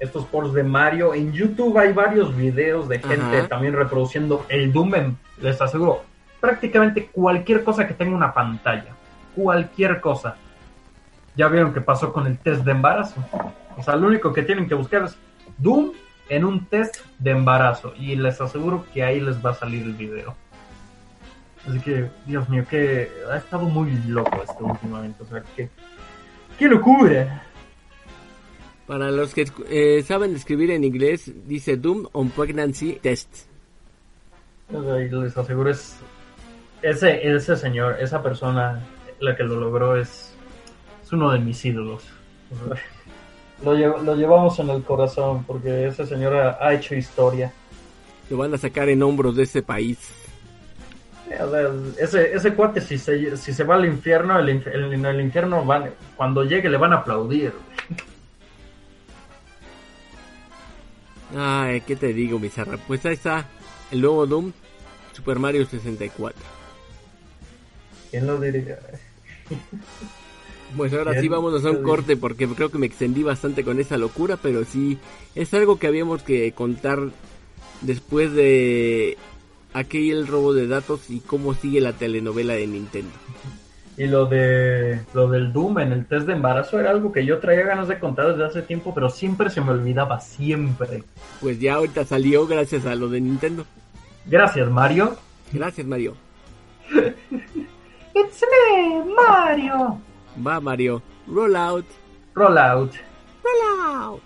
estos 0.00 0.24
ports 0.26 0.52
de 0.54 0.62
Mario 0.64 1.12
en 1.14 1.32
YouTube 1.32 1.76
hay 1.78 1.92
varios 1.92 2.34
videos 2.36 2.88
de 2.88 2.98
gente 3.00 3.38
Ajá. 3.38 3.48
también 3.48 3.74
reproduciendo 3.74 4.44
el 4.48 4.72
Doom 4.72 4.94
en- 4.94 5.18
les 5.40 5.60
aseguro 5.60 6.02
prácticamente 6.40 7.06
cualquier 7.06 7.64
cosa 7.64 7.86
que 7.86 7.94
tenga 7.94 8.16
una 8.16 8.32
pantalla. 8.32 8.94
Cualquier 9.34 10.00
cosa. 10.00 10.36
Ya 11.36 11.48
vieron 11.48 11.72
que 11.72 11.80
pasó 11.80 12.12
con 12.12 12.26
el 12.26 12.38
test 12.38 12.64
de 12.64 12.72
embarazo. 12.72 13.24
O 13.76 13.82
sea 13.82 13.96
lo 13.96 14.08
único 14.08 14.32
que 14.32 14.42
tienen 14.42 14.68
que 14.68 14.74
buscar 14.74 15.04
es 15.04 15.16
Doom 15.58 15.92
en 16.28 16.44
un 16.44 16.66
test 16.66 16.96
de 17.18 17.30
embarazo. 17.30 17.94
Y 17.96 18.16
les 18.16 18.40
aseguro 18.40 18.84
que 18.92 19.02
ahí 19.02 19.20
les 19.20 19.44
va 19.44 19.50
a 19.50 19.54
salir 19.54 19.82
el 19.82 19.94
video. 19.94 20.34
Así 21.68 21.80
que 21.80 22.10
Dios 22.26 22.48
mío 22.48 22.64
que 22.68 23.10
ha 23.30 23.36
estado 23.36 23.64
muy 23.64 23.92
loco 24.06 24.42
esto 24.42 24.64
últimamente. 24.64 25.22
O 25.22 25.26
sea 25.26 25.42
que 25.54 25.68
¡Qué 26.58 26.66
locura! 26.66 27.44
Para 28.86 29.12
los 29.12 29.32
que 29.32 29.46
eh, 29.68 30.02
saben 30.02 30.34
escribir 30.34 30.72
en 30.72 30.82
inglés, 30.82 31.30
dice 31.46 31.76
Doom 31.76 32.08
on 32.12 32.30
Pregnancy 32.30 32.94
Test. 32.94 33.46
Les 34.70 35.36
aseguro 35.36 35.70
es 35.70 35.98
ese, 36.82 37.26
ese 37.34 37.56
señor, 37.56 37.96
esa 38.00 38.22
persona, 38.22 38.80
la 39.20 39.36
que 39.36 39.42
lo 39.44 39.56
logró 39.56 39.96
es, 39.96 40.32
es 41.02 41.12
uno 41.12 41.30
de 41.32 41.38
mis 41.38 41.64
ídolos. 41.64 42.02
Lo, 43.64 43.74
lle- 43.76 44.02
lo 44.02 44.14
llevamos 44.14 44.58
en 44.60 44.70
el 44.70 44.82
corazón 44.84 45.44
porque 45.44 45.88
ese 45.88 46.06
señor 46.06 46.34
ha, 46.36 46.58
ha 46.64 46.74
hecho 46.74 46.94
historia. 46.94 47.52
Lo 48.30 48.36
van 48.36 48.54
a 48.54 48.58
sacar 48.58 48.88
en 48.88 49.02
hombros 49.02 49.34
de 49.36 49.42
ese 49.44 49.62
país. 49.62 49.98
Ese, 51.98 52.32
ese 52.34 52.54
cuate 52.54 52.80
si 52.80 52.96
se, 52.96 53.36
si 53.36 53.52
se 53.52 53.64
va 53.64 53.74
al 53.74 53.84
infierno, 53.84 54.38
el, 54.38 54.48
inf- 54.48 54.72
el- 54.72 54.92
en 54.94 55.04
el 55.04 55.20
infierno 55.20 55.64
van, 55.64 55.90
cuando 56.16 56.44
llegue 56.44 56.68
le 56.70 56.76
van 56.78 56.92
a 56.92 56.96
aplaudir. 56.96 57.52
Ay, 61.36 61.82
¿qué 61.82 61.96
te 61.96 62.12
digo, 62.14 62.38
bizarra? 62.38 62.78
Pues 62.86 63.04
ahí 63.04 63.12
está 63.14 63.44
el 63.90 64.00
nuevo 64.00 64.26
Doom, 64.26 64.52
Super 65.12 65.38
Mario 65.38 65.66
64. 65.66 66.40
¿Quién 68.10 68.26
lo 68.26 68.40
diría? 68.40 68.78
Pues 70.76 70.92
ahora 70.92 71.18
sí 71.18 71.28
vámonos 71.28 71.64
a 71.64 71.70
un 71.70 71.82
corte 71.82 72.16
porque 72.16 72.46
creo 72.46 72.70
que 72.70 72.78
me 72.78 72.86
extendí 72.86 73.22
bastante 73.22 73.64
con 73.64 73.80
esa 73.80 73.96
locura, 73.96 74.36
pero 74.36 74.64
sí 74.64 74.98
es 75.34 75.54
algo 75.54 75.78
que 75.78 75.86
habíamos 75.86 76.22
que 76.22 76.52
contar 76.52 77.08
después 77.80 78.32
de 78.32 79.16
aquel 79.72 80.26
robo 80.26 80.52
de 80.52 80.66
datos 80.66 81.08
y 81.08 81.20
cómo 81.20 81.54
sigue 81.54 81.80
la 81.80 81.94
telenovela 81.94 82.54
de 82.54 82.66
Nintendo. 82.66 83.12
Y 83.96 84.06
lo 84.06 84.26
de 84.26 85.00
lo 85.14 85.28
del 85.28 85.52
Doom 85.52 85.80
en 85.80 85.92
el 85.92 86.06
test 86.06 86.26
de 86.26 86.34
embarazo 86.34 86.78
era 86.78 86.90
algo 86.90 87.12
que 87.12 87.24
yo 87.24 87.38
traía 87.38 87.64
ganas 87.64 87.88
de 87.88 87.98
contar 87.98 88.28
desde 88.28 88.44
hace 88.44 88.62
tiempo, 88.62 88.94
pero 88.94 89.10
siempre 89.10 89.50
se 89.50 89.60
me 89.60 89.70
olvidaba, 89.70 90.20
siempre. 90.20 91.02
Pues 91.40 91.58
ya 91.58 91.74
ahorita 91.74 92.04
salió 92.04 92.46
gracias 92.46 92.86
a 92.86 92.94
lo 92.94 93.08
de 93.08 93.20
Nintendo. 93.20 93.64
Gracias, 94.26 94.70
Mario. 94.70 95.16
Gracias 95.52 95.86
Mario. 95.86 96.14
It's 98.20 98.42
me, 98.42 99.14
Mario. 99.14 100.00
Va 100.36 100.60
Mario. 100.60 101.00
Roll 101.28 101.56
out. 101.56 101.84
Roll 102.34 102.58
out. 102.58 102.92
Roll 103.44 103.62
out. 103.86 104.20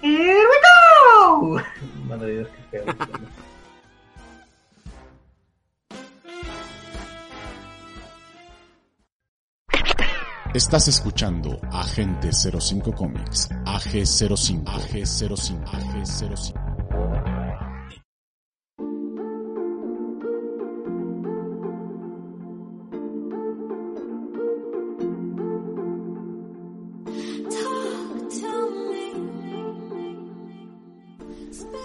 Here 0.00 0.48
we 0.50 0.58
go. 0.68 1.60
Madre 2.08 2.32
Dios, 2.32 2.48
qué 2.70 2.78
feo. 2.78 2.94
Estás 10.54 10.88
escuchando 10.88 11.60
Agente 11.70 12.30
05 12.32 12.92
Comics, 12.94 13.50
AG05, 13.66 14.64
AG05, 14.64 15.64
AG05. 15.66 16.67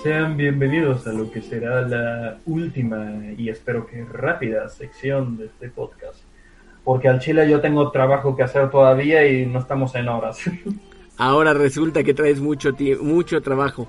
Sean 0.03 0.35
bienvenidos 0.35 1.07
a 1.07 1.13
lo 1.13 1.31
que 1.31 1.41
será 1.41 1.81
la 1.81 2.37
última 2.45 3.09
y 3.37 3.47
espero 3.49 3.85
que 3.87 4.03
rápida 4.03 4.67
sección 4.67 5.37
de 5.37 5.45
este 5.45 5.69
podcast. 5.69 6.19
Porque 6.83 7.07
al 7.07 7.19
Chile 7.19 7.49
yo 7.49 7.61
tengo 7.61 7.89
trabajo 7.89 8.35
que 8.35 8.43
hacer 8.43 8.69
todavía 8.69 9.25
y 9.25 9.45
no 9.45 9.59
estamos 9.59 9.95
en 9.95 10.09
horas. 10.09 10.39
Ahora 11.17 11.53
resulta 11.53 12.03
que 12.03 12.13
traes 12.13 12.41
mucho 12.41 12.71
mucho 13.01 13.41
trabajo. 13.41 13.87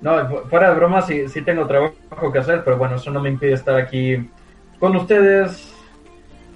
No, 0.00 0.28
fu- 0.28 0.48
fuera 0.48 0.70
de 0.70 0.76
broma 0.76 1.02
sí, 1.02 1.28
sí 1.28 1.42
tengo 1.42 1.66
trabajo 1.66 2.30
que 2.32 2.38
hacer, 2.38 2.62
pero 2.62 2.76
bueno, 2.76 2.94
eso 2.96 3.10
no 3.10 3.20
me 3.20 3.30
impide 3.30 3.54
estar 3.54 3.74
aquí 3.74 4.30
con 4.78 4.94
ustedes, 4.94 5.72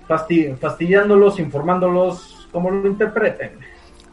fasti- 0.07 0.55
fastidiándolos, 0.57 1.41
informándolos, 1.41 2.47
como 2.53 2.71
lo 2.71 2.87
interpreten. 2.87 3.53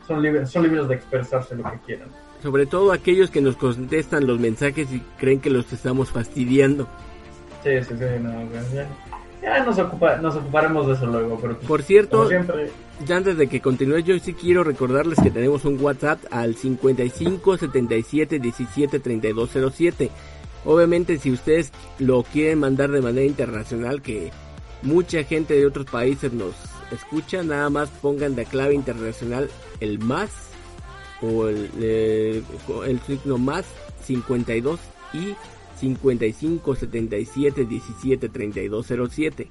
Son, 0.08 0.22
libres 0.22 0.50
son 0.50 0.64
libres 0.64 0.88
de 0.88 0.96
expresarse 0.96 1.56
lo 1.56 1.64
que 1.70 1.78
quieran. 1.86 2.08
Sobre 2.42 2.66
todo 2.66 2.92
aquellos 2.92 3.32
que 3.32 3.42
nos 3.42 3.56
contestan 3.56 4.28
los 4.28 4.40
mensajes 4.40 4.92
y 4.92 5.02
creen 5.18 5.40
que 5.40 5.50
los 5.50 5.72
estamos 5.74 6.12
fastidiando. 6.12 6.88
Sí, 7.64 7.72
sí, 7.84 7.96
sí, 7.98 8.06
no, 8.22 8.32
ya, 8.54 8.88
ya 9.42 9.64
nos, 9.64 9.78
ocupa, 9.80 10.18
nos 10.18 10.36
ocuparemos 10.36 10.88
de 10.88 10.94
eso 10.94 11.06
luego, 11.08 11.40
pero 11.42 11.58
Por 11.60 11.82
cierto, 11.82 12.28
siempre, 12.28 12.70
ya 13.06 13.18
antes 13.18 13.38
de 13.38 13.48
que 13.48 13.62
continúe, 13.62 14.00
yo 14.00 14.18
sí 14.20 14.34
quiero 14.34 14.64
recordarles 14.64 15.20
que 15.20 15.32
tenemos 15.32 15.66
un 15.66 15.80
WhatsApp 15.80 16.20
al 16.32 16.56
55 16.56 17.58
77 17.58 18.40
17 18.40 19.00
32 19.00 19.50
07. 19.74 20.10
Obviamente, 20.66 21.18
si 21.18 21.32
ustedes 21.32 21.72
lo 22.00 22.24
quieren 22.24 22.60
mandar 22.60 22.92
de 22.92 23.02
manera 23.02 23.26
internacional, 23.26 24.02
que 24.02 24.32
mucha 24.82 25.24
gente 25.24 25.54
de 25.54 25.66
otros 25.66 25.86
países 25.86 26.34
nos 26.34 26.56
escucha, 26.92 27.44
nada 27.44 27.70
más 27.70 27.90
pongan 27.90 28.36
de 28.36 28.46
clave 28.46 28.74
internacional 28.74 29.50
el 29.80 30.00
más 30.00 30.47
o 31.22 31.48
el, 31.48 31.70
eh, 31.80 32.44
el 32.86 33.00
signo 33.02 33.38
más 33.38 33.66
52 34.04 34.80
y 35.14 35.36
55 35.80 36.76
77 36.76 37.66
17 37.66 38.30
32 38.30 38.88
07. 39.10 39.50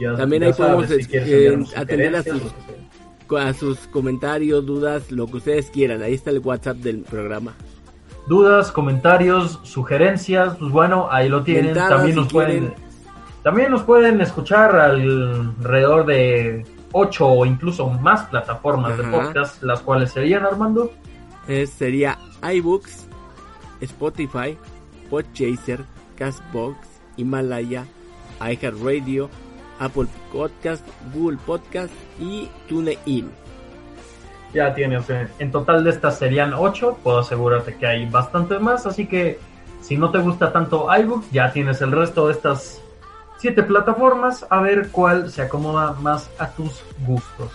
ya, 0.00 0.16
También 0.16 0.42
ya 0.42 0.48
ahí 0.48 0.52
podemos, 0.54 0.86
si 0.88 1.06
eh, 1.12 1.58
atender 1.76 2.16
a 2.16 2.22
sus- 2.22 2.42
a 3.38 3.52
sus 3.54 3.78
comentarios, 3.88 4.66
dudas, 4.66 5.12
lo 5.12 5.26
que 5.28 5.36
ustedes 5.36 5.70
quieran. 5.70 6.02
Ahí 6.02 6.14
está 6.14 6.30
el 6.30 6.40
WhatsApp 6.40 6.78
del 6.78 7.00
programa. 7.02 7.54
dudas, 8.28 8.70
comentarios, 8.72 9.60
sugerencias, 9.62 10.56
pues 10.58 10.70
bueno, 10.72 11.08
ahí 11.10 11.28
lo 11.28 11.42
tienen. 11.42 11.74
También 11.74 12.14
si 12.14 12.20
nos 12.20 12.32
pueden 12.32 12.58
quieren. 12.68 12.74
también 13.42 13.70
nos 13.70 13.82
pueden 13.82 14.20
escuchar 14.20 14.76
alrededor 14.76 16.06
de 16.06 16.64
ocho 16.92 17.26
o 17.28 17.46
incluso 17.46 17.88
más 17.88 18.24
plataformas 18.26 18.96
de 18.98 19.04
podcast, 19.04 19.62
las 19.62 19.80
cuales 19.80 20.12
serían 20.12 20.44
Armando. 20.44 20.92
Eh, 21.48 21.66
sería 21.66 22.18
iBooks, 22.42 23.06
Spotify, 23.80 24.56
Podchaser, 25.08 25.84
Castbox, 26.16 26.76
Himalaya, 27.16 27.84
iHeartRadio, 28.40 29.28
Apple 29.78 30.06
Podcast, 30.32 30.86
Google 31.14 31.38
Podcast 31.46 31.92
y 32.18 32.48
TuneIn. 32.68 33.30
Ya 34.52 34.74
tienes, 34.74 35.04
en 35.38 35.50
total 35.52 35.84
de 35.84 35.90
estas 35.90 36.18
serían 36.18 36.52
ocho, 36.54 36.98
puedo 37.02 37.20
asegurarte 37.20 37.76
que 37.76 37.86
hay 37.86 38.06
bastantes 38.06 38.60
más, 38.60 38.86
así 38.86 39.06
que 39.06 39.38
Si 39.80 39.96
no 39.96 40.10
te 40.10 40.18
gusta 40.18 40.52
tanto 40.52 40.86
iBooks, 40.94 41.30
ya 41.30 41.52
tienes 41.52 41.80
el 41.80 41.92
resto 41.92 42.26
de 42.26 42.34
estas 42.34 42.82
siete 43.40 43.62
plataformas, 43.62 44.46
a 44.50 44.60
ver 44.60 44.90
cuál 44.90 45.30
se 45.30 45.40
acomoda 45.40 45.92
más 45.92 46.30
a 46.38 46.50
tus 46.50 46.82
gustos. 47.06 47.50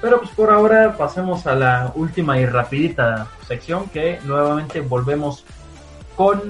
Pero 0.00 0.20
pues 0.20 0.30
por 0.30 0.50
ahora 0.50 0.96
pasemos 0.96 1.48
a 1.48 1.56
la 1.56 1.92
última 1.96 2.38
y 2.38 2.46
rapidita 2.46 3.26
sección 3.44 3.88
que 3.88 4.20
nuevamente 4.24 4.80
volvemos 4.80 5.44
con 6.14 6.40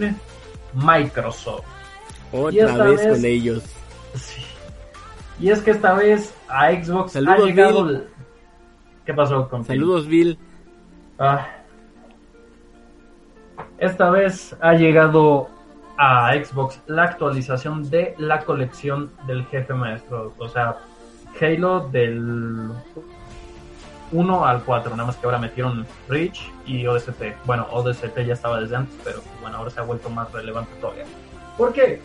Microsoft. 0.75 1.65
Otra 2.31 2.85
vez, 2.85 3.07
con 3.07 3.25
ellos. 3.25 3.63
Sí. 4.15 4.43
Y 5.41 5.51
es 5.51 5.63
que 5.63 5.71
esta 5.71 5.95
vez 5.95 6.35
a 6.47 6.71
Xbox 6.71 7.13
Saludos, 7.13 7.41
ha 7.41 7.47
llegado... 7.47 7.85
Bill. 7.87 8.05
¿Qué 9.07 9.15
pasó 9.15 9.49
con 9.49 9.65
Saludos, 9.65 10.07
Bill. 10.07 10.39
Ah. 11.19 11.47
Esta 13.79 14.11
vez 14.11 14.55
ha 14.61 14.75
llegado 14.75 15.49
a 15.99 16.33
Xbox 16.35 16.81
la 16.87 17.05
actualización 17.05 17.89
de 17.89 18.15
la 18.19 18.45
colección 18.45 19.11
del 19.27 19.45
jefe 19.47 19.75
maestro. 19.75 20.35
O 20.39 20.49
sea, 20.49 20.77
Halo 21.41 21.89
del 21.91 22.71
1 24.13 24.47
al 24.47 24.63
4. 24.63 24.91
Nada 24.93 25.07
más 25.07 25.17
que 25.17 25.27
ahora 25.27 25.39
metieron 25.39 25.87
Reach 26.09 26.51
y 26.67 26.87
ODST. 26.87 27.23
Bueno, 27.45 27.67
ODST 27.71 28.19
ya 28.27 28.35
estaba 28.35 28.61
desde 28.61 28.77
antes, 28.77 28.97
pero 29.05 29.23
bueno, 29.41 29.59
ahora 29.59 29.71
se 29.71 29.81
ha 29.81 29.83
vuelto 29.83 30.09
más 30.11 30.31
relevante 30.33 30.71
todavía. 30.81 31.05
¿Por 31.57 31.73
qué? 31.73 32.01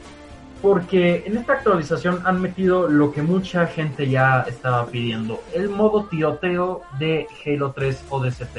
Porque 0.62 1.24
en 1.26 1.38
esta 1.38 1.54
actualización 1.54 2.22
han 2.26 2.40
metido 2.40 2.88
lo 2.88 3.12
que 3.12 3.24
mucha 3.24 3.66
gente 3.66 4.08
ya 4.10 4.42
estaba 4.48 4.86
pidiendo, 4.86 5.42
el 5.54 5.70
modo 5.70 6.06
tiroteo 6.06 6.84
de 7.00 7.28
Halo 7.46 7.72
3 7.72 8.06
ODST. 8.10 8.58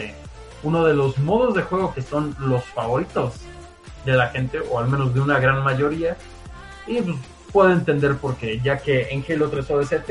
Uno 0.65 0.85
de 0.85 0.95
los 0.95 1.19
modos 1.19 1.55
de 1.55 1.63
juego 1.63 1.95
que 1.95 2.03
son 2.03 2.35
los 2.41 2.65
favoritos 2.65 3.41
de 4.05 4.13
la 4.13 4.29
gente, 4.29 4.61
o 4.71 4.79
al 4.79 4.89
menos 4.89 5.15
de 5.15 5.21
una 5.21 5.39
gran 5.39 5.63
mayoría. 5.63 6.17
Y 6.87 7.01
pues 7.01 7.17
puedo 7.53 7.71
entender 7.71 8.17
por 8.17 8.37
qué, 8.37 8.61
ya 8.61 8.79
que 8.79 9.09
en 9.11 9.25
Halo 9.29 9.49
3 9.49 9.71
ODST 9.71 10.11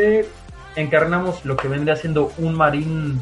encarnamos 0.75 1.43
lo 1.45 1.57
que 1.57 1.67
vendría 1.67 1.95
siendo 1.95 2.31
un 2.37 2.55
marín 2.55 3.19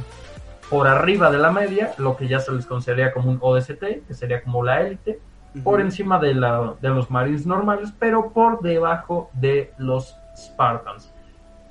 por 0.70 0.88
arriba 0.88 1.32
de 1.32 1.40
la 1.40 1.52
media, 1.52 1.94
lo 1.98 2.16
que 2.16 2.28
ya 2.28 2.40
se 2.40 2.52
les 2.52 2.66
consideraría 2.66 3.12
como 3.12 3.32
un 3.32 3.40
ODST, 3.42 4.06
que 4.08 4.14
sería 4.14 4.44
como 4.44 4.64
la 4.64 4.82
élite, 4.82 5.20
por 5.64 5.82
encima 5.82 6.20
de, 6.20 6.36
la, 6.36 6.76
de 6.80 6.90
los 6.90 7.10
Marines 7.10 7.46
normales, 7.46 7.92
pero 7.98 8.32
por 8.32 8.62
debajo 8.62 9.32
de 9.34 9.74
los 9.78 10.16
Spartans. 10.38 11.12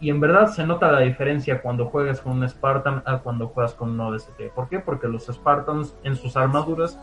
Y 0.01 0.11
en 0.11 0.21
verdad 0.21 0.49
se 0.49 0.65
nota 0.65 0.93
la 0.93 1.01
diferencia 1.01 1.61
cuando 1.61 1.87
juegas 1.87 2.21
con 2.21 2.33
un 2.33 2.49
Spartan 2.49 3.03
a 3.05 3.19
cuando 3.19 3.49
juegas 3.49 3.75
con 3.75 3.91
un 3.91 4.01
ODST. 4.01 4.51
¿Por 4.55 4.69
qué? 4.69 4.79
Porque 4.79 5.09
los 5.09 5.27
Spartans 5.27 5.95
en 6.05 6.15
sus 6.15 6.37
armaduras 6.37 6.99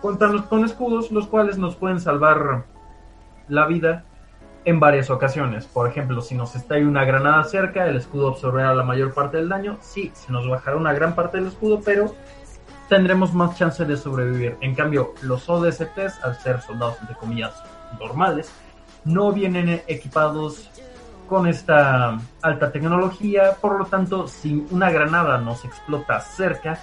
cuentan 0.00 0.42
con 0.42 0.64
escudos, 0.64 1.10
los 1.10 1.26
cuales 1.26 1.58
nos 1.58 1.76
pueden 1.76 2.00
salvar 2.00 2.64
la 3.48 3.66
vida 3.66 4.04
en 4.64 4.80
varias 4.80 5.10
ocasiones. 5.10 5.66
Por 5.66 5.88
ejemplo, 5.88 6.20
si 6.22 6.34
nos 6.34 6.54
está 6.54 6.76
una 6.76 7.04
granada 7.04 7.44
cerca, 7.44 7.86
el 7.86 7.96
escudo 7.96 8.28
absorberá 8.28 8.74
la 8.74 8.82
mayor 8.82 9.12
parte 9.12 9.36
del 9.36 9.48
daño. 9.48 9.76
Sí, 9.80 10.10
se 10.14 10.32
nos 10.32 10.48
bajará 10.48 10.76
una 10.76 10.92
gran 10.92 11.14
parte 11.14 11.38
del 11.38 11.48
escudo, 11.48 11.80
pero 11.84 12.14
tendremos 12.88 13.34
más 13.34 13.56
chance 13.56 13.84
de 13.84 13.96
sobrevivir. 13.96 14.56
En 14.60 14.74
cambio, 14.74 15.14
los 15.22 15.48
ODSTs, 15.48 16.22
al 16.22 16.36
ser 16.36 16.60
soldados 16.60 16.98
entre 17.00 17.16
comillas 17.16 17.62
normales, 17.98 18.50
no 19.04 19.32
vienen 19.32 19.82
equipados 19.86 20.70
con 21.28 21.46
esta 21.46 22.18
alta 22.42 22.72
tecnología, 22.72 23.56
por 23.60 23.78
lo 23.78 23.84
tanto, 23.84 24.26
si 24.26 24.66
una 24.70 24.90
granada 24.90 25.38
nos 25.38 25.64
explota 25.64 26.20
cerca, 26.20 26.78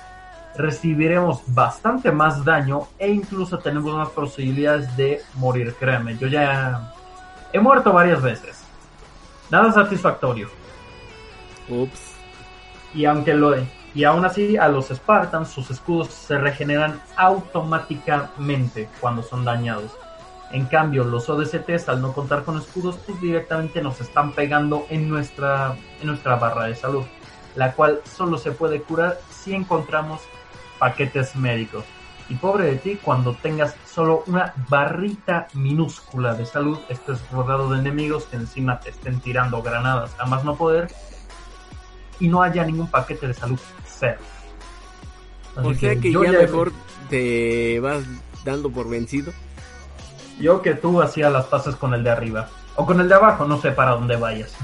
recibiremos 0.55 1.41
bastante 1.47 2.11
más 2.11 2.45
daño 2.45 2.87
e 2.97 3.11
incluso 3.11 3.59
tenemos 3.59 3.93
más 3.93 4.09
posibilidades 4.09 4.95
de 4.95 5.21
morir, 5.35 5.75
créanme. 5.77 6.17
Yo 6.17 6.27
ya 6.27 6.93
he 7.51 7.59
muerto 7.59 7.91
varias 7.91 8.21
veces. 8.21 8.63
Nada 9.49 9.71
satisfactorio. 9.71 10.49
Ups. 11.67 12.15
Y 12.93 13.05
aunque 13.05 13.33
lo 13.33 13.55
y 13.93 14.03
aún 14.03 14.25
así 14.25 14.57
a 14.57 14.67
los 14.67 14.89
Spartans 14.89 15.49
sus 15.49 15.71
escudos 15.71 16.09
se 16.09 16.37
regeneran 16.37 16.99
automáticamente 17.15 18.89
cuando 18.99 19.23
son 19.23 19.45
dañados. 19.45 19.91
En 20.51 20.65
cambio, 20.65 21.03
los 21.03 21.29
ODSTs 21.29 21.89
al 21.89 22.01
no 22.01 22.13
contar 22.13 22.43
con 22.43 22.57
escudos, 22.57 22.97
pues 23.05 23.19
directamente 23.19 23.81
nos 23.81 23.99
están 23.99 24.31
pegando 24.31 24.85
en 24.89 25.09
nuestra 25.09 25.75
en 25.99 26.07
nuestra 26.07 26.35
barra 26.35 26.65
de 26.65 26.75
salud, 26.75 27.03
la 27.55 27.73
cual 27.73 28.01
solo 28.05 28.37
se 28.37 28.51
puede 28.51 28.81
curar 28.81 29.19
si 29.29 29.53
encontramos 29.53 30.21
paquetes 30.79 31.35
médicos. 31.35 31.83
Y 32.27 32.35
pobre 32.35 32.65
de 32.65 32.77
ti 32.77 32.99
cuando 33.01 33.35
tengas 33.35 33.75
solo 33.85 34.23
una 34.27 34.53
barrita 34.69 35.47
minúscula 35.53 36.33
de 36.33 36.45
salud, 36.45 36.79
estés 36.89 37.19
rodeado 37.31 37.69
de 37.69 37.79
enemigos 37.79 38.25
que 38.25 38.37
encima 38.37 38.79
te 38.79 38.89
estén 38.89 39.19
tirando 39.19 39.61
granadas 39.61 40.15
a 40.19 40.25
más 40.25 40.43
no 40.43 40.55
poder 40.55 40.87
y 42.19 42.27
no 42.27 42.41
haya 42.41 42.63
ningún 42.63 42.87
paquete 42.87 43.27
de 43.27 43.33
salud 43.33 43.59
cero. 43.85 44.19
Así 45.55 45.67
O 45.67 45.73
sea 45.75 45.95
que 45.95 46.11
ya 46.11 46.31
mejor 46.31 46.71
te 47.09 47.79
vas 47.79 48.03
dando 48.43 48.69
por 48.69 48.89
vencido. 48.89 49.31
Yo 50.39 50.61
que 50.61 50.73
tú 50.73 51.01
hacía 51.01 51.29
las 51.29 51.45
pases 51.45 51.75
con 51.75 51.93
el 51.93 52.03
de 52.03 52.09
arriba. 52.09 52.49
O 52.75 52.86
con 52.86 52.99
el 52.99 53.07
de 53.07 53.15
abajo, 53.15 53.45
no 53.45 53.57
sé 53.57 53.71
para 53.71 53.91
dónde 53.91 54.17
vayas. 54.17 54.55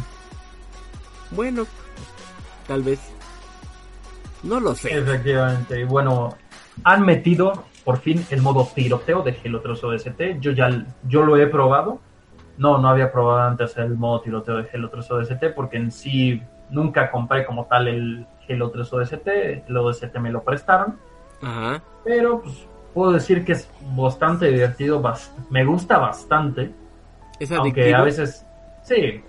Bueno, 1.31 1.65
tal 2.67 2.83
vez. 2.83 2.99
No 4.43 4.59
lo 4.59 4.75
sé. 4.75 4.97
Efectivamente. 4.97 5.79
Y 5.79 5.83
bueno, 5.83 6.35
han 6.83 7.05
metido 7.05 7.63
por 7.85 7.99
fin 7.99 8.25
el 8.29 8.41
modo 8.41 8.67
tiroteo 8.73 9.21
de 9.21 9.37
Halo 9.43 9.61
3 9.61 9.83
ODST. 9.83 10.21
Yo 10.39 10.51
ya 10.51 10.85
yo 11.07 11.23
lo 11.23 11.37
he 11.37 11.47
probado. 11.47 11.99
No, 12.57 12.77
no 12.77 12.89
había 12.89 13.11
probado 13.11 13.47
antes 13.47 13.77
el 13.77 13.95
modo 13.95 14.21
tiroteo 14.21 14.57
de 14.57 14.69
Halo 14.73 14.89
3 14.89 15.11
ODST 15.11 15.45
porque 15.55 15.77
en 15.77 15.91
sí 15.91 16.41
nunca 16.69 17.09
compré 17.09 17.45
como 17.45 17.65
tal 17.65 17.87
el 17.87 18.27
Halo 18.49 18.71
3 18.71 18.93
ODST. 18.93 19.27
El 19.67 19.77
ODST 19.77 20.17
me 20.17 20.31
lo 20.31 20.43
prestaron. 20.43 20.99
Ajá. 21.41 21.81
Pero 22.03 22.41
pues 22.41 22.67
puedo 22.93 23.11
decir 23.11 23.45
que 23.45 23.53
es 23.53 23.69
bastante 23.95 24.47
divertido. 24.47 25.01
me 25.49 25.65
gusta 25.65 25.97
bastante. 25.97 26.71
Es 27.39 27.51
Aunque 27.51 27.81
adictivo. 27.81 27.97
a 27.97 28.03
veces, 28.03 28.45
sí, 28.83 29.23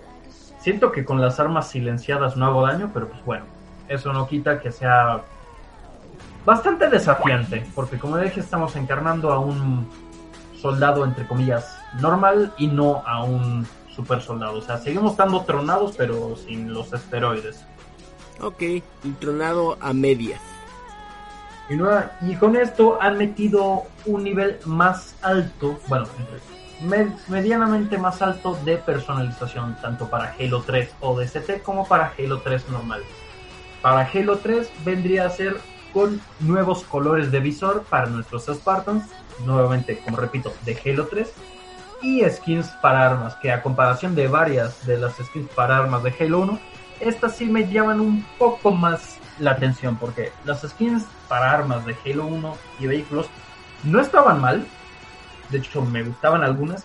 siento 0.58 0.92
que 0.92 1.04
con 1.04 1.20
las 1.20 1.40
armas 1.40 1.68
silenciadas 1.68 2.36
no 2.36 2.46
hago 2.46 2.66
daño, 2.66 2.90
pero 2.92 3.08
pues 3.08 3.24
bueno, 3.24 3.44
eso 3.88 4.12
no 4.12 4.28
quita 4.28 4.60
que 4.60 4.70
sea 4.70 5.22
bastante 6.44 6.88
desafiante, 6.88 7.64
porque 7.74 7.98
como 7.98 8.18
dije, 8.18 8.40
estamos 8.40 8.76
encarnando 8.76 9.32
a 9.32 9.38
un 9.38 9.88
soldado, 10.60 11.04
entre 11.04 11.26
comillas, 11.26 11.78
normal 12.00 12.52
y 12.58 12.66
no 12.68 13.02
a 13.06 13.24
un 13.24 13.66
super 13.94 14.20
soldado. 14.20 14.58
O 14.58 14.62
sea, 14.62 14.78
seguimos 14.78 15.12
estando 15.12 15.42
tronados, 15.42 15.94
pero 15.96 16.36
sin 16.36 16.72
los 16.72 16.92
esteroides. 16.92 17.64
Ok, 18.40 18.62
tronado 19.20 19.76
a 19.80 19.92
medias. 19.92 20.40
Y, 22.20 22.34
con 22.36 22.56
esto 22.56 22.98
han 23.00 23.18
metido 23.18 23.84
un 24.06 24.24
nivel 24.24 24.58
más 24.64 25.14
alto, 25.22 25.78
bueno, 25.88 26.06
me- 26.80 27.12
medianamente 27.28 27.98
más 27.98 28.20
alto 28.22 28.58
de 28.64 28.76
personalización, 28.76 29.76
tanto 29.80 30.08
para 30.08 30.34
Halo 30.38 30.62
3 30.62 30.90
ODST 31.00 31.62
como 31.62 31.86
para 31.86 32.12
Halo 32.18 32.40
3 32.40 32.68
normal. 32.68 33.02
Para 33.80 34.08
Halo 34.12 34.38
3 34.38 34.70
vendría 34.84 35.26
a 35.26 35.30
ser 35.30 35.56
con 35.92 36.20
nuevos 36.40 36.84
colores 36.84 37.30
de 37.30 37.40
visor 37.40 37.84
para 37.88 38.06
nuestros 38.06 38.46
Spartans, 38.46 39.04
nuevamente, 39.44 39.98
como 39.98 40.16
repito, 40.16 40.52
de 40.64 40.78
Halo 40.84 41.06
3, 41.06 41.32
y 42.02 42.22
skins 42.28 42.66
para 42.80 43.06
armas, 43.06 43.36
que 43.36 43.52
a 43.52 43.62
comparación 43.62 44.14
de 44.14 44.26
varias 44.26 44.84
de 44.86 44.98
las 44.98 45.14
skins 45.16 45.48
para 45.54 45.78
armas 45.78 46.02
de 46.02 46.14
Halo 46.18 46.40
1, 46.40 46.58
estas 47.00 47.36
sí 47.36 47.46
me 47.46 47.68
llaman 47.68 48.00
un 48.00 48.24
poco 48.38 48.72
más 48.72 49.11
la 49.38 49.52
atención, 49.52 49.96
porque 49.96 50.32
las 50.44 50.62
skins 50.62 51.04
para 51.28 51.52
armas 51.52 51.84
de 51.86 51.96
Halo 52.04 52.26
1 52.26 52.56
y 52.80 52.86
vehículos 52.86 53.26
no 53.84 54.00
estaban 54.00 54.40
mal, 54.40 54.66
de 55.50 55.58
hecho 55.58 55.82
me 55.82 56.02
gustaban 56.02 56.42
algunas, 56.42 56.84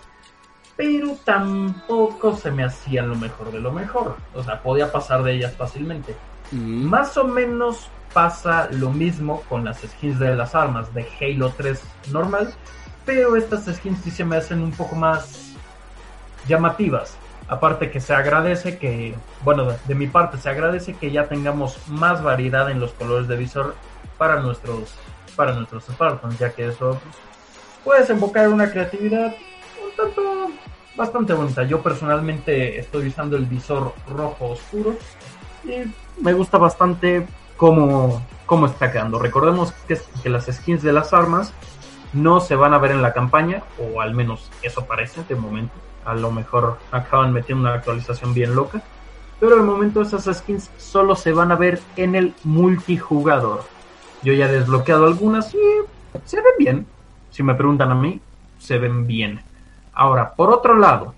pero 0.76 1.18
tampoco 1.26 2.36
se 2.36 2.52
me 2.52 2.64
hacían 2.64 3.10
lo 3.10 3.16
mejor 3.16 3.52
de 3.52 3.60
lo 3.60 3.72
mejor, 3.72 4.18
o 4.34 4.44
sea, 4.44 4.62
podía 4.62 4.92
pasar 4.92 5.24
de 5.24 5.34
ellas 5.34 5.56
fácilmente. 5.56 6.16
Mm, 6.52 6.84
Más 6.86 7.18
o 7.18 7.24
menos 7.26 7.90
pasa 8.14 8.70
lo 8.72 8.92
mismo 8.92 9.42
con 9.50 9.66
las 9.66 9.82
skins 9.82 10.20
de 10.20 10.36
las 10.36 10.56
armas 10.56 10.94
de 10.94 11.08
Halo 11.20 11.54
3 11.58 11.82
normal, 12.12 12.54
pero 13.06 13.36
estas 13.36 13.66
skins 13.66 14.00
sí 14.04 14.12
se 14.12 14.26
me 14.26 14.38
hacen 14.38 14.62
un 14.62 14.72
poco 14.72 14.96
más 14.96 15.54
llamativas. 16.48 17.18
Aparte 17.50 17.92
que 17.92 18.02
se 18.02 18.14
agradece 18.14 18.78
que, 18.78 19.16
bueno, 19.44 19.68
de, 19.88 19.96
mi 19.96 20.08
parte 20.08 20.38
se 20.38 20.50
agradece 20.50 20.94
que 20.96 21.12
ya 21.12 21.28
tengamos 21.28 21.78
más 21.88 22.22
variedad 22.22 22.70
en 22.70 22.80
los 22.80 22.92
colores 22.92 23.28
de 23.28 23.38
visor 23.38 23.76
para 24.18 24.42
nuestros 24.42 24.96
para 25.36 25.54
nuestros 25.54 25.86
Spartans, 25.86 26.40
ya 26.40 26.50
que 26.50 26.68
eso 26.68 27.00
pues, 27.02 27.16
puede 27.84 28.00
desembocar 28.02 28.50
una 28.50 28.72
creatividad 28.72 29.36
un 29.84 29.96
tanto 29.96 30.52
bastante 30.96 31.34
bonita. 31.34 31.64
Yo 31.64 31.82
personalmente 31.82 32.80
estoy 32.80 33.08
usando 33.08 33.38
el 33.38 33.46
visor 33.46 33.94
rojo 34.10 34.48
oscuro 34.50 34.98
y 35.64 35.94
me 36.22 36.34
gusta 36.34 36.58
bastante 36.58 37.28
cómo, 37.56 38.26
cómo 38.46 38.66
está 38.66 38.92
quedando. 38.92 39.20
Recordemos 39.20 39.72
que, 39.88 39.98
que 40.24 40.30
las 40.30 40.48
skins 40.48 40.82
de 40.82 40.92
las 40.92 41.14
armas 41.14 41.54
no 42.14 42.40
se 42.40 42.56
van 42.56 42.74
a 42.74 42.80
ver 42.80 42.92
en 42.92 43.02
la 43.02 43.14
campaña, 43.14 43.64
o 43.80 44.02
al 44.02 44.14
menos 44.14 44.50
eso 44.64 44.86
parece 44.86 45.24
de 45.24 45.36
momento. 45.36 45.74
A 46.08 46.16
lo 46.16 46.32
mejor 46.32 46.78
acaban 46.92 47.34
metiendo 47.34 47.64
una 47.64 47.74
actualización 47.74 48.34
bien 48.34 48.56
loca. 48.56 48.82
Pero 49.40 49.58
de 49.58 49.62
momento 49.62 50.02
esas 50.02 50.26
skins 50.38 50.72
solo 50.78 51.16
se 51.16 51.34
van 51.34 51.52
a 51.52 51.56
ver 51.56 51.80
en 51.98 52.16
el 52.16 52.34
multijugador. 52.44 53.64
Yo 54.24 54.34
ya 54.34 54.50
he 54.50 54.52
desbloqueado 54.52 55.06
algunas 55.06 55.54
y 55.54 55.60
se 56.26 56.38
ven 56.38 56.54
bien. 56.58 56.86
Si 57.30 57.44
me 57.44 57.56
preguntan 57.56 57.92
a 57.92 57.96
mí, 57.96 58.20
se 58.58 58.80
ven 58.80 59.06
bien. 59.06 59.42
Ahora, 59.94 60.34
por 60.34 60.50
otro 60.50 60.78
lado, 60.78 61.14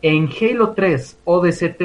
en 0.00 0.30
Halo 0.40 0.70
3 0.70 1.18
ODST 1.24 1.82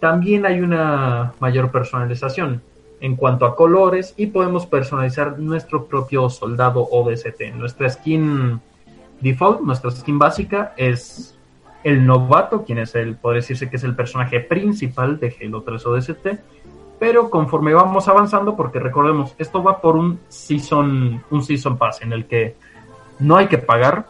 también 0.00 0.46
hay 0.46 0.60
una 0.60 1.34
mayor 1.40 1.70
personalización 1.70 2.62
en 3.00 3.16
cuanto 3.16 3.46
a 3.46 3.54
colores 3.54 4.14
y 4.16 4.26
podemos 4.26 4.66
personalizar 4.66 5.38
nuestro 5.38 5.86
propio 5.86 6.30
soldado 6.30 6.86
ODST. 6.90 7.54
Nuestra 7.54 7.90
skin 7.90 8.60
default, 9.20 9.60
nuestra 9.60 9.90
skin 9.90 10.18
básica 10.18 10.72
es 10.76 11.36
el 11.82 12.06
novato, 12.06 12.64
quien 12.64 12.78
es 12.78 12.94
el, 12.94 13.16
puede 13.16 13.36
decirse 13.36 13.70
que 13.70 13.76
es 13.76 13.84
el 13.84 13.96
personaje 13.96 14.40
principal 14.40 15.18
de 15.18 15.34
Halo 15.40 15.62
3 15.62 15.86
ODST, 15.86 16.26
pero 16.98 17.30
conforme 17.30 17.72
vamos 17.72 18.08
avanzando, 18.08 18.56
porque 18.56 18.78
recordemos, 18.78 19.34
esto 19.38 19.62
va 19.62 19.80
por 19.80 19.96
un 19.96 20.20
season, 20.28 21.22
un 21.30 21.42
season 21.42 21.78
pass 21.78 22.02
en 22.02 22.12
el 22.12 22.26
que 22.26 22.56
no 23.18 23.36
hay 23.36 23.46
que 23.46 23.58
pagar 23.58 24.06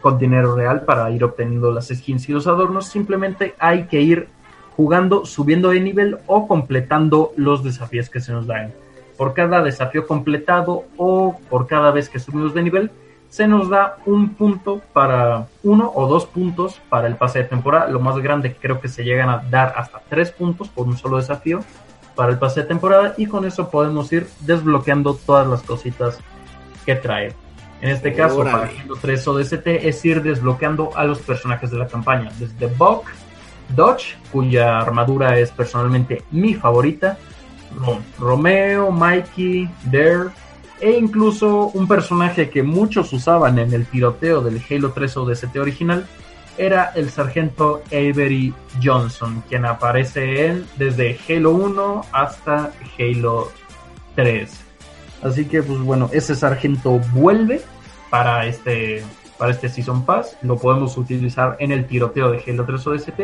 con 0.00 0.18
dinero 0.18 0.54
real 0.54 0.82
para 0.84 1.10
ir 1.10 1.22
obteniendo 1.24 1.72
las 1.72 1.88
skins 1.88 2.28
y 2.28 2.32
los 2.32 2.46
adornos, 2.46 2.86
simplemente 2.86 3.54
hay 3.58 3.84
que 3.84 4.00
ir 4.00 4.28
jugando, 4.76 5.24
subiendo 5.24 5.70
de 5.70 5.80
nivel 5.80 6.18
o 6.26 6.48
completando 6.48 7.32
los 7.36 7.62
desafíos 7.62 8.08
que 8.08 8.20
se 8.20 8.32
nos 8.32 8.46
dan. 8.46 8.72
Por 9.16 9.34
cada 9.34 9.62
desafío 9.62 10.06
completado 10.06 10.84
o 10.96 11.38
por 11.48 11.66
cada 11.66 11.90
vez 11.90 12.08
que 12.08 12.18
subimos 12.18 12.54
de 12.54 12.62
nivel, 12.62 12.90
se 13.30 13.46
nos 13.46 13.70
da 13.70 13.96
un 14.06 14.34
punto 14.34 14.82
para 14.92 15.46
uno 15.62 15.90
o 15.94 16.06
dos 16.08 16.26
puntos 16.26 16.80
para 16.88 17.06
el 17.06 17.16
pase 17.16 17.38
de 17.38 17.44
temporada. 17.44 17.88
Lo 17.88 18.00
más 18.00 18.18
grande 18.18 18.54
creo 18.54 18.80
que 18.80 18.88
se 18.88 19.04
llegan 19.04 19.30
a 19.30 19.38
dar 19.48 19.72
hasta 19.76 20.02
tres 20.08 20.32
puntos 20.32 20.68
por 20.68 20.86
un 20.86 20.98
solo 20.98 21.16
desafío 21.16 21.60
para 22.16 22.32
el 22.32 22.38
pase 22.38 22.62
de 22.62 22.66
temporada 22.66 23.14
y 23.16 23.26
con 23.26 23.44
eso 23.44 23.70
podemos 23.70 24.12
ir 24.12 24.28
desbloqueando 24.40 25.14
todas 25.14 25.46
las 25.46 25.62
cositas 25.62 26.18
que 26.84 26.96
trae. 26.96 27.32
En 27.80 27.90
este 27.90 28.12
caso, 28.12 28.44
para 28.44 28.64
Halo 28.64 28.96
3 29.00 29.28
ODST 29.28 29.66
es 29.66 30.04
ir 30.04 30.22
desbloqueando 30.22 30.90
a 30.94 31.04
los 31.04 31.20
personajes 31.20 31.70
de 31.70 31.78
la 31.78 31.86
campaña, 31.86 32.30
desde 32.38 32.66
Buck, 32.66 33.06
Dodge, 33.74 34.16
cuya 34.32 34.80
armadura 34.80 35.38
es 35.38 35.50
personalmente 35.50 36.24
mi 36.30 36.54
favorita, 36.54 37.16
Romeo, 38.18 38.90
Mikey, 38.90 39.70
Dare, 39.84 40.30
e 40.80 40.92
incluso 40.92 41.66
un 41.68 41.86
personaje 41.86 42.50
que 42.50 42.62
muchos 42.62 43.12
usaban 43.12 43.58
en 43.58 43.72
el 43.72 43.86
tiroteo 43.86 44.40
del 44.40 44.62
Halo 44.68 44.92
3 44.92 45.16
ODST 45.16 45.56
original, 45.56 46.06
era 46.58 46.92
el 46.94 47.10
sargento 47.10 47.82
Avery 47.86 48.52
Johnson, 48.82 49.42
quien 49.48 49.64
aparece 49.64 50.46
en 50.46 50.66
desde 50.76 51.18
Halo 51.28 51.52
1 51.52 52.02
hasta 52.12 52.72
Halo 52.98 53.50
3. 54.14 54.60
Así 55.22 55.44
que 55.46 55.62
pues 55.62 55.78
bueno, 55.80 56.10
ese 56.12 56.34
sargento 56.34 57.00
vuelve 57.12 57.60
para 58.10 58.46
este 58.46 59.02
para 59.38 59.52
este 59.52 59.70
Season 59.70 60.04
Pass, 60.04 60.36
lo 60.42 60.58
podemos 60.58 60.98
utilizar 60.98 61.56
en 61.60 61.72
el 61.72 61.86
tiroteo 61.86 62.30
de 62.30 62.42
Halo 62.46 62.66
3 62.66 62.86
ODST 62.86 63.20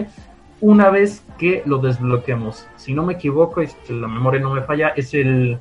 una 0.60 0.88
vez 0.88 1.22
que 1.38 1.62
lo 1.66 1.78
desbloquemos. 1.78 2.66
Si 2.76 2.94
no 2.94 3.04
me 3.04 3.14
equivoco, 3.14 3.60
la 3.60 4.08
memoria 4.08 4.40
no 4.40 4.54
me 4.54 4.62
falla, 4.62 4.88
es 4.96 5.12
el 5.12 5.58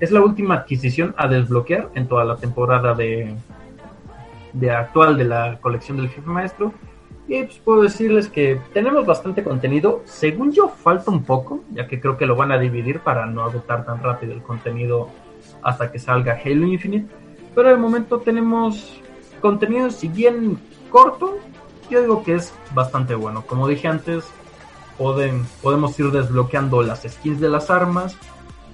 es 0.00 0.10
la 0.10 0.20
última 0.20 0.54
adquisición 0.54 1.14
a 1.16 1.26
desbloquear 1.26 1.90
en 1.94 2.06
toda 2.06 2.24
la 2.24 2.36
temporada 2.36 2.94
de, 2.94 3.34
de 4.52 4.70
actual 4.70 5.16
de 5.16 5.24
la 5.24 5.58
colección 5.60 5.96
del 5.96 6.08
jefe 6.08 6.28
maestro. 6.28 6.72
Y 7.26 7.42
pues 7.42 7.58
puedo 7.58 7.82
decirles 7.82 8.28
que 8.28 8.60
tenemos 8.72 9.04
bastante 9.04 9.44
contenido. 9.44 10.02
Según 10.06 10.52
yo, 10.52 10.68
falta 10.68 11.10
un 11.10 11.24
poco, 11.24 11.62
ya 11.72 11.86
que 11.86 12.00
creo 12.00 12.16
que 12.16 12.24
lo 12.24 12.36
van 12.36 12.52
a 12.52 12.58
dividir 12.58 13.00
para 13.00 13.26
no 13.26 13.42
agotar 13.42 13.84
tan 13.84 14.02
rápido 14.02 14.32
el 14.32 14.42
contenido 14.42 15.10
hasta 15.62 15.92
que 15.92 15.98
salga 15.98 16.38
Halo 16.42 16.66
Infinite. 16.66 17.06
Pero 17.54 17.68
de 17.68 17.76
momento 17.76 18.20
tenemos 18.20 19.00
contenido, 19.40 19.90
si 19.90 20.08
bien 20.08 20.58
corto, 20.90 21.36
yo 21.90 22.00
digo 22.00 22.22
que 22.22 22.36
es 22.36 22.54
bastante 22.74 23.14
bueno. 23.14 23.42
Como 23.46 23.68
dije 23.68 23.88
antes, 23.88 24.24
podemos 24.96 25.98
ir 26.00 26.10
desbloqueando 26.10 26.82
las 26.82 27.02
skins 27.02 27.40
de 27.40 27.48
las 27.48 27.70
armas, 27.70 28.16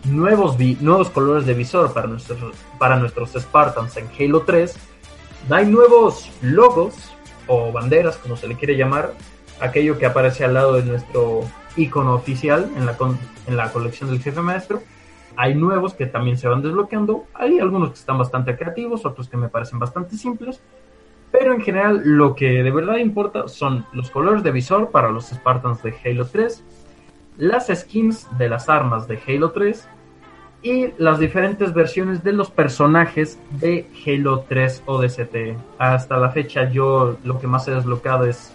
nuevos, 0.05 0.59
nuevos 0.81 1.11
colores 1.11 1.47
de 1.47 1.55
visor 1.55 1.93
para 1.93 2.07
nuestros, 2.07 2.39
para 2.79 2.97
nuestros 2.97 3.33
Spartans 3.33 3.97
en 3.97 4.09
Halo 4.19 4.43
3. 4.43 4.77
Hay 5.51 5.67
nuevos 5.67 6.31
logos 6.43 7.13
o 7.47 7.73
banderas, 7.73 8.17
como 8.17 8.37
se 8.37 8.49
le 8.49 8.57
quiere 8.57 8.77
llamar, 8.77 9.13
aquello 9.61 9.99
que 9.99 10.07
aparece 10.07 10.45
al 10.45 10.55
lado 10.55 10.75
de 10.75 10.85
nuestro 10.85 11.43
icono 11.77 12.15
oficial 12.15 12.71
en 12.77 12.87
la, 12.87 12.97
en 13.47 13.57
la 13.57 13.73
colección 13.73 14.11
del 14.11 14.21
jefe 14.21 14.41
maestro. 14.41 14.83
Hay 15.37 15.55
nuevos 15.55 15.95
que 15.95 16.07
también 16.07 16.39
se 16.39 16.49
van 16.49 16.63
desbloqueando. 16.63 17.25
Hay 17.35 17.59
algunos 17.59 17.91
que 17.91 17.97
están 17.97 18.19
bastante 18.19 18.57
creativos, 18.57 19.05
otros 19.05 19.29
que 19.29 19.37
me 19.37 19.49
parecen 19.49 19.79
bastante 19.79 20.17
simples. 20.17 20.61
Pero 21.33 21.53
en 21.53 21.61
general 21.61 22.03
lo 22.05 22.37
que 22.37 22.63
de 22.63 22.71
verdad 22.71 22.99
importa 22.99 23.49
son 23.49 23.85
los 23.93 24.11
colores 24.11 24.45
de 24.45 24.53
visor 24.53 24.91
para 24.91 25.11
los 25.11 25.27
Spartans 25.27 25.83
de 25.83 25.93
Halo 26.05 26.27
3, 26.27 26.63
las 27.39 27.67
skins 27.67 28.29
de 28.39 28.49
las 28.49 28.69
armas 28.69 29.09
de 29.09 29.19
Halo 29.27 29.51
3 29.51 29.89
y 30.65 30.89
las 30.97 31.19
diferentes 31.19 31.75
versiones 31.75 32.25
de 32.25 32.33
los 32.33 32.51
personajes 32.51 33.39
de 33.51 33.87
Halo 34.05 34.47
3 34.49 34.83
ODST. 34.87 35.37
Hasta 35.79 36.17
la 36.17 36.31
fecha 36.31 36.71
yo 36.71 37.19
lo 37.23 37.39
que 37.39 37.47
más 37.47 37.69
he 37.69 37.73
desbloqueado 37.73 38.25
es 38.25 38.51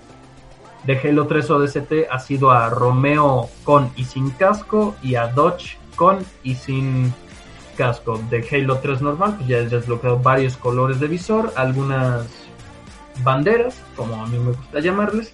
de 0.86 0.98
Halo 0.98 1.28
3 1.28 1.50
ODST 1.52 1.94
ha 2.10 2.20
sido 2.20 2.50
a 2.50 2.70
Romeo 2.72 3.48
con 3.64 3.92
y 3.96 4.06
sin 4.06 4.32
casco 4.32 4.96
y 5.04 5.16
a 5.16 5.28
Dodge 5.28 5.78
con 5.96 6.18
y 6.42 6.56
sin 6.56 7.14
casco. 7.78 8.20
De 8.32 8.44
Halo 8.52 8.80
3 8.80 9.04
normal 9.04 9.36
pues 9.38 9.48
ya 9.48 9.60
he 9.60 9.70
desbloqueado 9.70 10.18
varios 10.18 10.58
colores 10.58 11.00
de 11.00 11.08
visor, 11.08 11.54
algunas 11.56 12.26
banderas, 13.24 13.80
como 13.96 14.24
a 14.24 14.26
mí 14.26 14.40
me 14.40 14.54
gusta 14.54 14.80
llamarles, 14.80 15.32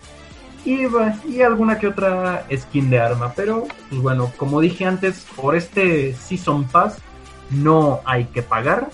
y, 0.66 0.88
y 1.30 1.41
alguna 1.41 1.80
que 1.80 1.88
otra 1.88 2.45
skin 2.53 2.89
de 2.89 2.99
arma. 2.99 3.34
Pero, 3.36 3.68
pues 3.89 4.01
bueno, 4.01 4.32
como 4.36 4.59
dije 4.59 4.86
antes, 4.86 5.26
por 5.36 5.55
este 5.55 6.13
Season 6.13 6.66
Pass 6.66 6.97
no 7.51 8.01
hay 8.05 8.26
que 8.26 8.41
pagar, 8.41 8.89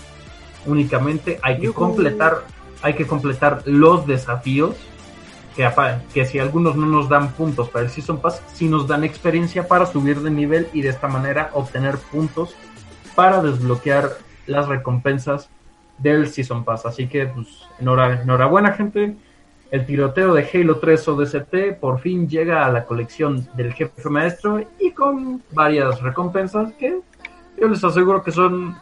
únicamente 0.66 1.40
hay 1.42 1.58
que 1.58 1.72
completar, 1.72 2.42
hay 2.82 2.94
que 2.94 3.06
completar 3.06 3.62
los 3.64 4.06
desafíos. 4.06 4.76
Que, 5.56 5.68
que 6.14 6.24
si 6.24 6.38
algunos 6.38 6.76
no 6.76 6.86
nos 6.86 7.10
dan 7.10 7.32
puntos 7.32 7.68
para 7.68 7.84
el 7.84 7.90
Season 7.90 8.18
Pass, 8.20 8.42
si 8.54 8.68
nos 8.68 8.88
dan 8.88 9.04
experiencia 9.04 9.68
para 9.68 9.84
subir 9.84 10.20
de 10.20 10.30
nivel 10.30 10.68
y 10.72 10.80
de 10.80 10.88
esta 10.88 11.08
manera 11.08 11.50
obtener 11.52 11.98
puntos 11.98 12.54
para 13.14 13.42
desbloquear 13.42 14.12
las 14.46 14.66
recompensas 14.68 15.50
del 15.98 16.28
Season 16.28 16.64
Pass. 16.64 16.86
Así 16.86 17.06
que, 17.06 17.26
pues, 17.26 17.48
enhorabuena, 17.78 18.72
gente. 18.72 19.14
El 19.72 19.86
tiroteo 19.86 20.34
de 20.34 20.46
Halo 20.52 20.76
3 20.76 21.08
ODST 21.08 21.54
por 21.80 21.98
fin 21.98 22.28
llega 22.28 22.66
a 22.66 22.70
la 22.70 22.84
colección 22.84 23.48
del 23.54 23.72
jefe 23.72 24.10
maestro 24.10 24.62
y 24.78 24.90
con 24.90 25.42
varias 25.52 25.98
recompensas 26.02 26.74
que 26.74 27.00
yo 27.58 27.68
les 27.68 27.82
aseguro 27.82 28.22
que 28.22 28.32
son 28.32 28.76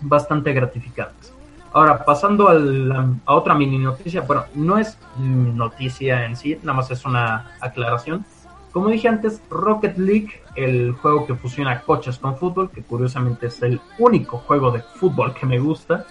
bastante 0.00 0.52
gratificantes. 0.52 1.32
Ahora, 1.72 2.04
pasando 2.04 2.48
a 2.48 3.34
otra 3.34 3.54
mini 3.54 3.78
noticia, 3.78 4.22
bueno, 4.22 4.44
no 4.56 4.76
es 4.76 4.98
noticia 5.20 6.26
en 6.26 6.34
sí, 6.34 6.58
nada 6.64 6.78
más 6.78 6.90
es 6.90 7.04
una 7.04 7.52
aclaración. 7.60 8.26
Como 8.72 8.88
dije 8.88 9.06
antes, 9.06 9.40
Rocket 9.50 9.96
League, 9.96 10.42
el 10.56 10.94
juego 10.94 11.26
que 11.26 11.36
fusiona 11.36 11.80
coches 11.82 12.18
con 12.18 12.36
fútbol, 12.36 12.70
que 12.70 12.82
curiosamente 12.82 13.46
es 13.46 13.62
el 13.62 13.80
único 14.00 14.38
juego 14.38 14.72
de 14.72 14.82
fútbol 14.82 15.32
que 15.32 15.46
me 15.46 15.60
gusta, 15.60 16.06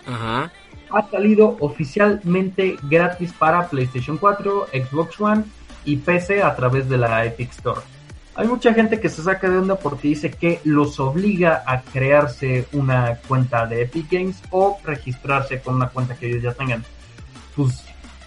ha 0.93 1.09
salido 1.09 1.57
oficialmente 1.59 2.77
gratis 2.83 3.33
para 3.33 3.67
PlayStation 3.67 4.17
4, 4.17 4.67
Xbox 4.71 5.19
One 5.19 5.43
y 5.85 5.97
PC 5.97 6.41
a 6.41 6.55
través 6.55 6.87
de 6.87 6.97
la 6.97 7.25
Epic 7.25 7.51
Store. 7.51 7.81
Hay 8.35 8.47
mucha 8.47 8.73
gente 8.73 8.99
que 8.99 9.09
se 9.09 9.21
saca 9.21 9.49
de 9.49 9.57
onda 9.57 9.75
porque 9.75 10.07
dice 10.07 10.31
que 10.31 10.59
los 10.63 10.99
obliga 10.99 11.63
a 11.67 11.81
crearse 11.81 12.67
una 12.71 13.17
cuenta 13.27 13.65
de 13.67 13.83
Epic 13.83 14.09
Games 14.09 14.41
o 14.49 14.79
registrarse 14.83 15.61
con 15.61 15.75
una 15.75 15.89
cuenta 15.89 16.15
que 16.15 16.27
ellos 16.27 16.43
ya 16.43 16.53
tengan. 16.53 16.83
Pues 17.55 17.85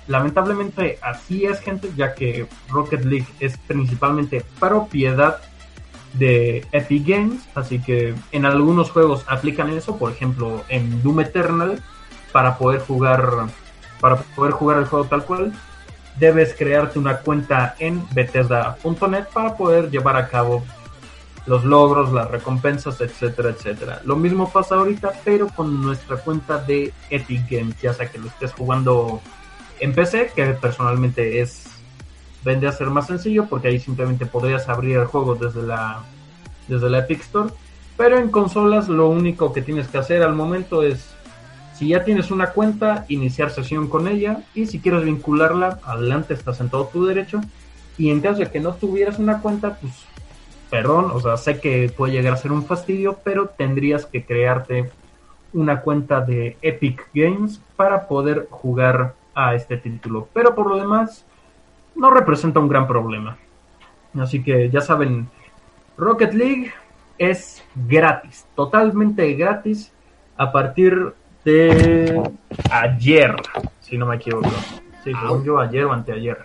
Lamentablemente 0.09 0.99
así 1.03 1.47
es 1.47 1.61
gente, 1.61 1.91
ya 1.97 2.15
que 2.15 2.47
Rocket 2.69 3.05
League 3.05 3.27
es 3.41 3.57
principalmente 3.59 4.45
propiedad 4.61 5.41
de 6.13 6.65
Epic 6.73 7.07
Games, 7.07 7.43
así 7.55 7.81
que 7.81 8.15
en 8.31 8.47
algunos 8.47 8.91
juegos 8.91 9.25
aplican 9.27 9.71
eso, 9.71 9.99
por 9.99 10.13
ejemplo 10.13 10.65
en 10.69 11.03
Doom 11.03 11.21
Eternal, 11.21 11.83
para 12.37 12.59
poder 12.59 12.83
jugar 12.83 13.47
para 13.99 14.17
poder 14.17 14.53
jugar 14.53 14.77
el 14.77 14.85
juego 14.85 15.07
tal 15.07 15.25
cual, 15.25 15.55
debes 16.19 16.53
crearte 16.53 16.99
una 16.99 17.17
cuenta 17.21 17.75
en 17.79 18.07
Bethesda.net 18.13 19.25
para 19.33 19.57
poder 19.57 19.91
llevar 19.91 20.19
a 20.19 20.29
cabo 20.29 20.63
los 21.47 21.65
logros, 21.65 22.13
las 22.13 22.31
recompensas, 22.31 23.01
etcétera, 23.01 23.49
etcétera. 23.49 24.03
Lo 24.05 24.17
mismo 24.17 24.53
pasa 24.53 24.75
ahorita, 24.75 25.15
pero 25.25 25.49
con 25.49 25.81
nuestra 25.81 26.19
cuenta 26.19 26.59
de 26.59 26.93
Epic 27.09 27.49
Games, 27.49 27.81
ya 27.81 27.95
sea 27.95 28.11
que 28.11 28.19
lo 28.19 28.27
estés 28.27 28.53
jugando 28.53 29.23
en 29.81 29.95
PC, 29.95 30.33
que 30.37 30.45
personalmente 30.49 31.41
es 31.41 31.71
vende 32.45 32.69
a 32.69 32.73
ser 32.73 32.89
más 32.89 33.07
sencillo 33.07 33.47
porque 33.47 33.69
ahí 33.69 33.81
simplemente 33.81 34.27
podrías 34.27 34.69
abrir 34.69 34.99
el 34.99 35.07
juego 35.07 35.37
desde 35.37 35.63
la 35.63 36.05
desde 36.69 36.91
la 36.91 36.99
Epic 36.99 37.23
Store, 37.23 37.49
pero 37.97 38.19
en 38.19 38.29
consolas 38.31 38.91
lo 38.91 39.09
único 39.09 39.55
que 39.55 39.63
tienes 39.63 39.89
que 39.89 39.97
hacer 39.97 40.23
al 40.23 40.35
momento 40.35 40.83
es 40.83 41.16
si 41.77 41.89
ya 41.89 42.05
tienes 42.05 42.31
una 42.31 42.51
cuenta, 42.53 43.05
iniciar 43.09 43.51
sesión 43.51 43.89
con 43.89 44.09
ella 44.09 44.41
y 44.55 44.67
si 44.67 44.81
quieres 44.81 45.05
vincularla, 45.05 45.79
adelante, 45.85 46.33
estás 46.33 46.61
en 46.61 46.71
todo 46.71 46.87
tu 46.87 47.05
derecho. 47.05 47.41
Y 47.99 48.11
en 48.11 48.21
caso 48.21 48.41
de 48.41 48.51
que 48.51 48.61
no 48.61 48.75
tuvieras 48.75 49.19
una 49.19 49.43
cuenta, 49.43 49.77
pues 49.79 49.93
perdón, 50.71 51.11
o 51.13 51.21
sea, 51.21 51.37
sé 51.37 51.61
que 51.61 51.93
puede 51.95 52.15
llegar 52.15 52.33
a 52.33 52.39
ser 52.39 52.53
un 52.53 52.65
fastidio, 52.65 53.19
pero 53.23 53.49
tendrías 53.49 54.07
que 54.07 54.25
crearte 54.25 54.91
una 55.53 55.83
cuenta 55.83 56.23
de 56.23 56.57
Epic 56.63 57.09
Games 57.15 57.61
para 57.77 58.09
poder 58.09 58.49
jugar 58.51 59.15
a 59.35 59.55
este 59.55 59.77
título. 59.77 60.29
Pero 60.33 60.55
por 60.55 60.69
lo 60.69 60.77
demás, 60.77 61.27
no 61.95 62.11
representa 62.11 62.59
un 62.59 62.69
gran 62.69 62.87
problema. 62.87 63.37
Así 64.19 64.43
que 64.43 64.71
ya 64.71 64.81
saben, 64.81 65.29
Rocket 65.99 66.33
League 66.33 66.73
es 67.19 67.63
gratis, 67.75 68.47
totalmente 68.55 69.33
gratis 69.35 69.93
a 70.37 70.53
partir 70.53 71.15
de 71.47 72.21
ayer, 72.73 73.37
si 73.81 73.97
no 73.97 74.07
me 74.07 74.17
equivoco. 74.17 74.51
Sí, 75.05 75.13
según 75.13 75.45
yo 75.45 75.61
ayer 75.61 75.85
o 75.85 75.93
anteayer. 75.93 76.39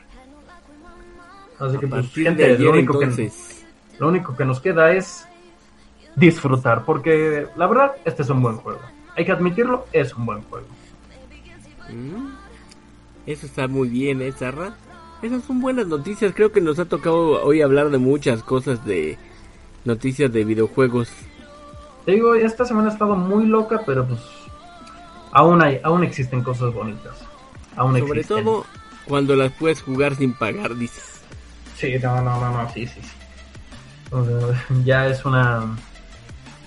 Así 1.57 1.77
que 1.79 1.87
pues, 1.87 2.13
gente, 2.13 2.57
lo 2.59 2.71
único 2.71 2.99
que 2.99 3.31
lo 3.97 4.07
único 4.07 4.35
que 4.35 4.45
nos 4.45 4.59
queda 4.59 4.93
es 4.93 5.27
disfrutar, 6.15 6.85
porque 6.85 7.47
la 7.55 7.67
verdad, 7.67 7.93
este 8.05 8.21
es 8.21 8.29
un 8.29 8.43
buen 8.43 8.57
juego. 8.57 8.79
Hay 9.15 9.25
que 9.25 9.31
admitirlo, 9.31 9.87
es 9.91 10.15
un 10.15 10.25
buen 10.25 10.43
juego. 10.43 10.67
Mm. 11.89 12.33
Eso 13.25 13.45
está 13.47 13.67
muy 13.67 13.89
bien, 13.89 14.21
¿eh, 14.21 14.31
Zarra? 14.31 14.75
Esas 15.23 15.43
son 15.43 15.61
buenas 15.61 15.87
noticias. 15.87 16.33
Creo 16.35 16.51
que 16.51 16.61
nos 16.61 16.77
ha 16.79 16.85
tocado 16.85 17.43
hoy 17.43 17.61
hablar 17.61 17.89
de 17.89 17.97
muchas 17.97 18.43
cosas 18.43 18.85
de 18.85 19.17
noticias 19.83 20.31
de 20.31 20.43
videojuegos. 20.43 21.11
Te 22.05 22.13
digo, 22.13 22.33
esta 22.35 22.65
semana 22.65 22.89
ha 22.89 22.93
estado 22.93 23.15
muy 23.15 23.45
loca, 23.45 23.83
pero 23.85 24.07
pues 24.07 24.19
aún 25.31 25.61
hay, 25.61 25.79
aún 25.83 26.03
existen 26.03 26.43
cosas 26.43 26.73
bonitas. 26.73 27.15
Aún 27.75 27.97
Sobre 27.99 28.23
todo 28.23 28.65
cuando 29.07 29.35
las 29.35 29.51
puedes 29.53 29.81
jugar 29.81 30.15
sin 30.15 30.33
pagar, 30.33 30.75
dices. 30.75 31.21
Sí, 31.77 31.95
no, 32.01 32.21
no, 32.21 32.39
no, 32.39 32.51
no, 32.51 32.69
sí, 32.71 32.85
sí, 32.85 32.99
sí 33.01 33.21
ya 34.85 35.07
es 35.07 35.23
una 35.25 35.75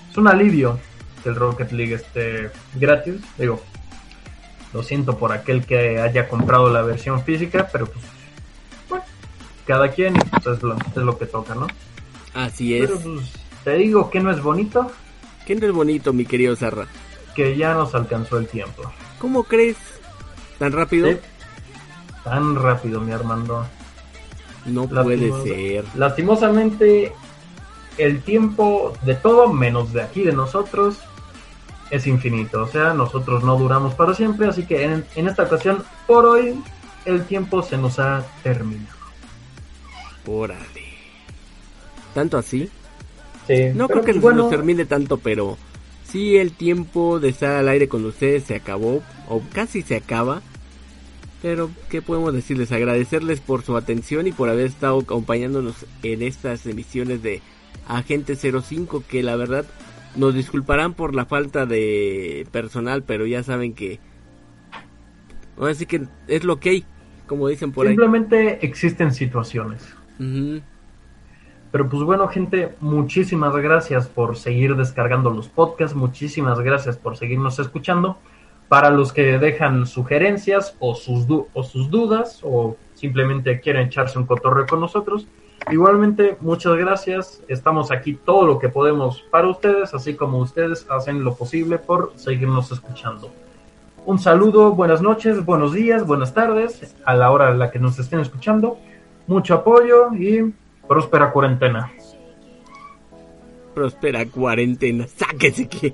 es 0.09 0.17
un 0.17 0.27
alivio 0.27 0.79
que 1.21 1.29
el 1.29 1.35
Rocket 1.35 1.71
League 1.71 1.95
esté 1.95 2.51
gratis. 2.75 3.15
Digo, 3.37 3.61
lo 4.73 4.83
siento 4.83 5.17
por 5.17 5.31
aquel 5.31 5.65
que 5.65 5.99
haya 5.99 6.27
comprado 6.27 6.71
la 6.71 6.81
versión 6.81 7.23
física, 7.23 7.67
pero 7.71 7.87
pues 7.87 8.05
bueno, 8.89 9.03
cada 9.65 9.89
quien 9.89 10.13
pues, 10.13 10.57
es, 10.57 10.63
lo, 10.63 10.75
es 10.75 10.95
lo 10.95 11.17
que 11.17 11.25
toca, 11.25 11.55
¿no? 11.55 11.67
Así 12.33 12.77
es. 12.77 12.89
Pero 12.89 12.99
pues 12.99 13.31
te 13.63 13.75
digo 13.75 14.09
que 14.09 14.19
no 14.19 14.31
es 14.31 14.41
bonito. 14.41 14.91
¿Qué 15.45 15.55
no 15.55 15.65
es 15.67 15.73
bonito, 15.73 16.13
mi 16.13 16.25
querido 16.25 16.55
Sarra? 16.55 16.87
Que 17.35 17.57
ya 17.57 17.73
nos 17.73 17.93
alcanzó 17.93 18.37
el 18.37 18.47
tiempo. 18.47 18.83
¿Cómo 19.19 19.43
crees? 19.43 19.77
¿Tan 20.57 20.71
rápido? 20.71 21.09
Tan 22.23 22.55
rápido, 22.55 23.01
mi 23.01 23.11
Armando. 23.11 23.65
No 24.65 24.87
puede 24.87 25.31
ser. 25.43 25.85
Lastimosamente, 25.95 27.13
el 27.97 28.21
tiempo 28.21 28.93
de 29.03 29.15
todo, 29.15 29.53
menos 29.53 29.93
de 29.93 30.01
aquí, 30.01 30.23
de 30.23 30.33
nosotros, 30.33 30.97
es 31.91 32.07
infinito. 32.07 32.63
O 32.63 32.67
sea, 32.67 32.93
nosotros 32.93 33.43
no 33.43 33.57
duramos 33.57 33.93
para 33.93 34.13
siempre, 34.13 34.47
así 34.47 34.65
que 34.65 34.83
en, 34.83 35.05
esta 35.27 35.43
ocasión, 35.43 35.83
por 36.07 36.25
hoy, 36.25 36.59
el 37.05 37.25
tiempo 37.25 37.61
se 37.61 37.77
nos 37.77 37.99
ha 37.99 38.25
terminado. 38.43 38.95
Órale. 40.25 40.65
¿Tanto 42.13 42.37
así? 42.37 42.69
Sí. 43.45 43.71
No 43.75 43.87
creo 43.87 44.03
que 44.03 44.13
pues, 44.15 44.35
se 44.35 44.41
nos 44.41 44.49
termine 44.49 44.85
tanto, 44.85 45.17
pero 45.17 45.57
sí 46.07 46.37
el 46.37 46.51
tiempo 46.51 47.19
de 47.19 47.29
estar 47.29 47.55
al 47.55 47.67
aire 47.69 47.87
con 47.87 48.05
ustedes 48.05 48.43
se 48.43 48.55
acabó, 48.55 49.03
o 49.27 49.41
casi 49.53 49.81
se 49.81 49.95
acaba. 49.95 50.41
Pero, 51.41 51.69
¿qué 51.89 52.01
podemos 52.01 52.33
decirles? 52.33 52.71
Agradecerles 52.71 53.39
por 53.39 53.61
su 53.61 53.77
atención 53.77 54.25
y 54.25 54.31
por 54.31 54.49
haber 54.49 54.65
estado 54.65 54.99
acompañándonos 54.99 55.85
en 56.01 56.23
estas 56.23 56.65
emisiones 56.65 57.21
de 57.21 57.41
Agente 57.87 58.35
05 58.35 59.03
que 59.07 59.21
la 59.21 59.35
verdad 59.35 59.65
nos 60.15 60.33
disculparán 60.33 60.93
por 60.93 61.13
la 61.13 61.25
falta 61.25 61.65
de 61.65 62.47
personal, 62.51 63.03
pero 63.03 63.25
ya 63.25 63.43
saben 63.43 63.73
que 63.73 63.99
así 65.61 65.85
que 65.85 66.07
es 66.27 66.43
lo 66.43 66.59
que 66.59 66.69
hay, 66.69 66.85
como 67.27 67.47
dicen 67.47 67.71
por 67.71 67.85
ahí. 67.85 67.93
Simplemente 67.93 68.65
existen 68.65 69.13
situaciones. 69.13 69.83
Pero 71.75 71.89
pues 71.89 72.03
bueno, 72.03 72.29
gente, 72.29 72.73
muchísimas 72.79 73.53
gracias 73.53 74.07
por 74.07 74.37
seguir 74.37 74.77
descargando 74.77 75.29
los 75.29 75.49
podcasts, 75.49 75.93
muchísimas 75.93 76.61
gracias 76.61 76.95
por 76.95 77.17
seguirnos 77.17 77.59
escuchando. 77.59 78.15
Para 78.69 78.91
los 78.91 79.11
que 79.11 79.37
dejan 79.39 79.85
sugerencias 79.85 80.77
o 80.79 80.95
sus, 80.95 81.27
o 81.53 81.63
sus 81.63 81.91
dudas 81.91 82.39
o 82.43 82.77
simplemente 82.93 83.59
quieren 83.59 83.87
echarse 83.87 84.17
un 84.17 84.25
cotorreo 84.25 84.65
con 84.67 84.79
nosotros, 84.79 85.27
Igualmente, 85.69 86.37
muchas 86.39 86.77
gracias. 86.77 87.43
Estamos 87.49 87.91
aquí 87.91 88.13
todo 88.13 88.45
lo 88.45 88.57
que 88.57 88.69
podemos 88.69 89.25
para 89.29 89.49
ustedes, 89.49 89.93
así 89.93 90.13
como 90.13 90.37
ustedes 90.37 90.87
hacen 90.89 91.25
lo 91.25 91.35
posible 91.35 91.77
por 91.77 92.13
seguirnos 92.15 92.71
escuchando. 92.71 93.31
Un 94.05 94.17
saludo, 94.17 94.71
buenas 94.71 95.01
noches, 95.01 95.43
buenos 95.43 95.73
días, 95.73 96.07
buenas 96.07 96.33
tardes, 96.33 96.95
a 97.03 97.15
la 97.15 97.31
hora 97.31 97.51
en 97.51 97.59
la 97.59 97.69
que 97.69 97.79
nos 97.79 97.99
estén 97.99 98.21
escuchando. 98.21 98.77
Mucho 99.27 99.55
apoyo 99.55 100.13
y 100.13 100.53
próspera 100.87 101.31
cuarentena. 101.31 101.91
Próspera 103.73 104.25
cuarentena, 104.25 105.05
sáquese 105.07 105.67
que. 105.67 105.93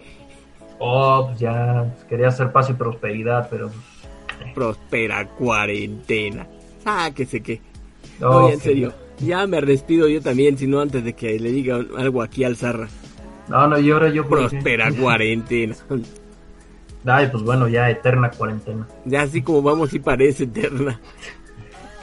Oh, 0.80 1.28
pues 1.28 1.40
ya, 1.40 1.96
quería 2.08 2.28
hacer 2.30 2.52
paz 2.52 2.70
y 2.70 2.74
prosperidad, 2.74 3.48
pero. 3.50 3.68
Eh. 3.68 4.52
Próspera 4.54 5.28
cuarentena, 5.30 6.48
sáquese 6.84 7.42
que. 7.42 7.62
No, 8.20 8.50
en 8.50 8.60
serio. 8.60 8.94
Ya 9.20 9.46
me 9.46 9.62
despido 9.62 10.08
yo 10.08 10.22
también, 10.22 10.58
sino 10.58 10.80
antes 10.80 11.04
de 11.04 11.14
que 11.14 11.40
le 11.40 11.52
diga 11.52 11.80
algo 11.98 12.24
aquí 12.24 12.44
al 12.44 12.56
Zarra. 12.56 12.88
No, 13.48 13.68
no, 13.68 13.80
y 13.80 13.92
ahora 13.92 14.10
yo... 14.10 14.28
Prospera 14.28 14.92
cuarentena. 15.00 15.76
Ay, 17.06 17.28
pues 17.32 17.44
bueno, 17.44 17.68
ya 17.68 17.90
eterna 17.90 18.32
cuarentena. 18.32 18.88
Ya 19.06 19.24
así 19.24 19.42
como 19.42 19.62
vamos, 19.62 19.90
sí 19.90 20.00
parece 20.00 20.46
eterna. 20.46 21.00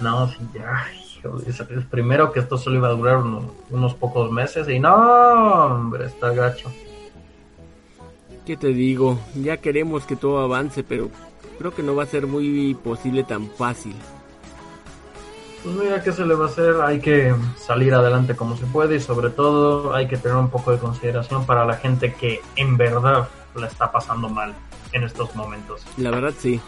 No, 0.00 0.28
sí, 0.28 0.36
ya. 0.54 0.86
Primero 1.90 2.32
que 2.32 2.40
esto 2.40 2.58
solo 2.58 2.76
iba 2.76 2.88
a 2.88 2.92
durar 2.92 3.18
unos, 3.70 3.94
pocos 3.94 4.30
meses 4.30 4.68
y 4.68 4.78
no, 4.78 4.94
hombre, 4.94 6.06
está 6.06 6.30
gacho. 6.30 6.70
¿Qué 8.46 8.56
te 8.56 8.68
digo? 8.68 9.18
Ya 9.34 9.58
queremos 9.58 10.04
que 10.04 10.16
todo 10.16 10.38
avance, 10.38 10.82
pero 10.82 11.10
creo 11.58 11.74
que 11.74 11.82
no 11.82 11.94
va 11.94 12.04
a 12.04 12.06
ser 12.06 12.26
muy 12.26 12.74
posible 12.74 13.24
tan 13.24 13.48
fácil. 13.48 13.94
Pues 15.62 15.74
mira, 15.74 16.02
¿qué 16.02 16.12
se 16.12 16.24
le 16.24 16.34
va 16.34 16.46
a 16.46 16.48
hacer? 16.48 16.76
Hay 16.80 17.00
que 17.00 17.34
salir 17.56 17.92
adelante 17.92 18.36
como 18.36 18.56
se 18.56 18.64
puede 18.66 18.96
y 18.96 19.00
sobre 19.00 19.30
todo 19.30 19.92
hay 19.92 20.06
que 20.06 20.16
tener 20.16 20.36
un 20.36 20.50
poco 20.50 20.70
de 20.70 20.78
consideración 20.78 21.44
para 21.46 21.64
la 21.64 21.74
gente 21.74 22.14
que 22.14 22.40
en 22.56 22.76
verdad 22.76 23.28
la 23.54 23.66
está 23.66 23.90
pasando 23.90 24.28
mal 24.28 24.54
en 24.92 25.02
estos 25.02 25.34
momentos. 25.34 25.82
La 25.96 26.10
verdad 26.10 26.32
sí. 26.38 26.60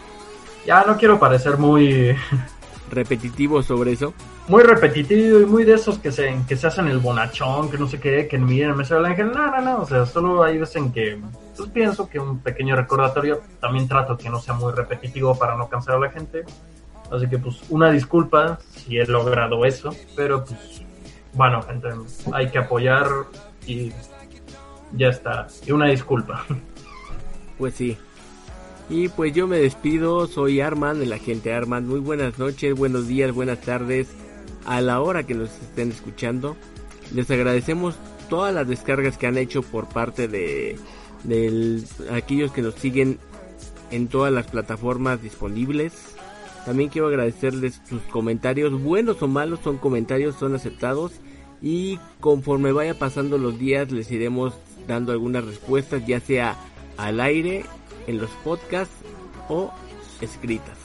Ya 0.65 0.83
no 0.83 0.97
quiero 0.97 1.19
parecer 1.19 1.57
muy... 1.57 2.15
repetitivo 2.91 3.63
sobre 3.63 3.93
eso. 3.93 4.13
Muy 4.47 4.63
repetitivo 4.63 5.39
y 5.39 5.45
muy 5.45 5.63
de 5.63 5.73
esos 5.75 5.97
que 5.97 6.11
se, 6.11 6.35
que 6.47 6.55
se 6.55 6.67
hacen 6.67 6.87
el 6.87 6.99
bonachón, 6.99 7.71
que 7.71 7.77
no 7.77 7.87
sé 7.87 7.99
qué, 7.99 8.27
que 8.27 8.37
miren, 8.37 8.75
me 8.75 8.85
sale 8.85 8.99
el 8.99 9.05
ángel. 9.07 9.31
No, 9.31 9.49
no, 9.49 9.61
no, 9.61 9.81
o 9.81 9.87
sea, 9.87 10.05
solo 10.05 10.43
hay 10.43 10.57
veces 10.57 10.75
en 10.75 10.91
que 10.91 11.19
pues 11.55 11.69
pienso 11.69 12.09
que 12.09 12.19
un 12.19 12.39
pequeño 12.39 12.75
recordatorio, 12.75 13.41
también 13.59 13.87
trato 13.87 14.17
que 14.17 14.29
no 14.29 14.39
sea 14.39 14.53
muy 14.53 14.73
repetitivo 14.73 15.37
para 15.37 15.55
no 15.55 15.67
cansar 15.67 15.95
a 15.95 15.99
la 15.99 16.09
gente 16.09 16.43
Así 17.11 17.27
que 17.27 17.37
pues 17.37 17.61
una 17.69 17.91
disculpa 17.91 18.57
si 18.71 18.97
he 18.97 19.05
logrado 19.05 19.65
eso, 19.65 19.93
pero 20.15 20.45
pues 20.45 20.81
bueno, 21.33 21.61
gente, 21.61 21.89
hay 22.31 22.49
que 22.49 22.57
apoyar 22.57 23.07
y 23.67 23.91
ya 24.93 25.09
está. 25.09 25.47
Y 25.65 25.71
una 25.71 25.87
disculpa. 25.87 26.45
Pues 27.57 27.75
sí. 27.75 27.95
Y 28.91 29.07
pues 29.07 29.31
yo 29.31 29.47
me 29.47 29.57
despido, 29.57 30.27
soy 30.27 30.59
Arman, 30.59 31.01
el 31.01 31.13
agente 31.13 31.53
Arman. 31.53 31.87
Muy 31.87 32.01
buenas 32.01 32.37
noches, 32.37 32.75
buenos 32.75 33.07
días, 33.07 33.31
buenas 33.31 33.61
tardes 33.61 34.09
a 34.65 34.81
la 34.81 34.99
hora 34.99 35.23
que 35.23 35.33
nos 35.33 35.49
estén 35.61 35.91
escuchando. 35.91 36.57
Les 37.13 37.31
agradecemos 37.31 37.95
todas 38.29 38.53
las 38.53 38.67
descargas 38.67 39.17
que 39.17 39.27
han 39.27 39.37
hecho 39.37 39.61
por 39.61 39.87
parte 39.87 40.27
de, 40.27 40.77
de 41.23 41.81
aquellos 42.11 42.51
que 42.51 42.61
nos 42.61 42.75
siguen 42.75 43.17
en 43.91 44.09
todas 44.09 44.33
las 44.33 44.47
plataformas 44.47 45.21
disponibles. 45.21 45.93
También 46.65 46.89
quiero 46.89 47.07
agradecerles 47.07 47.81
sus 47.87 48.01
comentarios, 48.01 48.73
buenos 48.83 49.21
o 49.21 49.27
malos, 49.29 49.61
son 49.63 49.77
comentarios, 49.77 50.35
son 50.35 50.53
aceptados. 50.53 51.13
y 51.61 51.97
conforme 52.19 52.73
vaya 52.73 52.99
pasando 52.99 53.37
los 53.37 53.57
días 53.57 53.89
les 53.89 54.11
iremos 54.11 54.53
dando 54.85 55.13
algunas 55.13 55.45
respuestas 55.45 56.05
ya 56.05 56.19
sea 56.19 56.57
al 56.97 57.21
aire, 57.21 57.63
en 58.07 58.19
los 58.19 58.29
podcasts 58.43 58.93
o 59.49 59.71
escritas. 60.21 60.77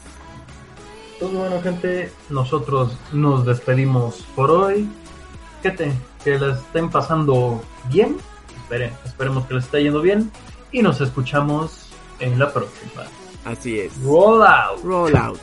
Pues 1.18 1.32
bueno 1.32 1.60
gente, 1.62 2.12
nosotros 2.28 2.96
nos 3.12 3.44
despedimos 3.46 4.26
por 4.34 4.50
hoy. 4.50 4.88
Que, 5.62 5.70
te, 5.70 5.92
que 6.22 6.38
les 6.38 6.58
estén 6.58 6.90
pasando 6.90 7.62
bien. 7.88 8.18
Espere- 8.62 8.92
esperemos 9.04 9.46
que 9.46 9.54
les 9.54 9.64
esté 9.64 9.82
yendo 9.82 10.00
bien. 10.02 10.30
Y 10.72 10.82
nos 10.82 11.00
escuchamos 11.00 11.88
en 12.20 12.38
la 12.38 12.52
próxima. 12.52 13.04
Así 13.44 13.80
es. 13.80 13.92
Roll 14.02 14.42
out. 14.46 14.82
Rollout. 14.84 15.38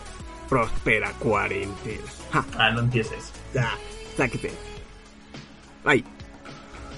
Prospera 0.49 1.11
cuarentena. 1.13 2.03
Ja, 2.31 2.45
Ah, 2.57 2.71
no 2.71 2.81
empieces. 2.81 3.31
ya, 3.53 3.71
sáquete. 4.15 4.51
Bye. 5.83 6.03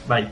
Bye. 0.09 0.29